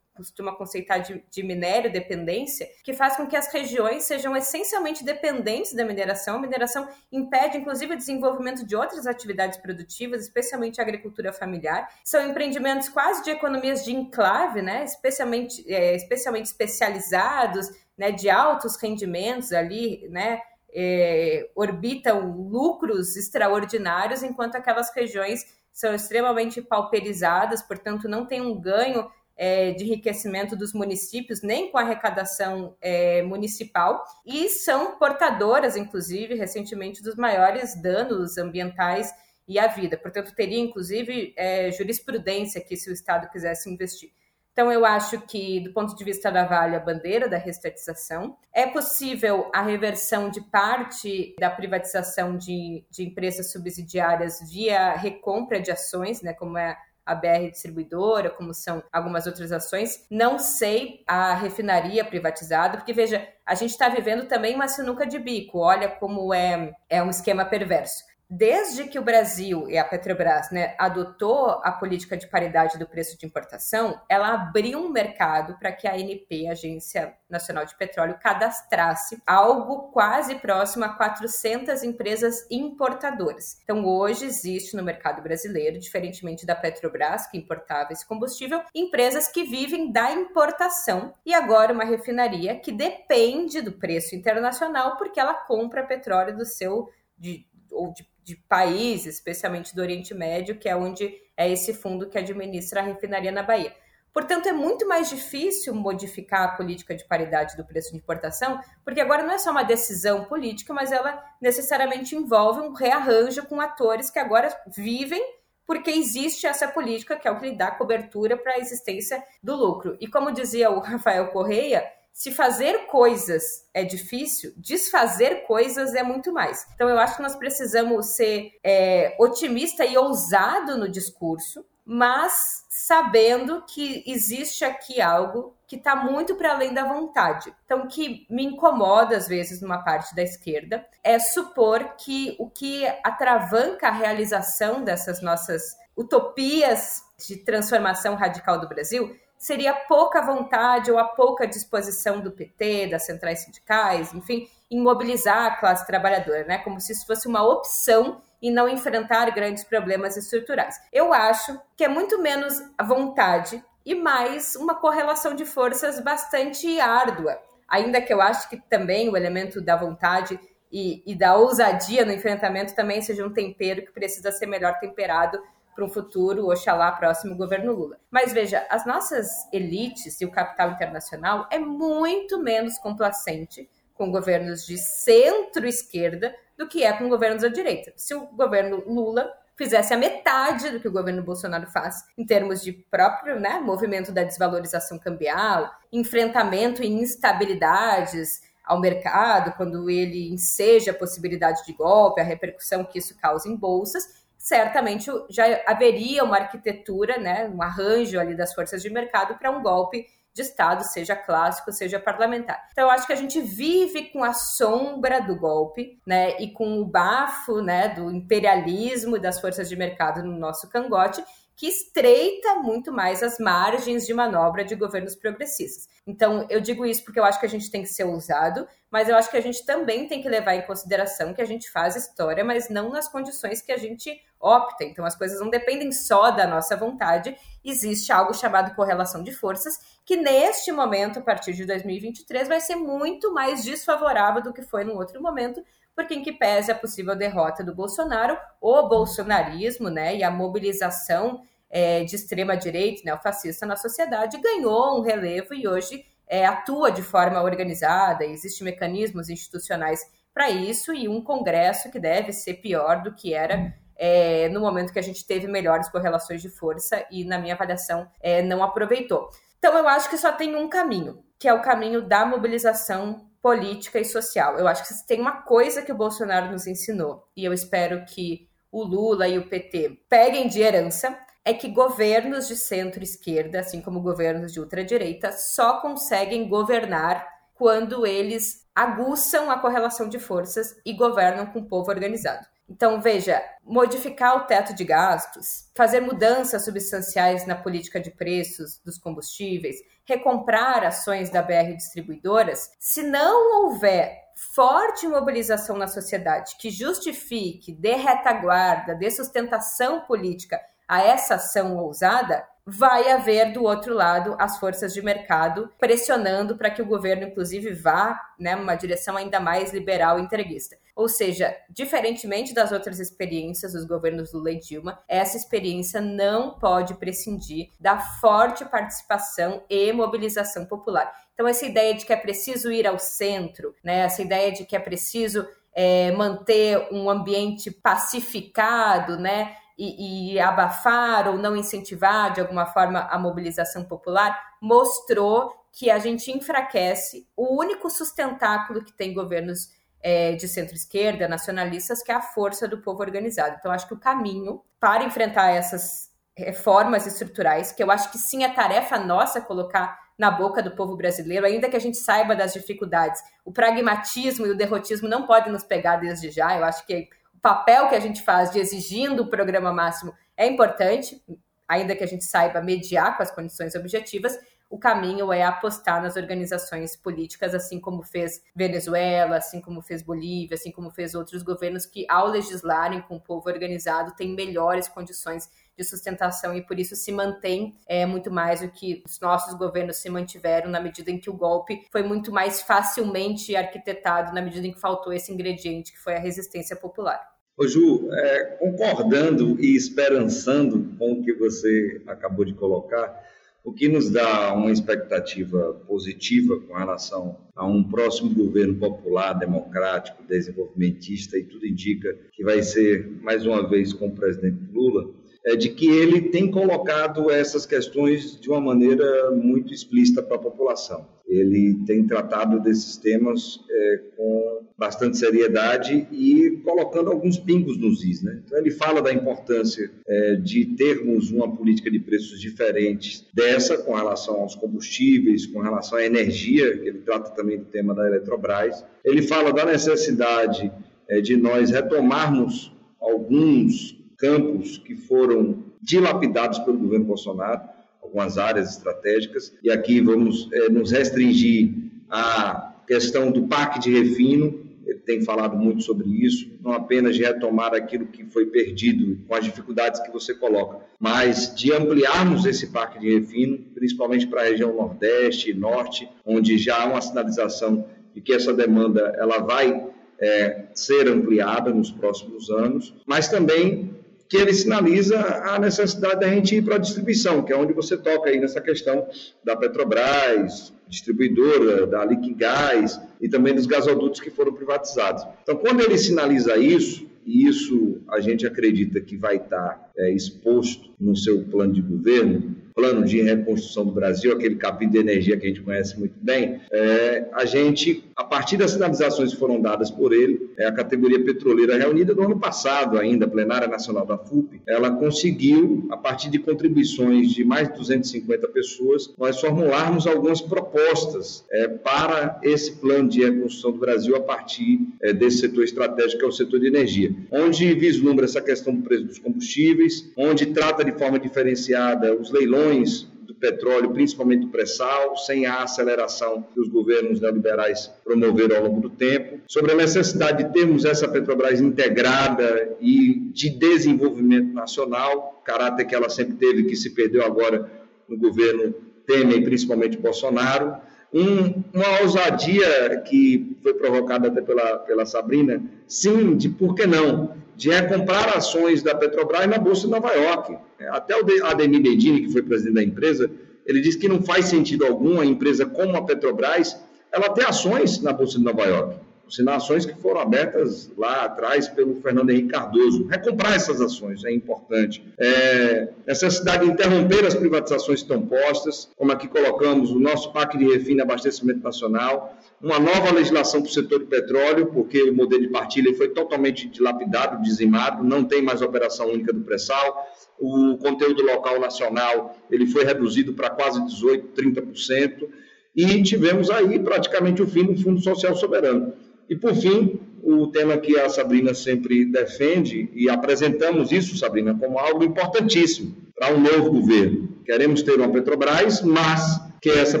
[0.20, 5.72] costuma conceitar de, de, minério dependência, que faz com que as regiões sejam essencialmente dependentes
[5.72, 6.36] da mineração.
[6.36, 11.88] A mineração impede, inclusive, o desenvolvimento de outras atividades produtivas, especialmente a agricultura familiar.
[12.04, 14.84] São empreendimentos quase de economias de enclave, né?
[14.84, 18.12] especialmente, é, especialmente especializados, né?
[18.12, 20.42] de altos rendimentos ali, né?
[20.72, 29.10] É, orbitam lucros extraordinários, enquanto aquelas regiões são extremamente pauperizadas, portanto, não tem um ganho
[29.42, 36.34] é, de enriquecimento dos municípios, nem com a arrecadação é, municipal, e são portadoras, inclusive,
[36.34, 39.10] recentemente, dos maiores danos ambientais
[39.48, 39.96] e à vida.
[39.96, 44.10] Portanto, teria, inclusive, é, jurisprudência aqui se o Estado quisesse investir.
[44.52, 48.36] Então, eu acho que, do ponto de vista da Vale, a bandeira da restatização.
[48.52, 55.70] É possível a reversão de parte da privatização de, de empresas subsidiárias via recompra de
[55.70, 56.76] ações, né, como é
[57.10, 60.06] a BR distribuidora, como são algumas outras ações.
[60.10, 65.18] Não sei a refinaria privatizada, porque veja, a gente está vivendo também uma sinuca de
[65.18, 65.58] bico.
[65.58, 70.76] Olha como é, é um esquema perverso desde que o Brasil e a Petrobras né,
[70.78, 75.88] adotou a política de paridade do preço de importação, ela abriu um mercado para que
[75.88, 83.58] a ANP, a Agência Nacional de Petróleo, cadastrasse algo quase próximo a 400 empresas importadoras.
[83.64, 89.42] Então, hoje existe no mercado brasileiro, diferentemente da Petrobras, que importava esse combustível, empresas que
[89.42, 95.86] vivem da importação e agora uma refinaria que depende do preço internacional porque ela compra
[95.86, 96.88] petróleo do seu
[97.18, 102.08] de, ou de de países, especialmente do Oriente Médio, que é onde é esse fundo
[102.08, 103.74] que administra a refinaria na Bahia.
[104.12, 109.00] Portanto, é muito mais difícil modificar a política de paridade do preço de importação, porque
[109.00, 114.10] agora não é só uma decisão política, mas ela necessariamente envolve um rearranjo com atores
[114.10, 115.22] que agora vivem
[115.70, 119.54] porque existe essa política que é o que lhe dá cobertura para a existência do
[119.54, 119.96] lucro.
[120.00, 123.42] E como dizia o Rafael Correia, se fazer coisas
[123.72, 126.66] é difícil, desfazer coisas é muito mais.
[126.74, 133.64] Então, eu acho que nós precisamos ser é, otimista e ousado no discurso, mas sabendo
[133.66, 137.54] que existe aqui algo que está muito para além da vontade.
[137.64, 142.50] Então, o que me incomoda às vezes numa parte da esquerda é supor que o
[142.50, 145.62] que atravanca a realização dessas nossas
[145.96, 152.88] utopias de transformação radical do Brasil seria pouca vontade ou a pouca disposição do PT,
[152.88, 156.58] das centrais sindicais, enfim, em mobilizar a classe trabalhadora, né?
[156.58, 160.78] Como se isso fosse uma opção e não enfrentar grandes problemas estruturais.
[160.92, 166.78] Eu acho que é muito menos a vontade e mais uma correlação de forças bastante
[166.78, 167.40] árdua.
[167.66, 170.38] Ainda que eu acho que também o elemento da vontade
[170.70, 175.40] e, e da ousadia no enfrentamento também seja um tempero que precisa ser melhor temperado
[175.74, 177.98] para um futuro, oxalá, próximo governo Lula.
[178.10, 184.66] Mas veja, as nossas elites e o capital internacional é muito menos complacente com governos
[184.66, 187.92] de centro-esquerda do que é com governos da direita.
[187.96, 192.62] Se o governo Lula fizesse a metade do que o governo Bolsonaro faz em termos
[192.62, 200.92] de próprio né, movimento da desvalorização cambial, enfrentamento e instabilidades ao mercado, quando ele enseja
[200.92, 206.38] a possibilidade de golpe, a repercussão que isso causa em bolsas, certamente já haveria uma
[206.38, 211.14] arquitetura, né, um arranjo ali das forças de mercado para um golpe de Estado, seja
[211.14, 212.68] clássico, seja parlamentar.
[212.72, 216.78] Então, eu acho que a gente vive com a sombra do golpe, né, e com
[216.78, 221.22] o bafo, né, do imperialismo das forças de mercado no nosso cangote,
[221.60, 225.86] que estreita muito mais as margens de manobra de governos progressistas.
[226.06, 229.10] Então, eu digo isso porque eu acho que a gente tem que ser ousado, mas
[229.10, 231.96] eu acho que a gente também tem que levar em consideração que a gente faz
[231.96, 234.84] história, mas não nas condições que a gente opta.
[234.84, 239.78] Então, as coisas não dependem só da nossa vontade, existe algo chamado correlação de forças,
[240.02, 244.82] que neste momento, a partir de 2023, vai ser muito mais desfavorável do que foi
[244.82, 245.62] num outro momento,
[245.94, 251.42] porque em que pese a possível derrota do Bolsonaro, o bolsonarismo né, e a mobilização
[251.70, 256.44] é, de extrema direita, né, o fascista na sociedade, ganhou um relevo e hoje é,
[256.44, 260.00] atua de forma organizada, existem mecanismos institucionais
[260.34, 264.94] para isso e um Congresso que deve ser pior do que era é, no momento
[264.94, 269.28] que a gente teve melhores correlações de força e, na minha avaliação, é, não aproveitou.
[269.58, 274.00] Então, eu acho que só tem um caminho, que é o caminho da mobilização política
[274.00, 274.58] e social.
[274.58, 278.48] Eu acho que tem uma coisa que o Bolsonaro nos ensinou, e eu espero que
[278.72, 284.00] o Lula e o PT peguem de herança, é que governos de centro-esquerda, assim como
[284.00, 291.46] governos de ultradireita, só conseguem governar quando eles aguçam a correlação de forças e governam
[291.46, 292.46] com o povo organizado.
[292.70, 298.96] Então, veja, modificar o teto de gastos, fazer mudanças substanciais na política de preços dos
[298.96, 307.72] combustíveis, recomprar ações da BR distribuidoras, se não houver forte mobilização na sociedade que justifique,
[307.72, 310.58] dê retaguarda, dê sustentação política
[310.90, 316.68] a essa ação ousada, vai haver do outro lado as forças de mercado pressionando para
[316.68, 320.76] que o governo, inclusive, vá né, direção ainda mais liberal e entreguista.
[320.96, 326.94] Ou seja, diferentemente das outras experiências dos governos Lula e Dilma, essa experiência não pode
[326.94, 331.08] prescindir da forte participação e mobilização popular.
[331.34, 334.74] Então, essa ideia de que é preciso ir ao centro, né, essa ideia de que
[334.74, 342.40] é preciso é, manter um ambiente pacificado, né, e, e, abafar ou não incentivar de
[342.42, 349.14] alguma forma a mobilização popular, mostrou que a gente enfraquece o único sustentáculo que tem
[349.14, 349.70] governos
[350.02, 353.56] é, de centro-esquerda, nacionalistas, que é a força do povo organizado.
[353.58, 358.44] Então, acho que o caminho para enfrentar essas reformas estruturais, que eu acho que sim
[358.44, 362.52] é tarefa nossa colocar na boca do povo brasileiro, ainda que a gente saiba das
[362.52, 363.22] dificuldades.
[363.46, 366.54] O pragmatismo e o derrotismo não podem nos pegar desde já.
[366.58, 367.08] Eu acho que
[367.40, 371.22] papel que a gente faz de exigindo o programa máximo é importante,
[371.66, 374.38] ainda que a gente saiba mediar com as condições objetivas,
[374.70, 380.54] o caminho é apostar nas organizações políticas, assim como fez Venezuela, assim como fez Bolívia,
[380.54, 385.50] assim como fez outros governos que, ao legislarem com o povo organizado, têm melhores condições
[385.80, 389.96] de sustentação e por isso se mantém é, muito mais do que os nossos governos
[389.96, 394.66] se mantiveram na medida em que o golpe foi muito mais facilmente arquitetado na medida
[394.66, 397.18] em que faltou esse ingrediente que foi a resistência popular.
[397.56, 403.28] Ô Ju, é, concordando e esperançando com o que você acabou de colocar,
[403.64, 410.22] o que nos dá uma expectativa positiva com relação a um próximo governo popular, democrático,
[410.22, 415.10] desenvolvimentista, e tudo indica que vai ser, mais uma vez, com o presidente Lula,
[415.44, 420.40] é de que ele tem colocado essas questões de uma maneira muito explícita para a
[420.40, 421.06] população.
[421.26, 428.22] Ele tem tratado desses temas é, com bastante seriedade e colocando alguns pingos nos is.
[428.22, 428.42] Né?
[428.44, 433.94] Então, ele fala da importância é, de termos uma política de preços diferentes dessa com
[433.94, 438.84] relação aos combustíveis, com relação à energia, ele trata também do tema da Eletrobras.
[439.04, 440.72] Ele fala da necessidade
[441.08, 447.62] é, de nós retomarmos alguns campos que foram dilapidados pelo governo Bolsonaro,
[448.02, 451.72] algumas áreas estratégicas, e aqui vamos é, nos restringir
[452.08, 457.22] à questão do parque de refino, ele tem falado muito sobre isso, não apenas de
[457.22, 462.66] retomar aquilo que foi perdido com as dificuldades que você coloca, mas de ampliarmos esse
[462.68, 467.86] parque de refino, principalmente para a região Nordeste e Norte, onde já há uma sinalização
[468.12, 469.88] de que essa demanda ela vai
[470.18, 473.99] é, ser ampliada nos próximos anos, mas também
[474.30, 477.96] que ele sinaliza a necessidade da gente ir para a distribuição, que é onde você
[477.96, 479.08] toca aí nessa questão
[479.42, 485.26] da Petrobras, distribuidora, da Liquigás e também dos gasodutos que foram privatizados.
[485.42, 490.90] Então, quando ele sinaliza isso, e isso a gente acredita que vai estar é, exposto
[491.00, 495.44] no seu plano de governo, plano de reconstrução do Brasil, aquele capítulo de energia que
[495.44, 499.90] a gente conhece muito bem, é, a gente, a partir das sinalizações que foram dadas
[499.90, 504.60] por ele, é, a categoria petroleira reunida no ano passado ainda, plenária nacional da FUP,
[504.66, 511.44] ela conseguiu, a partir de contribuições de mais de 250 pessoas, nós formularmos algumas propostas
[511.50, 516.24] é, para esse plano de reconstrução do Brasil a partir é, desse setor estratégico que
[516.24, 520.84] é o setor de energia, onde vislumbra essa questão do preço dos combustíveis, onde trata
[520.84, 526.68] de forma diferenciada os leilões do petróleo, principalmente do pré-sal, sem a aceleração que os
[526.68, 532.76] governos neoliberais promoveram ao longo do tempo, sobre a necessidade de termos essa Petrobras integrada
[532.80, 537.70] e de desenvolvimento nacional, caráter que ela sempre teve, que se perdeu agora
[538.08, 538.74] no governo
[539.06, 540.76] Temer e principalmente Bolsonaro,
[541.12, 547.34] um, uma ousadia que foi provocada até pela, pela Sabrina, sim, de por que não,
[547.56, 550.56] de recomprar ações da Petrobras na Bolsa de Nova York.
[550.90, 553.30] Até o Ademir Bedini, que foi presidente da empresa,
[553.66, 556.76] ele disse que não faz sentido algum a empresa como a Petrobras
[557.12, 558.96] ela ter ações na Bolsa de Nova York.
[559.30, 563.06] São ações que foram abertas lá atrás pelo Fernando Henrique Cardoso.
[563.06, 565.04] Recomprar essas ações é importante.
[565.18, 570.58] É, necessidade de interromper as privatizações que estão postas, como aqui colocamos o nosso PAC
[570.58, 575.14] de refino e abastecimento nacional, uma nova legislação para o setor de petróleo, porque o
[575.14, 580.06] modelo de partilha foi totalmente dilapidado, dizimado, não tem mais operação única do pré-sal,
[580.38, 585.28] o conteúdo local nacional ele foi reduzido para quase 18%, 30%,
[585.74, 588.92] e tivemos aí praticamente o fim do Fundo Social Soberano.
[589.30, 594.76] E, por fim, o tema que a Sabrina sempre defende, e apresentamos isso, Sabrina, como
[594.76, 597.28] algo importantíssimo para um novo governo.
[597.44, 600.00] Queremos ter uma Petrobras, mas que essa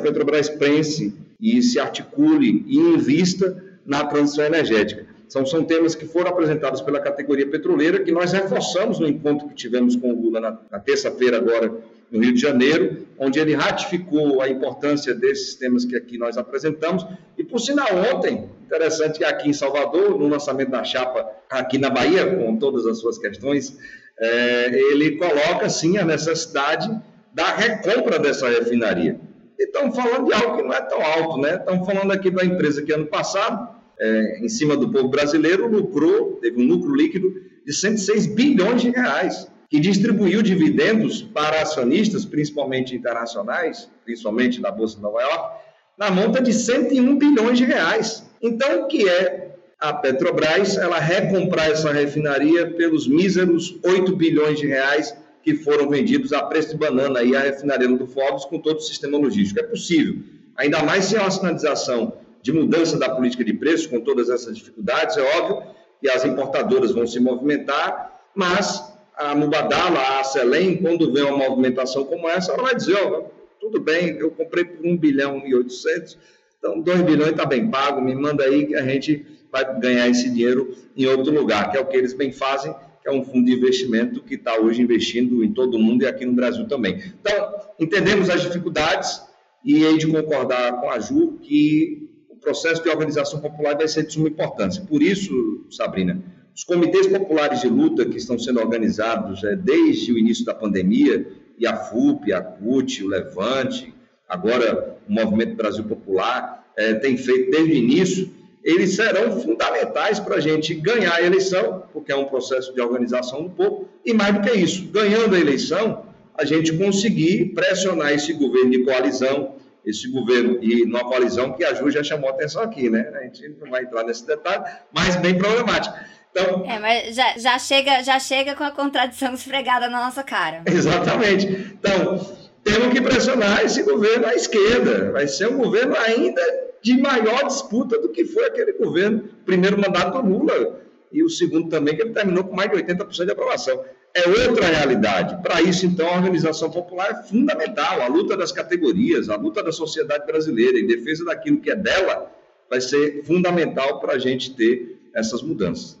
[0.00, 5.06] Petrobras pense e se articule e invista na transição energética.
[5.28, 9.54] São, são temas que foram apresentados pela categoria petroleira, que nós reforçamos no encontro que
[9.54, 11.72] tivemos com o Lula na, na terça-feira, agora
[12.10, 17.06] no Rio de Janeiro, onde ele ratificou a importância desses temas que aqui nós apresentamos.
[17.38, 21.90] E, por sinal, ontem, interessante que aqui em Salvador, no lançamento da chapa aqui na
[21.90, 23.76] Bahia, com todas as suas questões,
[24.18, 26.90] é, ele coloca, sim, a necessidade
[27.32, 29.20] da recompra dessa refinaria.
[29.58, 31.56] E estamos falando de algo que não é tão alto, né?
[31.56, 33.68] Estamos falando aqui da empresa que ano passado,
[34.00, 37.32] é, em cima do povo brasileiro, lucrou, teve um lucro líquido
[37.64, 44.96] de 106 bilhões de reais, que distribuiu dividendos para acionistas, principalmente internacionais, principalmente na Bolsa
[44.96, 45.60] de Nova York,
[45.96, 48.28] na monta de 101 bilhões de reais.
[48.42, 50.76] Então, o que é a Petrobras?
[50.76, 56.70] Ela recomprar essa refinaria pelos míseros 8 bilhões de reais que foram vendidos a preço
[56.70, 59.60] de banana aí a refinaria do Forbes com todo o sistema logístico.
[59.60, 60.16] É possível,
[60.56, 64.56] ainda mais se há uma sinalização de mudança da política de preços, com todas essas
[64.56, 65.62] dificuldades, é óbvio,
[66.02, 72.04] e as importadoras vão se movimentar, mas a Mubadala, a Selem, quando vê uma movimentação
[72.04, 73.24] como essa, ela vai dizer, ó,
[73.60, 76.18] tudo bem, eu comprei por 1 bilhão e 800,
[76.58, 80.30] então 2 bilhões está bem pago, me manda aí que a gente vai ganhar esse
[80.30, 83.46] dinheiro em outro lugar, que é o que eles bem fazem, que é um fundo
[83.46, 87.02] de investimento que está hoje investindo em todo o mundo e aqui no Brasil também.
[87.20, 89.22] Então, entendemos as dificuldades
[89.64, 94.06] e hei de concordar com a Ju que o processo de organização popular vai ser
[94.06, 94.82] de suma importância.
[94.84, 96.22] Por isso, Sabrina,
[96.54, 101.26] os comitês populares de luta que estão sendo organizados é, desde o início da pandemia,
[101.58, 103.92] e a FUP, a CUT, o Levante,
[104.26, 108.30] agora o Movimento Brasil Popular, é, tem feito desde o início,
[108.64, 113.42] eles serão fundamentais para a gente ganhar a eleição, porque é um processo de organização
[113.42, 118.32] do povo, e mais do que isso, ganhando a eleição, a gente conseguir pressionar esse
[118.32, 122.88] governo de coalizão, esse governo e numa coalizão que a Ju já chamou atenção aqui,
[122.88, 123.10] né?
[123.14, 124.62] A gente não vai entrar nesse detalhe,
[124.92, 125.94] mas bem problemático.
[126.30, 130.62] Então, é, mas já, já, chega, já chega com a contradição esfregada na nossa cara.
[130.66, 131.46] Exatamente.
[131.46, 132.20] Então,
[132.62, 135.10] temos que pressionar esse governo à esquerda.
[135.12, 136.42] Vai ser um governo ainda
[136.82, 140.80] de maior disputa do que foi aquele governo, primeiro mandato do Lula,
[141.12, 143.84] e o segundo também, que ele terminou com mais de 80% de aprovação.
[144.14, 145.42] É outra realidade.
[145.42, 148.00] Para isso, então, a organização popular é fundamental.
[148.00, 152.30] A luta das categorias, a luta da sociedade brasileira em defesa daquilo que é dela,
[152.68, 155.99] vai ser fundamental para a gente ter essas mudanças.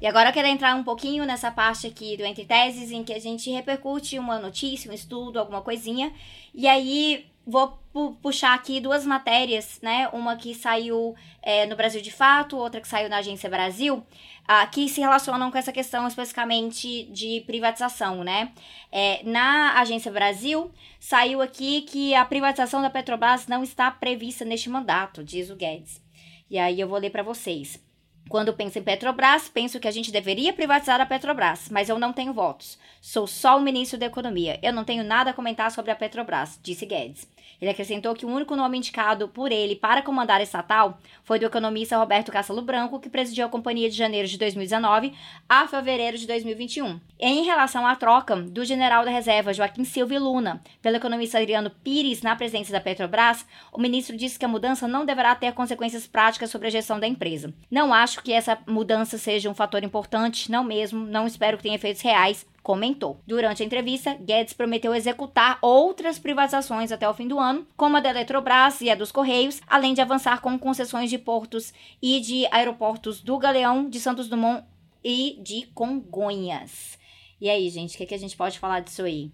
[0.00, 3.12] E agora eu quero entrar um pouquinho nessa parte aqui do Entre Teses, em que
[3.12, 6.12] a gente repercute uma notícia, um estudo, alguma coisinha,
[6.54, 10.08] e aí vou pu puxar aqui duas matérias, né?
[10.12, 14.02] Uma que saiu é, no Brasil de Fato, outra que saiu na Agência Brasil,
[14.46, 18.52] ah, que se relacionam com essa questão especificamente de privatização, né?
[18.90, 24.70] É, na Agência Brasil, saiu aqui que a privatização da Petrobras não está prevista neste
[24.70, 26.00] mandato, diz o Guedes.
[26.48, 27.89] E aí eu vou ler para vocês.
[28.30, 32.12] Quando penso em Petrobras, penso que a gente deveria privatizar a Petrobras, mas eu não
[32.12, 32.78] tenho votos.
[33.00, 34.56] Sou só o ministro da Economia.
[34.62, 37.26] Eu não tenho nada a comentar sobre a Petrobras, disse Guedes.
[37.60, 41.46] Ele acrescentou que o único nome indicado por ele para comandar a estatal foi do
[41.46, 45.12] economista Roberto Castelo Branco, que presidiu a companhia de janeiro de 2019
[45.48, 47.00] a fevereiro de 2021.
[47.18, 52.22] Em relação à troca do general da reserva Joaquim Silva Luna pelo economista Adriano Pires
[52.22, 56.50] na presidência da Petrobras, o ministro disse que a mudança não deverá ter consequências práticas
[56.50, 57.52] sobre a gestão da empresa.
[57.70, 61.74] Não acho que essa mudança seja um fator importante, não mesmo, não espero que tenha
[61.74, 63.20] efeitos reais, comentou.
[63.26, 68.00] Durante a entrevista, Guedes prometeu executar outras privatizações até o fim do ano, como a
[68.00, 71.72] da Eletrobras e a dos Correios, além de avançar com concessões de portos
[72.02, 74.64] e de aeroportos do Galeão, de Santos Dumont
[75.02, 76.98] e de Congonhas.
[77.40, 79.32] E aí, gente, o que, que a gente pode falar disso aí?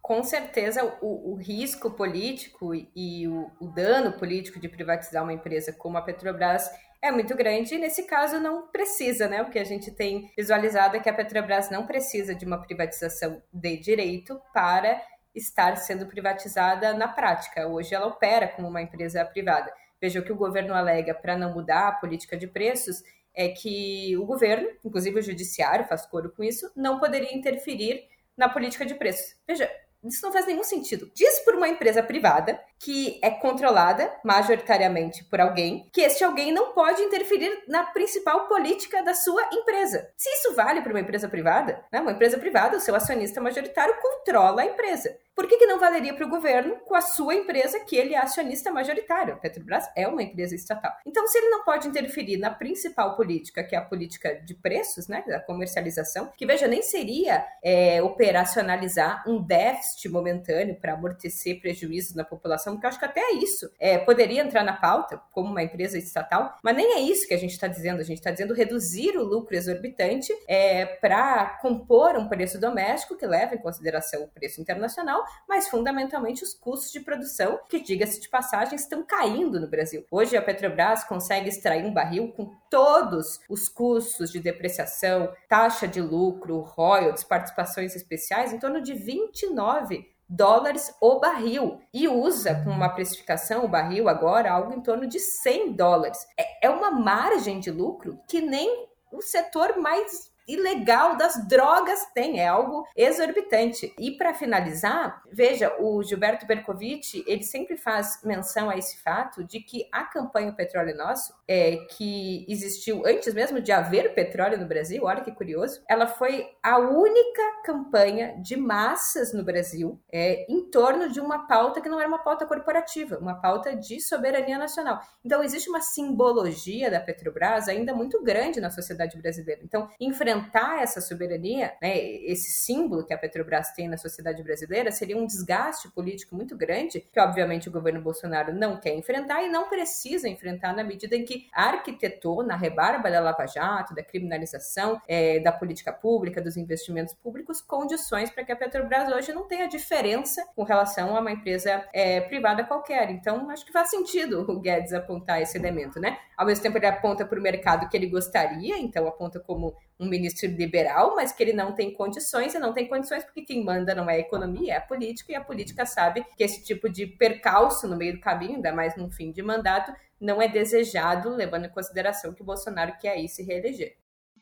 [0.00, 5.72] Com certeza, o, o risco político e o, o dano político de privatizar uma empresa
[5.72, 9.42] como a Petrobras é muito grande e nesse caso não precisa, né?
[9.42, 13.42] O que a gente tem visualizado é que a Petrobras não precisa de uma privatização
[13.52, 15.00] de direito para
[15.34, 17.68] estar sendo privatizada na prática.
[17.68, 19.72] Hoje ela opera como uma empresa privada.
[20.00, 23.02] Veja o que o governo alega para não mudar a política de preços
[23.34, 28.04] é que o governo, inclusive o judiciário, faz coro com isso, não poderia interferir
[28.36, 29.36] na política de preços.
[29.46, 29.70] Veja,
[30.04, 31.10] isso não faz nenhum sentido.
[31.14, 36.72] Diz por uma empresa privada que é controlada majoritariamente por alguém, que este alguém não
[36.72, 40.10] pode interferir na principal política da sua empresa.
[40.16, 42.00] Se isso vale para uma empresa privada, né?
[42.00, 45.16] uma empresa privada, o seu acionista majoritário controla a empresa.
[45.38, 48.18] Por que, que não valeria para o governo com a sua empresa, que ele é
[48.18, 49.34] acionista majoritário?
[49.34, 50.92] A Petrobras é uma empresa estatal.
[51.06, 55.06] Então, se ele não pode interferir na principal política, que é a política de preços,
[55.06, 62.16] né, da comercialização, que veja, nem seria é, operacionalizar um déficit momentâneo para amortecer prejuízos
[62.16, 65.62] na população, porque eu acho que até isso é, poderia entrar na pauta como uma
[65.62, 68.00] empresa estatal, mas nem é isso que a gente está dizendo.
[68.00, 73.26] A gente está dizendo reduzir o lucro exorbitante é, para compor um preço doméstico que
[73.26, 78.28] leva em consideração o preço internacional mas fundamentalmente os custos de produção, que, diga-se de
[78.28, 80.04] passagem, estão caindo no Brasil.
[80.10, 86.00] Hoje a Petrobras consegue extrair um barril com todos os custos de depreciação, taxa de
[86.00, 92.90] lucro, royalties, participações especiais, em torno de 29 dólares o barril e usa com uma
[92.90, 96.26] precificação o barril agora algo em torno de 100 dólares.
[96.38, 102.40] É, é uma margem de lucro que nem o setor mais ilegal das drogas tem,
[102.40, 103.94] é algo exorbitante.
[103.98, 109.60] E para finalizar, veja, o Gilberto Bercovitch, ele sempre faz menção a esse fato de
[109.60, 115.04] que a campanha Petróleo Nosso, é, que existiu antes mesmo de haver petróleo no Brasil,
[115.04, 121.10] olha que curioso, ela foi a única campanha de massas no Brasil é, em torno
[121.10, 125.00] de uma pauta que não era uma pauta corporativa, uma pauta de soberania nacional.
[125.24, 129.60] Então existe uma simbologia da Petrobras ainda muito grande na sociedade brasileira.
[129.62, 134.90] Então, enfrentar enfrentar essa soberania, né, esse símbolo que a Petrobras tem na sociedade brasileira,
[134.90, 139.48] seria um desgaste político muito grande, que obviamente o governo Bolsonaro não quer enfrentar e
[139.48, 145.00] não precisa enfrentar na medida em que arquitetou na rebarba da Lava Jato, da criminalização
[145.08, 149.68] é, da política pública, dos investimentos públicos, condições para que a Petrobras hoje não tenha
[149.68, 153.10] diferença com relação a uma empresa é, privada qualquer.
[153.10, 156.18] Então, acho que faz sentido o Guedes apontar esse elemento, né?
[156.36, 160.08] Ao mesmo tempo, ele aponta para o mercado que ele gostaria, então aponta como um
[160.08, 163.94] ministro liberal, mas que ele não tem condições, e não tem condições porque quem manda
[163.94, 167.06] não é a economia, é a política, e a política sabe que esse tipo de
[167.06, 171.66] percalço no meio do caminho, ainda mais no fim de mandato, não é desejado, levando
[171.66, 173.94] em consideração que o Bolsonaro quer aí se reeleger.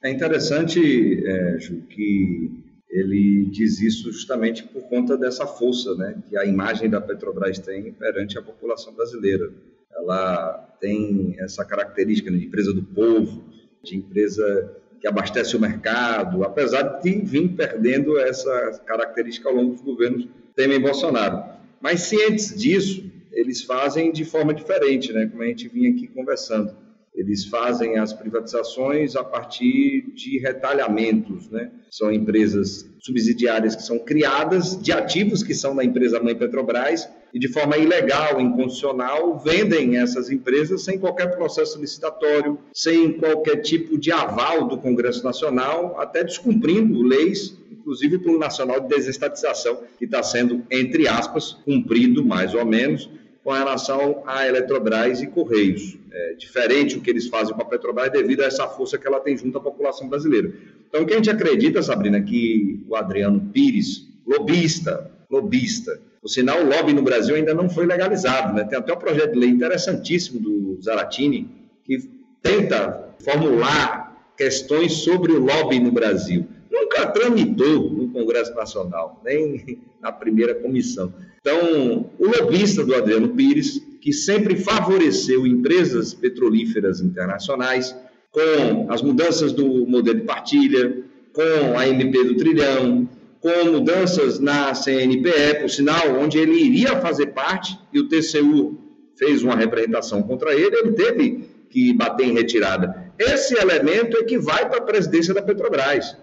[0.03, 6.37] É interessante, é, Ju, que ele diz isso justamente por conta dessa força né, que
[6.37, 9.53] a imagem da Petrobras tem perante a população brasileira.
[9.91, 13.45] Ela tem essa característica de empresa do povo,
[13.83, 14.77] de empresa
[15.07, 20.27] que abastece o mercado, apesar de vir perdendo essa característica ao longo dos governos
[20.57, 21.45] Temer e Bolsonaro.
[21.81, 25.27] Mas cientes disso, eles fazem de forma diferente, né?
[25.27, 26.75] como a gente vinha aqui conversando.
[27.15, 31.71] Eles fazem as privatizações a partir de retalhamentos, né?
[31.91, 37.39] São empresas subsidiárias que são criadas de ativos que são da empresa mãe Petrobras e
[37.39, 44.11] de forma ilegal, incondicional, vendem essas empresas sem qualquer processo licitatório, sem qualquer tipo de
[44.11, 50.23] aval do Congresso Nacional, até descumprindo leis inclusive o Plano Nacional de Desestatização, que está
[50.23, 53.09] sendo, entre aspas, cumprido mais ou menos
[53.45, 55.99] com relação à Eletrobras e Correios.
[56.11, 59.21] É diferente o que eles fazem com a Petrobras devido a essa força que ela
[59.21, 60.53] tem junto à população brasileira.
[60.89, 66.61] Então, o que a gente acredita, Sabrina, que o Adriano Pires, lobista, lobista, o sinal,
[66.61, 68.65] o lobby no Brasil ainda não foi legalizado, né?
[68.65, 71.49] Tem até um projeto de lei interessantíssimo do Zaratini
[71.85, 72.01] que
[72.43, 76.45] tenta formular questões sobre o lobby no Brasil.
[76.69, 81.15] Nunca tramitou no Congresso Nacional, nem na primeira comissão.
[81.41, 87.95] Então, o lobista do Adriano Pires, que sempre favoreceu empresas petrolíferas internacionais,
[88.33, 93.09] com as mudanças do modelo de partilha, com a MP do trilhão,
[93.47, 98.77] com mudanças na CNPE, por sinal, onde ele iria fazer parte, e o TCU
[99.17, 103.13] fez uma representação contra ele, ele teve que bater em retirada.
[103.17, 106.17] Esse elemento é que vai para a presidência da Petrobras.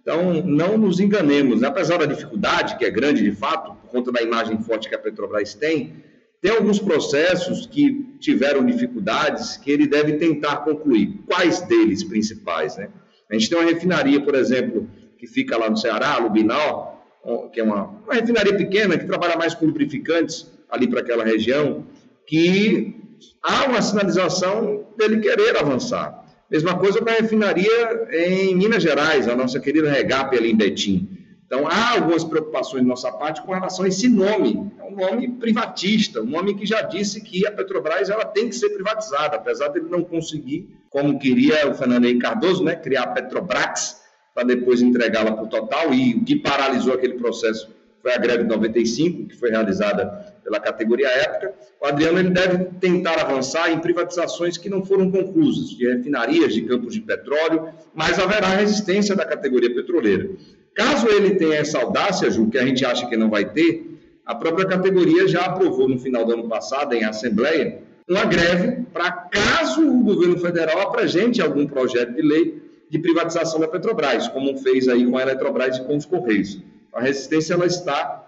[0.00, 1.68] Então, não nos enganemos, né?
[1.68, 4.98] apesar da dificuldade, que é grande de fato, por conta da imagem forte que a
[4.98, 6.02] Petrobras tem,
[6.40, 11.20] tem alguns processos que tiveram dificuldades que ele deve tentar concluir.
[11.26, 12.78] Quais deles principais?
[12.78, 12.88] Né?
[13.30, 14.88] A gente tem uma refinaria, por exemplo,
[15.20, 17.04] que fica lá no Ceará, Lubinal,
[17.52, 21.84] que é uma, uma refinaria pequena que trabalha mais com lubrificantes ali para aquela região,
[22.26, 22.96] que
[23.42, 26.24] há uma sinalização dele querer avançar.
[26.50, 31.18] Mesma coisa com a refinaria em Minas Gerais, a nossa querida Regap ali em Betim.
[31.44, 34.72] Então, há algumas preocupações de nossa parte com relação a esse nome.
[34.78, 38.54] É um nome privatista, um nome que já disse que a Petrobras ela tem que
[38.54, 43.08] ser privatizada, apesar dele não conseguir, como queria o Fernando Henrique Cardoso, né, criar a
[43.08, 44.00] Petrobrax
[44.40, 47.68] para depois entregá-la para o total, e o que paralisou aquele processo
[48.00, 51.52] foi a greve de 95, que foi realizada pela categoria época.
[51.78, 56.62] O Adriano ele deve tentar avançar em privatizações que não foram conclusas, de refinarias, de
[56.62, 60.30] campos de petróleo, mas haverá resistência da categoria petroleira.
[60.74, 64.34] Caso ele tenha essa audácia, Ju, que a gente acha que não vai ter, a
[64.34, 69.86] própria categoria já aprovou no final do ano passado, em assembleia, uma greve para caso
[69.86, 75.08] o governo federal apresente algum projeto de lei de privatização da Petrobras, como fez aí
[75.08, 76.58] com a Eletrobras e com os Correios.
[76.92, 78.26] A resistência ela está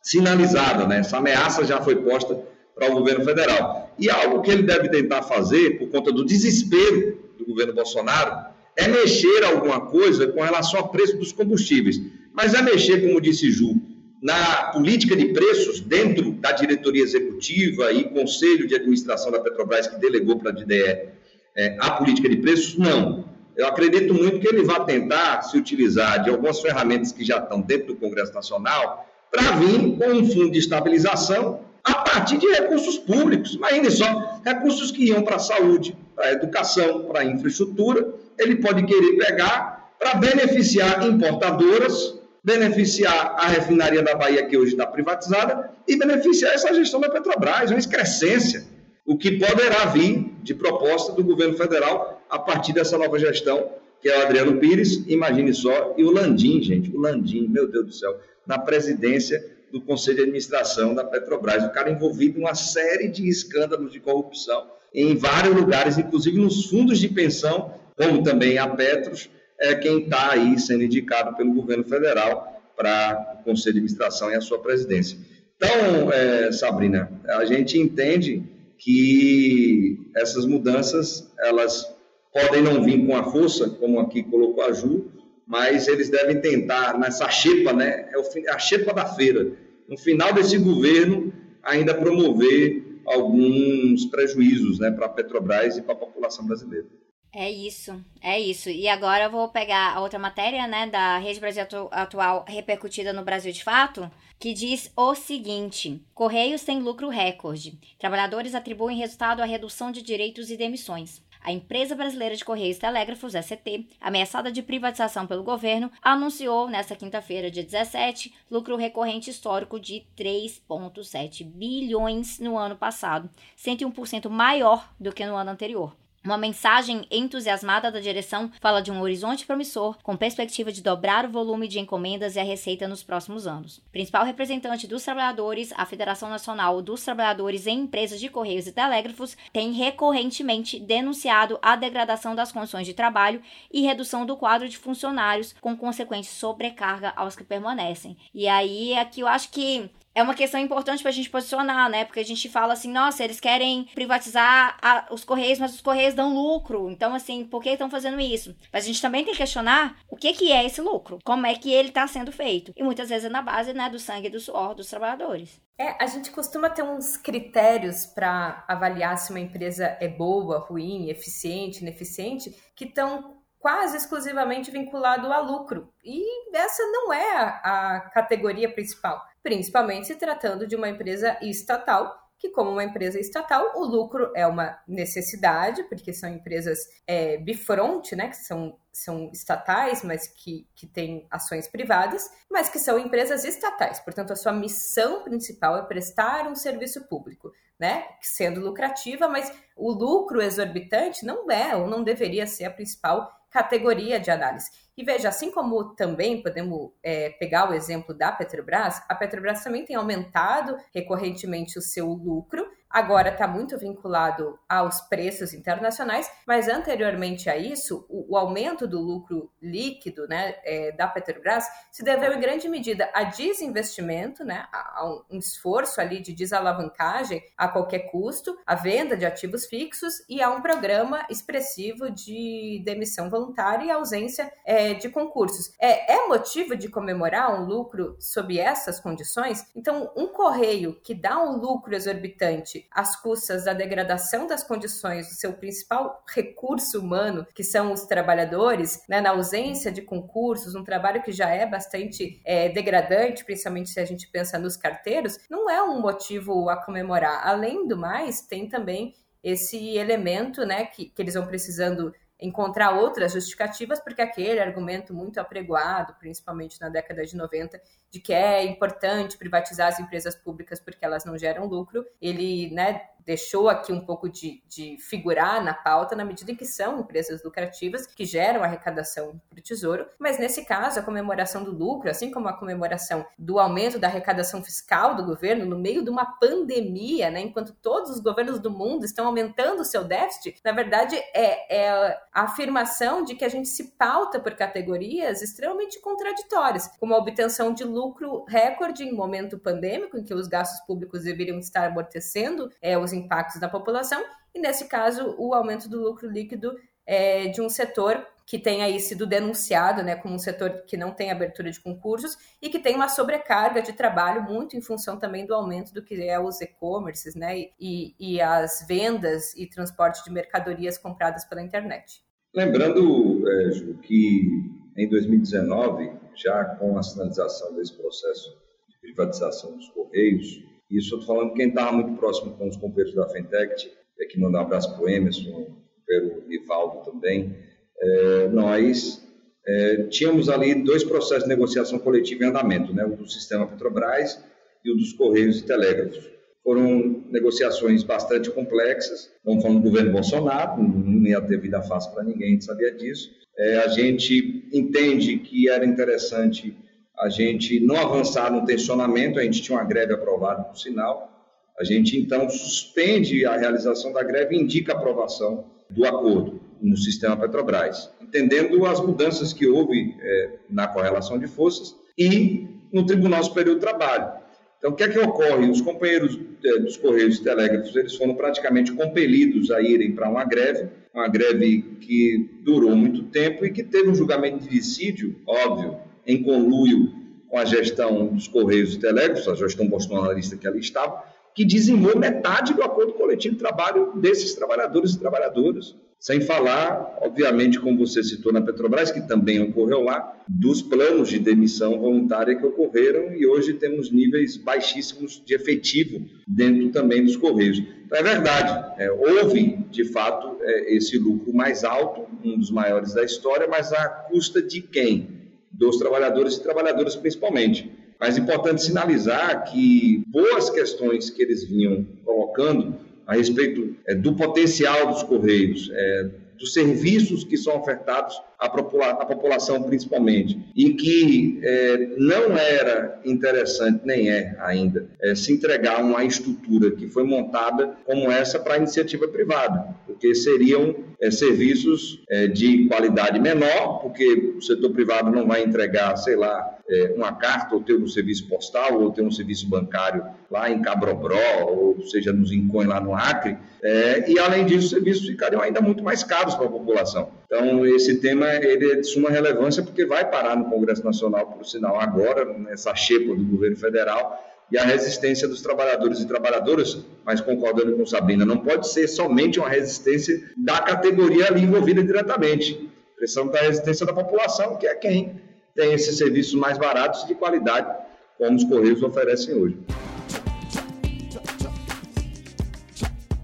[0.00, 1.00] sinalizada, né?
[1.00, 2.38] Essa ameaça já foi posta
[2.72, 3.92] para o governo federal.
[3.98, 8.46] E algo que ele deve tentar fazer, por conta do desespero do governo Bolsonaro,
[8.76, 12.00] é mexer alguma coisa com relação ao preço dos combustíveis.
[12.32, 13.74] Mas é mexer, como disse Ju,
[14.22, 19.98] na política de preços dentro da diretoria executiva e conselho de administração da Petrobras, que
[19.98, 21.08] delegou para a DDE
[21.56, 22.76] é, a política de preços?
[22.76, 23.35] Não.
[23.56, 27.60] Eu acredito muito que ele vai tentar se utilizar de algumas ferramentas que já estão
[27.60, 32.98] dentro do Congresso Nacional para vir com um fundo de estabilização a partir de recursos
[32.98, 33.54] públicos.
[33.54, 38.56] Imagine só, recursos que iam para a saúde, para a educação, para a infraestrutura, ele
[38.56, 45.70] pode querer pegar para beneficiar importadoras, beneficiar a refinaria da Bahia, que hoje está privatizada,
[45.88, 48.64] e beneficiar essa gestão da Petrobras, uma excrescência,
[49.04, 53.70] o que poderá vir de proposta do governo federal a partir dessa nova gestão,
[54.00, 57.86] que é o Adriano Pires, imagine só, e o Landim, gente, o Landim, meu Deus
[57.86, 62.54] do céu, na presidência do Conselho de Administração da Petrobras, o cara envolvido em uma
[62.54, 68.56] série de escândalos de corrupção em vários lugares, inclusive nos fundos de pensão, como também
[68.58, 69.28] a Petros,
[69.60, 74.34] é quem está aí sendo indicado pelo governo federal para o Conselho de Administração e
[74.34, 75.18] a sua presidência.
[75.56, 78.42] Então, é, Sabrina, a gente entende
[78.78, 81.95] que essas mudanças elas
[82.36, 85.10] podem não vir com a força, como aqui colocou a Ju,
[85.46, 89.52] mas eles devem tentar, nessa xepa, né, é a xepa da feira,
[89.88, 91.32] no final desse governo,
[91.62, 96.86] ainda promover alguns prejuízos né, para a Petrobras e para a população brasileira.
[97.32, 98.70] É isso, é isso.
[98.70, 103.24] E agora eu vou pegar a outra matéria, né, da Rede Brasil Atual repercutida no
[103.24, 107.78] Brasil de Fato, que diz o seguinte: Correios tem lucro recorde.
[107.98, 111.22] Trabalhadores atribuem resultado à redução de direitos e demissões.
[111.46, 117.52] A empresa brasileira de Correios Telégrafos, SCT, ameaçada de privatização pelo governo, anunciou nesta quinta-feira,
[117.52, 125.24] dia 17, lucro recorrente histórico de 3,7 bilhões no ano passado, 101% maior do que
[125.24, 125.94] no ano anterior.
[126.26, 131.30] Uma mensagem entusiasmada da direção fala de um horizonte promissor, com perspectiva de dobrar o
[131.30, 133.80] volume de encomendas e a receita nos próximos anos.
[133.92, 139.36] Principal representante dos trabalhadores, a Federação Nacional dos Trabalhadores em Empresas de Correios e Telégrafos,
[139.52, 143.40] tem recorrentemente denunciado a degradação das condições de trabalho
[143.72, 148.16] e redução do quadro de funcionários, com consequente sobrecarga aos que permanecem.
[148.34, 152.06] E aí, aqui eu acho que é uma questão importante para a gente posicionar, né?
[152.06, 156.14] Porque a gente fala assim, nossa, eles querem privatizar a, os Correios, mas os Correios
[156.14, 156.90] dão lucro.
[156.90, 158.56] Então, assim, por que estão fazendo isso?
[158.72, 161.54] Mas a gente também tem que questionar o que, que é esse lucro, como é
[161.54, 162.72] que ele está sendo feito.
[162.74, 165.60] E muitas vezes é na base né, do sangue e do suor dos trabalhadores.
[165.78, 171.10] É, a gente costuma ter uns critérios para avaliar se uma empresa é boa, ruim,
[171.10, 175.92] eficiente, ineficiente, que estão quase exclusivamente vinculado a lucro.
[176.04, 182.12] E essa não é a, a categoria principal, principalmente se tratando de uma empresa estatal
[182.36, 188.16] que, como uma empresa estatal, o lucro é uma necessidade, porque são empresas é, bifront,
[188.16, 193.44] né, que são, são estatais, mas que, que têm ações privadas, mas que são empresas
[193.44, 194.00] estatais.
[194.00, 199.92] Portanto, a sua missão principal é prestar um serviço público, né, sendo lucrativa, mas o
[199.92, 204.68] lucro exorbitante não é ou não deveria ser a principal categoria de análise.
[204.96, 209.84] E veja, assim como também podemos é, pegar o exemplo da Petrobras, a Petrobras também
[209.84, 217.50] tem aumentado recorrentemente o seu lucro, agora está muito vinculado aos preços internacionais, mas anteriormente
[217.50, 222.40] a isso, o, o aumento do lucro líquido né, é, da Petrobras se deveu em
[222.40, 228.56] grande medida a desinvestimento, né, a, a um esforço ali de desalavancagem a qualquer custo,
[228.64, 234.50] a venda de ativos fixos e a um programa expressivo de demissão voluntária e ausência
[234.64, 235.72] é, de concursos.
[235.80, 239.64] É, é motivo de comemorar um lucro sob essas condições?
[239.74, 245.34] Então, um correio que dá um lucro exorbitante às custas da degradação das condições do
[245.34, 251.22] seu principal recurso humano, que são os trabalhadores, né, na ausência de concursos, um trabalho
[251.22, 255.82] que já é bastante é, degradante, principalmente se a gente pensa nos carteiros, não é
[255.82, 257.46] um motivo a comemorar.
[257.46, 263.32] Além do mais, tem também esse elemento né, que, que eles vão precisando encontrar outras
[263.32, 267.80] justificativas, porque aquele argumento muito apregoado, principalmente na década de 90,
[268.10, 273.08] de que é importante privatizar as empresas públicas porque elas não geram lucro, ele né,
[273.26, 277.42] deixou aqui um pouco de, de figurar na pauta na medida em que são empresas
[277.42, 282.30] lucrativas que geram arrecadação para o Tesouro, mas nesse caso a comemoração do lucro, assim
[282.30, 287.30] como a comemoração do aumento da arrecadação fiscal do governo no meio de uma pandemia,
[287.30, 291.76] né, enquanto todos os governos do mundo estão aumentando o seu déficit, na verdade é,
[291.76, 291.90] é
[292.32, 297.74] a afirmação de que a gente se pauta por categorias extremamente contraditórias, como a obtenção
[297.74, 302.96] de lucro recorde em momento pandêmico, em que os gastos públicos deveriam estar amortecendo é,
[302.96, 304.22] os impactos da população,
[304.54, 306.74] e nesse caso, o aumento do lucro líquido
[307.06, 311.10] é, de um setor que tem aí sido denunciado né, como um setor que não
[311.12, 315.44] tem abertura de concursos e que tem uma sobrecarga de trabalho muito em função também
[315.44, 320.30] do aumento do que é os e-commerces né, e, e as vendas e transporte de
[320.30, 322.22] mercadorias compradas pela internet.
[322.54, 328.56] Lembrando, é, Ju, que em 2019, já com a sinalização desse processo
[328.88, 333.14] de privatização dos Correios, isso eu estou falando quem estava muito próximo com os companheiros
[333.14, 333.90] da Fentect,
[334.20, 335.76] aqui mandar um abraço para o Emerson,
[336.06, 337.56] para o Nivaldo também,
[338.00, 339.22] é, nós
[339.66, 344.42] é, tínhamos ali dois processos de negociação coletiva em andamento, né, o do sistema Petrobras
[344.84, 346.30] e o dos Correios e Telégrafos.
[346.62, 352.24] Foram negociações bastante complexas, não falando do governo Bolsonaro, não ia ter vida fácil para
[352.24, 353.30] ninguém, a gente sabia disso.
[353.58, 356.76] É, a gente entende que era interessante
[357.18, 361.32] a gente não avançar no tensionamento, a gente tinha uma greve aprovada por sinal,
[361.78, 366.96] a gente então suspende a realização da greve e indica a aprovação do acordo no
[366.96, 373.42] sistema Petrobras, entendendo as mudanças que houve é, na correlação de forças e no Tribunal
[373.42, 374.46] Superior do Trabalho.
[374.78, 375.68] Então, o que é que ocorre?
[375.70, 380.44] Os companheiros é, dos Correios e Telégrafos, eles foram praticamente compelidos a irem para uma
[380.44, 385.98] greve, uma greve que durou muito tempo e que teve um julgamento de dissídio, óbvio,
[386.26, 387.12] em conluio
[387.48, 391.22] com a gestão dos Correios e Telégrafos, a gestão bolsonarista que ali estava,
[391.54, 395.96] que dizimou metade do acordo coletivo de trabalho desses trabalhadores e trabalhadoras.
[396.18, 401.38] Sem falar, obviamente, como você citou na Petrobras, que também ocorreu lá, dos planos de
[401.38, 407.78] demissão voluntária que ocorreram e hoje temos níveis baixíssimos de efetivo dentro também dos Correios.
[407.78, 413.14] Então, é verdade, é, houve, de fato, é, esse lucro mais alto, um dos maiores
[413.14, 415.35] da história, mas à custa de quem?
[415.76, 417.90] Dos trabalhadores e trabalhadoras principalmente.
[418.18, 424.34] Mas é importante sinalizar que boas questões que eles vinham colocando a respeito é, do
[424.34, 430.90] potencial dos Correios, é, dos serviços que são ofertados a, popula a população principalmente, e
[430.94, 437.24] que é, não era interessante, nem é ainda, é, se entregar uma estrutura que foi
[437.24, 444.00] montada como essa para a iniciativa privada, porque seriam é, serviços é, de qualidade menor,
[444.00, 448.06] porque o setor privado não vai entregar, sei lá, é, uma carta ou ter um
[448.06, 453.00] serviço postal ou ter um serviço bancário lá em Cabrobró, ou seja, nos Incões lá
[453.00, 456.70] no Acre, é, e além disso, os serviços ficariam ainda muito mais caros para a
[456.70, 457.30] população.
[457.46, 461.64] Então, esse tema ele é de suma relevância porque vai parar no Congresso Nacional, por
[461.64, 467.40] sinal, agora, nessa xepa do governo federal, e a resistência dos trabalhadores e trabalhadoras, mas
[467.40, 472.90] concordando com Sabrina, não pode ser somente uma resistência da categoria ali envolvida diretamente.
[473.16, 475.40] Precisamos da resistência da população, que é quem
[475.76, 477.94] tem esses serviços mais baratos e de qualidade,
[478.36, 479.78] como os Correios oferecem hoje.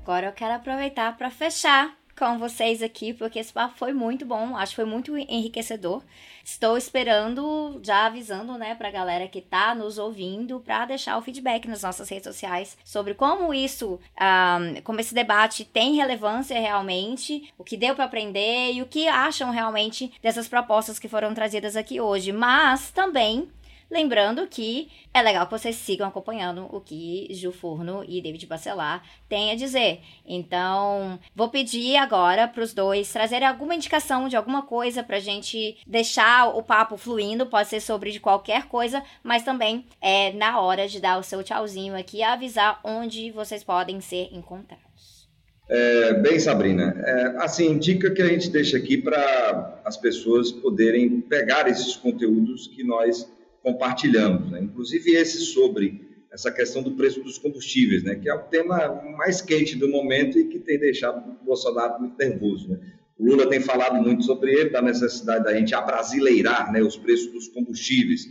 [0.03, 4.56] Agora eu quero aproveitar para fechar com vocês aqui, porque esse papo foi muito bom,
[4.56, 6.02] acho que foi muito enriquecedor.
[6.44, 11.68] Estou esperando, já avisando, né, pra galera que tá nos ouvindo, para deixar o feedback
[11.68, 17.64] nas nossas redes sociais sobre como isso, um, como esse debate tem relevância realmente, o
[17.64, 22.01] que deu para aprender e o que acham realmente dessas propostas que foram trazidas aqui
[22.01, 22.32] hoje.
[22.32, 23.48] Mas também
[23.93, 29.05] Lembrando que é legal que vocês sigam acompanhando o que Gil Furno e David Bacelar
[29.28, 30.01] têm a dizer.
[30.27, 35.20] Então, vou pedir agora para os dois trazerem alguma indicação de alguma coisa para a
[35.20, 37.44] gente deixar o papo fluindo.
[37.44, 41.44] Pode ser sobre de qualquer coisa, mas também é na hora de dar o seu
[41.44, 45.28] tchauzinho aqui e avisar onde vocês podem ser encontrados.
[45.69, 51.20] É, bem, Sabrina, é, assim, dica que a gente deixa aqui para as pessoas poderem
[51.20, 53.31] pegar esses conteúdos que nós
[53.62, 54.60] compartilhamos, né?
[54.62, 58.14] inclusive esse sobre essa questão do preço dos combustíveis, né?
[58.14, 62.16] que é o tema mais quente do momento e que tem deixado o Bolsonaro muito
[62.16, 62.70] nervoso.
[62.70, 62.80] Né?
[63.18, 67.30] O Lula tem falado muito sobre ele, da necessidade da gente abrasileirar né, os preços
[67.32, 68.26] dos combustíveis,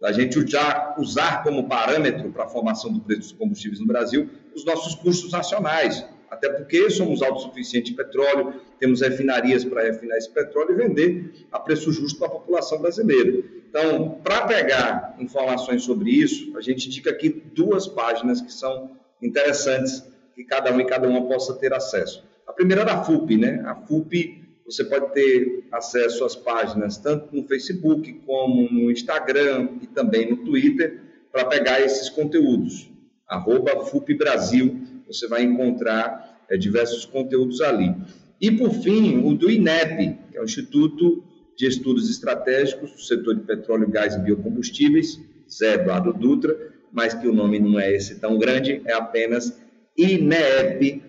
[0.00, 4.28] da gente usar, usar como parâmetro para a formação do preço dos combustíveis no Brasil
[4.54, 10.30] os nossos custos nacionais, até porque somos autossuficientes em petróleo, temos refinarias para refinar esse
[10.30, 13.42] petróleo e vender a preço justo para a população brasileira.
[13.68, 20.02] Então, para pegar informações sobre isso, a gente indica aqui duas páginas que são interessantes
[20.34, 22.22] que cada um e cada uma possa ter acesso.
[22.46, 23.62] A primeira é da FUP, né?
[23.66, 29.86] A FUP, você pode ter acesso às páginas tanto no Facebook como no Instagram e
[29.86, 31.00] também no Twitter
[31.32, 32.90] para pegar esses conteúdos.
[33.28, 37.94] Arroba FUP Brasil, você vai encontrar é, diversos conteúdos ali.
[38.40, 41.24] E, por fim, o do INEP, que é o Instituto
[41.56, 45.20] de Estudos Estratégicos do Setor de Petróleo, Gás e Biocombustíveis,
[45.50, 49.58] Zé Eduardo Dutra, mas que o nome não é esse tão grande, é apenas
[49.96, 51.02] inep.org.br.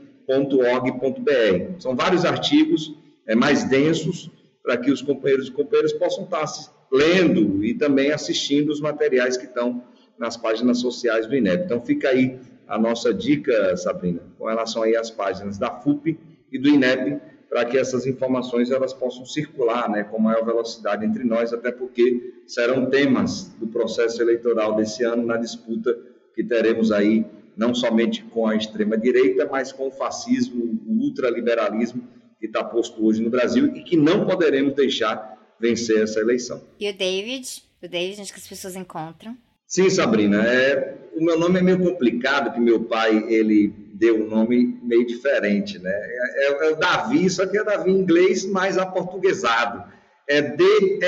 [1.79, 2.95] São vários artigos
[3.25, 4.31] é, mais densos
[4.63, 6.45] para que os companheiros e companheiras possam estar
[6.91, 9.83] lendo e também assistindo os materiais que estão
[10.17, 11.65] nas páginas sociais do INEP.
[11.65, 16.17] Então fica aí a nossa dica, Sabrina, com relação aí às páginas da FUP
[16.51, 21.23] e do INEP, para que essas informações elas possam circular né, com maior velocidade entre
[21.23, 25.97] nós, até porque serão temas do processo eleitoral desse ano na disputa
[26.35, 27.25] que teremos aí,
[27.55, 32.07] não somente com a extrema-direita, mas com o fascismo, o ultraliberalismo
[32.39, 36.61] que está posto hoje no Brasil e que não poderemos deixar vencer essa eleição.
[36.79, 37.63] E o David?
[37.81, 39.35] O David, onde que as pessoas encontram?
[39.67, 40.47] Sim, Sabrina.
[40.47, 45.05] É, o meu nome é meio complicado, que meu pai ele deu um nome meio
[45.05, 45.91] diferente, né?
[45.91, 49.83] É, é, é o Davi, só que é Davi em inglês mais aportuguesado.
[50.27, 51.03] É D-E-Y-V-D.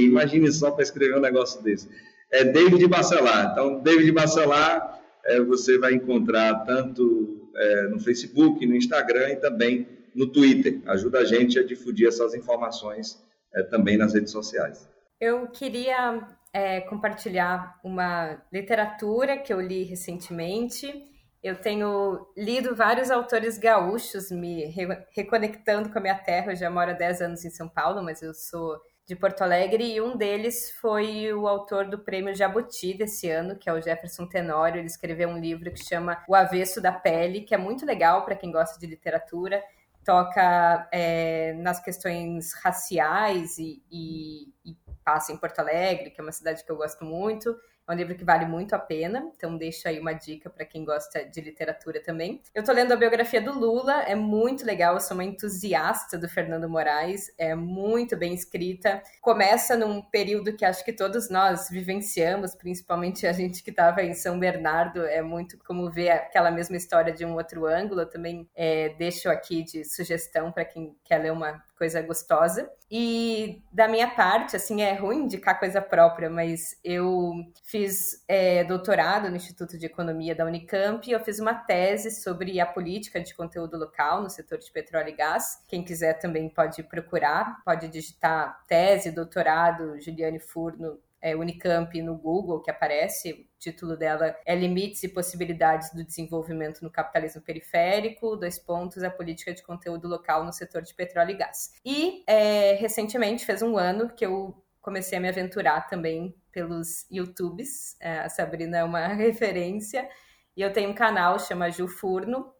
[0.00, 1.88] Imagine só para escrever um negócio desse.
[2.30, 3.52] É David Bacelar.
[3.52, 9.88] Então, David Bacelar é, você vai encontrar tanto é, no Facebook, no Instagram e também
[10.14, 10.80] no Twitter.
[10.86, 13.18] Ajuda a gente a difundir essas informações
[13.54, 14.88] é, também nas redes sociais.
[15.20, 21.10] Eu queria é, compartilhar uma literatura que eu li recentemente.
[21.42, 26.52] Eu tenho lido vários autores gaúchos, me re reconectando com a minha terra.
[26.52, 29.84] Eu já moro há 10 anos em São Paulo, mas eu sou de Porto Alegre,
[29.84, 34.26] e um deles foi o autor do prêmio Jabuti desse ano, que é o Jefferson
[34.26, 34.78] Tenório.
[34.78, 38.36] Ele escreveu um livro que chama O Avesso da Pele, que é muito legal para
[38.36, 39.62] quem gosta de literatura.
[40.04, 46.32] Toca é, nas questões raciais e, e, e passa em Porto Alegre, que é uma
[46.32, 47.54] cidade que eu gosto muito.
[47.86, 50.86] É um livro que vale muito a pena, então deixo aí uma dica para quem
[50.86, 52.40] gosta de literatura também.
[52.54, 56.26] Eu estou lendo a biografia do Lula, é muito legal, eu sou uma entusiasta do
[56.26, 59.02] Fernando Moraes, é muito bem escrita.
[59.20, 64.14] Começa num período que acho que todos nós vivenciamos, principalmente a gente que estava em
[64.14, 68.00] São Bernardo, é muito como ver aquela mesma história de um outro ângulo.
[68.00, 72.70] Eu também é, deixo aqui de sugestão para quem quer ler uma coisa gostosa.
[72.90, 77.32] E da minha parte, assim, é ruim indicar coisa própria, mas eu
[77.62, 82.60] fiz é, doutorado no Instituto de Economia da Unicamp e eu fiz uma tese sobre
[82.60, 85.62] a política de conteúdo local no setor de petróleo e gás.
[85.66, 92.60] Quem quiser também pode procurar, pode digitar tese, doutorado, Juliane Furno é, Unicamp no Google,
[92.60, 98.58] que aparece, o título dela é Limites e Possibilidades do Desenvolvimento no Capitalismo Periférico, dois
[98.58, 101.80] pontos, a política de conteúdo local no setor de petróleo e gás.
[101.82, 107.96] E, é, recentemente, fez um ano que eu comecei a me aventurar também pelos YouTubes,
[108.00, 110.06] é, a Sabrina é uma referência,
[110.54, 112.52] e eu tenho um canal, chama Ju Furno,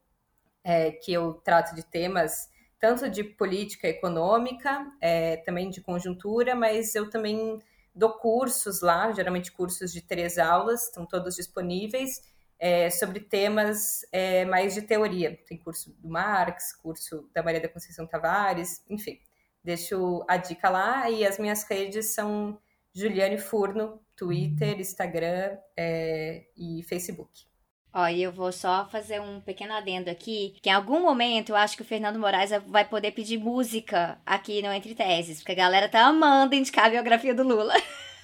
[0.64, 2.48] é, que eu trato de temas
[2.80, 7.60] tanto de política econômica, é, também de conjuntura, mas eu também
[7.94, 12.20] dou cursos lá, geralmente cursos de três aulas, estão todos disponíveis,
[12.58, 15.38] é, sobre temas é, mais de teoria.
[15.46, 19.20] Tem curso do Marx, curso da Maria da Conceição Tavares, enfim.
[19.62, 22.58] Deixo a dica lá e as minhas redes são
[22.92, 27.46] Juliane Furno, Twitter, Instagram é, e Facebook.
[27.94, 31.56] Ó, e eu vou só fazer um pequeno adendo aqui, que em algum momento eu
[31.56, 35.54] acho que o Fernando Moraes vai poder pedir música aqui no Entre Teses, porque a
[35.54, 37.74] galera tá amando indicar a biografia do Lula.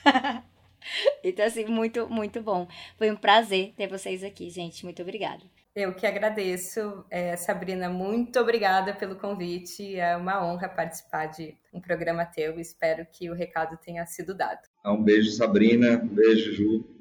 [1.23, 2.67] então, assim, muito, muito bom.
[2.99, 4.85] Foi um prazer ter vocês aqui, gente.
[4.85, 5.43] Muito obrigada.
[5.73, 9.95] Eu que agradeço, é, Sabrina, muito obrigada pelo convite.
[9.95, 12.59] É uma honra participar de um programa teu.
[12.59, 14.63] Espero que o recado tenha sido dado.
[14.85, 16.03] Um beijo, Sabrina.
[16.03, 17.00] Um beijo, Ju.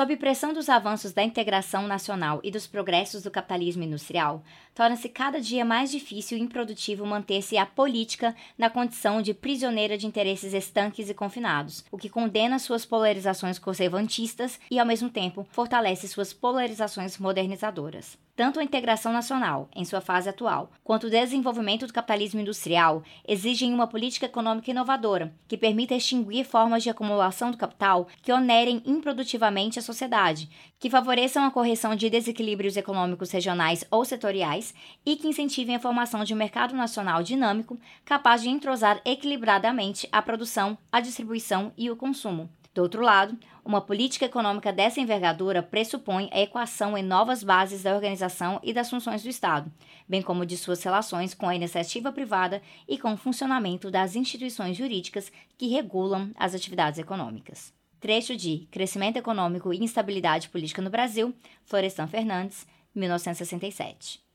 [0.00, 4.42] Sob pressão dos avanços da integração nacional e dos progressos do capitalismo industrial,
[4.74, 10.06] torna-se cada dia mais difícil e improdutivo manter-se a política na condição de prisioneira de
[10.06, 16.08] interesses estanques e confinados, o que condena suas polarizações conservantistas e, ao mesmo tempo, fortalece
[16.08, 18.18] suas polarizações modernizadoras.
[18.40, 23.74] Tanto a integração nacional, em sua fase atual, quanto o desenvolvimento do capitalismo industrial exigem
[23.74, 29.78] uma política econômica inovadora, que permita extinguir formas de acumulação do capital que onerem improdutivamente
[29.78, 30.48] a sociedade,
[30.78, 34.69] que favoreçam a correção de desequilíbrios econômicos regionais ou setoriais
[35.04, 40.20] e que incentivem a formação de um mercado nacional dinâmico capaz de entrosar equilibradamente a
[40.20, 42.50] produção, a distribuição e o consumo.
[42.72, 47.94] Do outro lado, uma política econômica dessa envergadura pressupõe a equação em novas bases da
[47.94, 49.70] organização e das funções do Estado,
[50.08, 54.76] bem como de suas relações com a iniciativa privada e com o funcionamento das instituições
[54.76, 57.72] jurídicas que regulam as atividades econômicas.
[57.98, 61.34] Trecho de Crescimento Econômico e Instabilidade Política no Brasil,
[61.64, 64.29] Florestan Fernandes, 1967.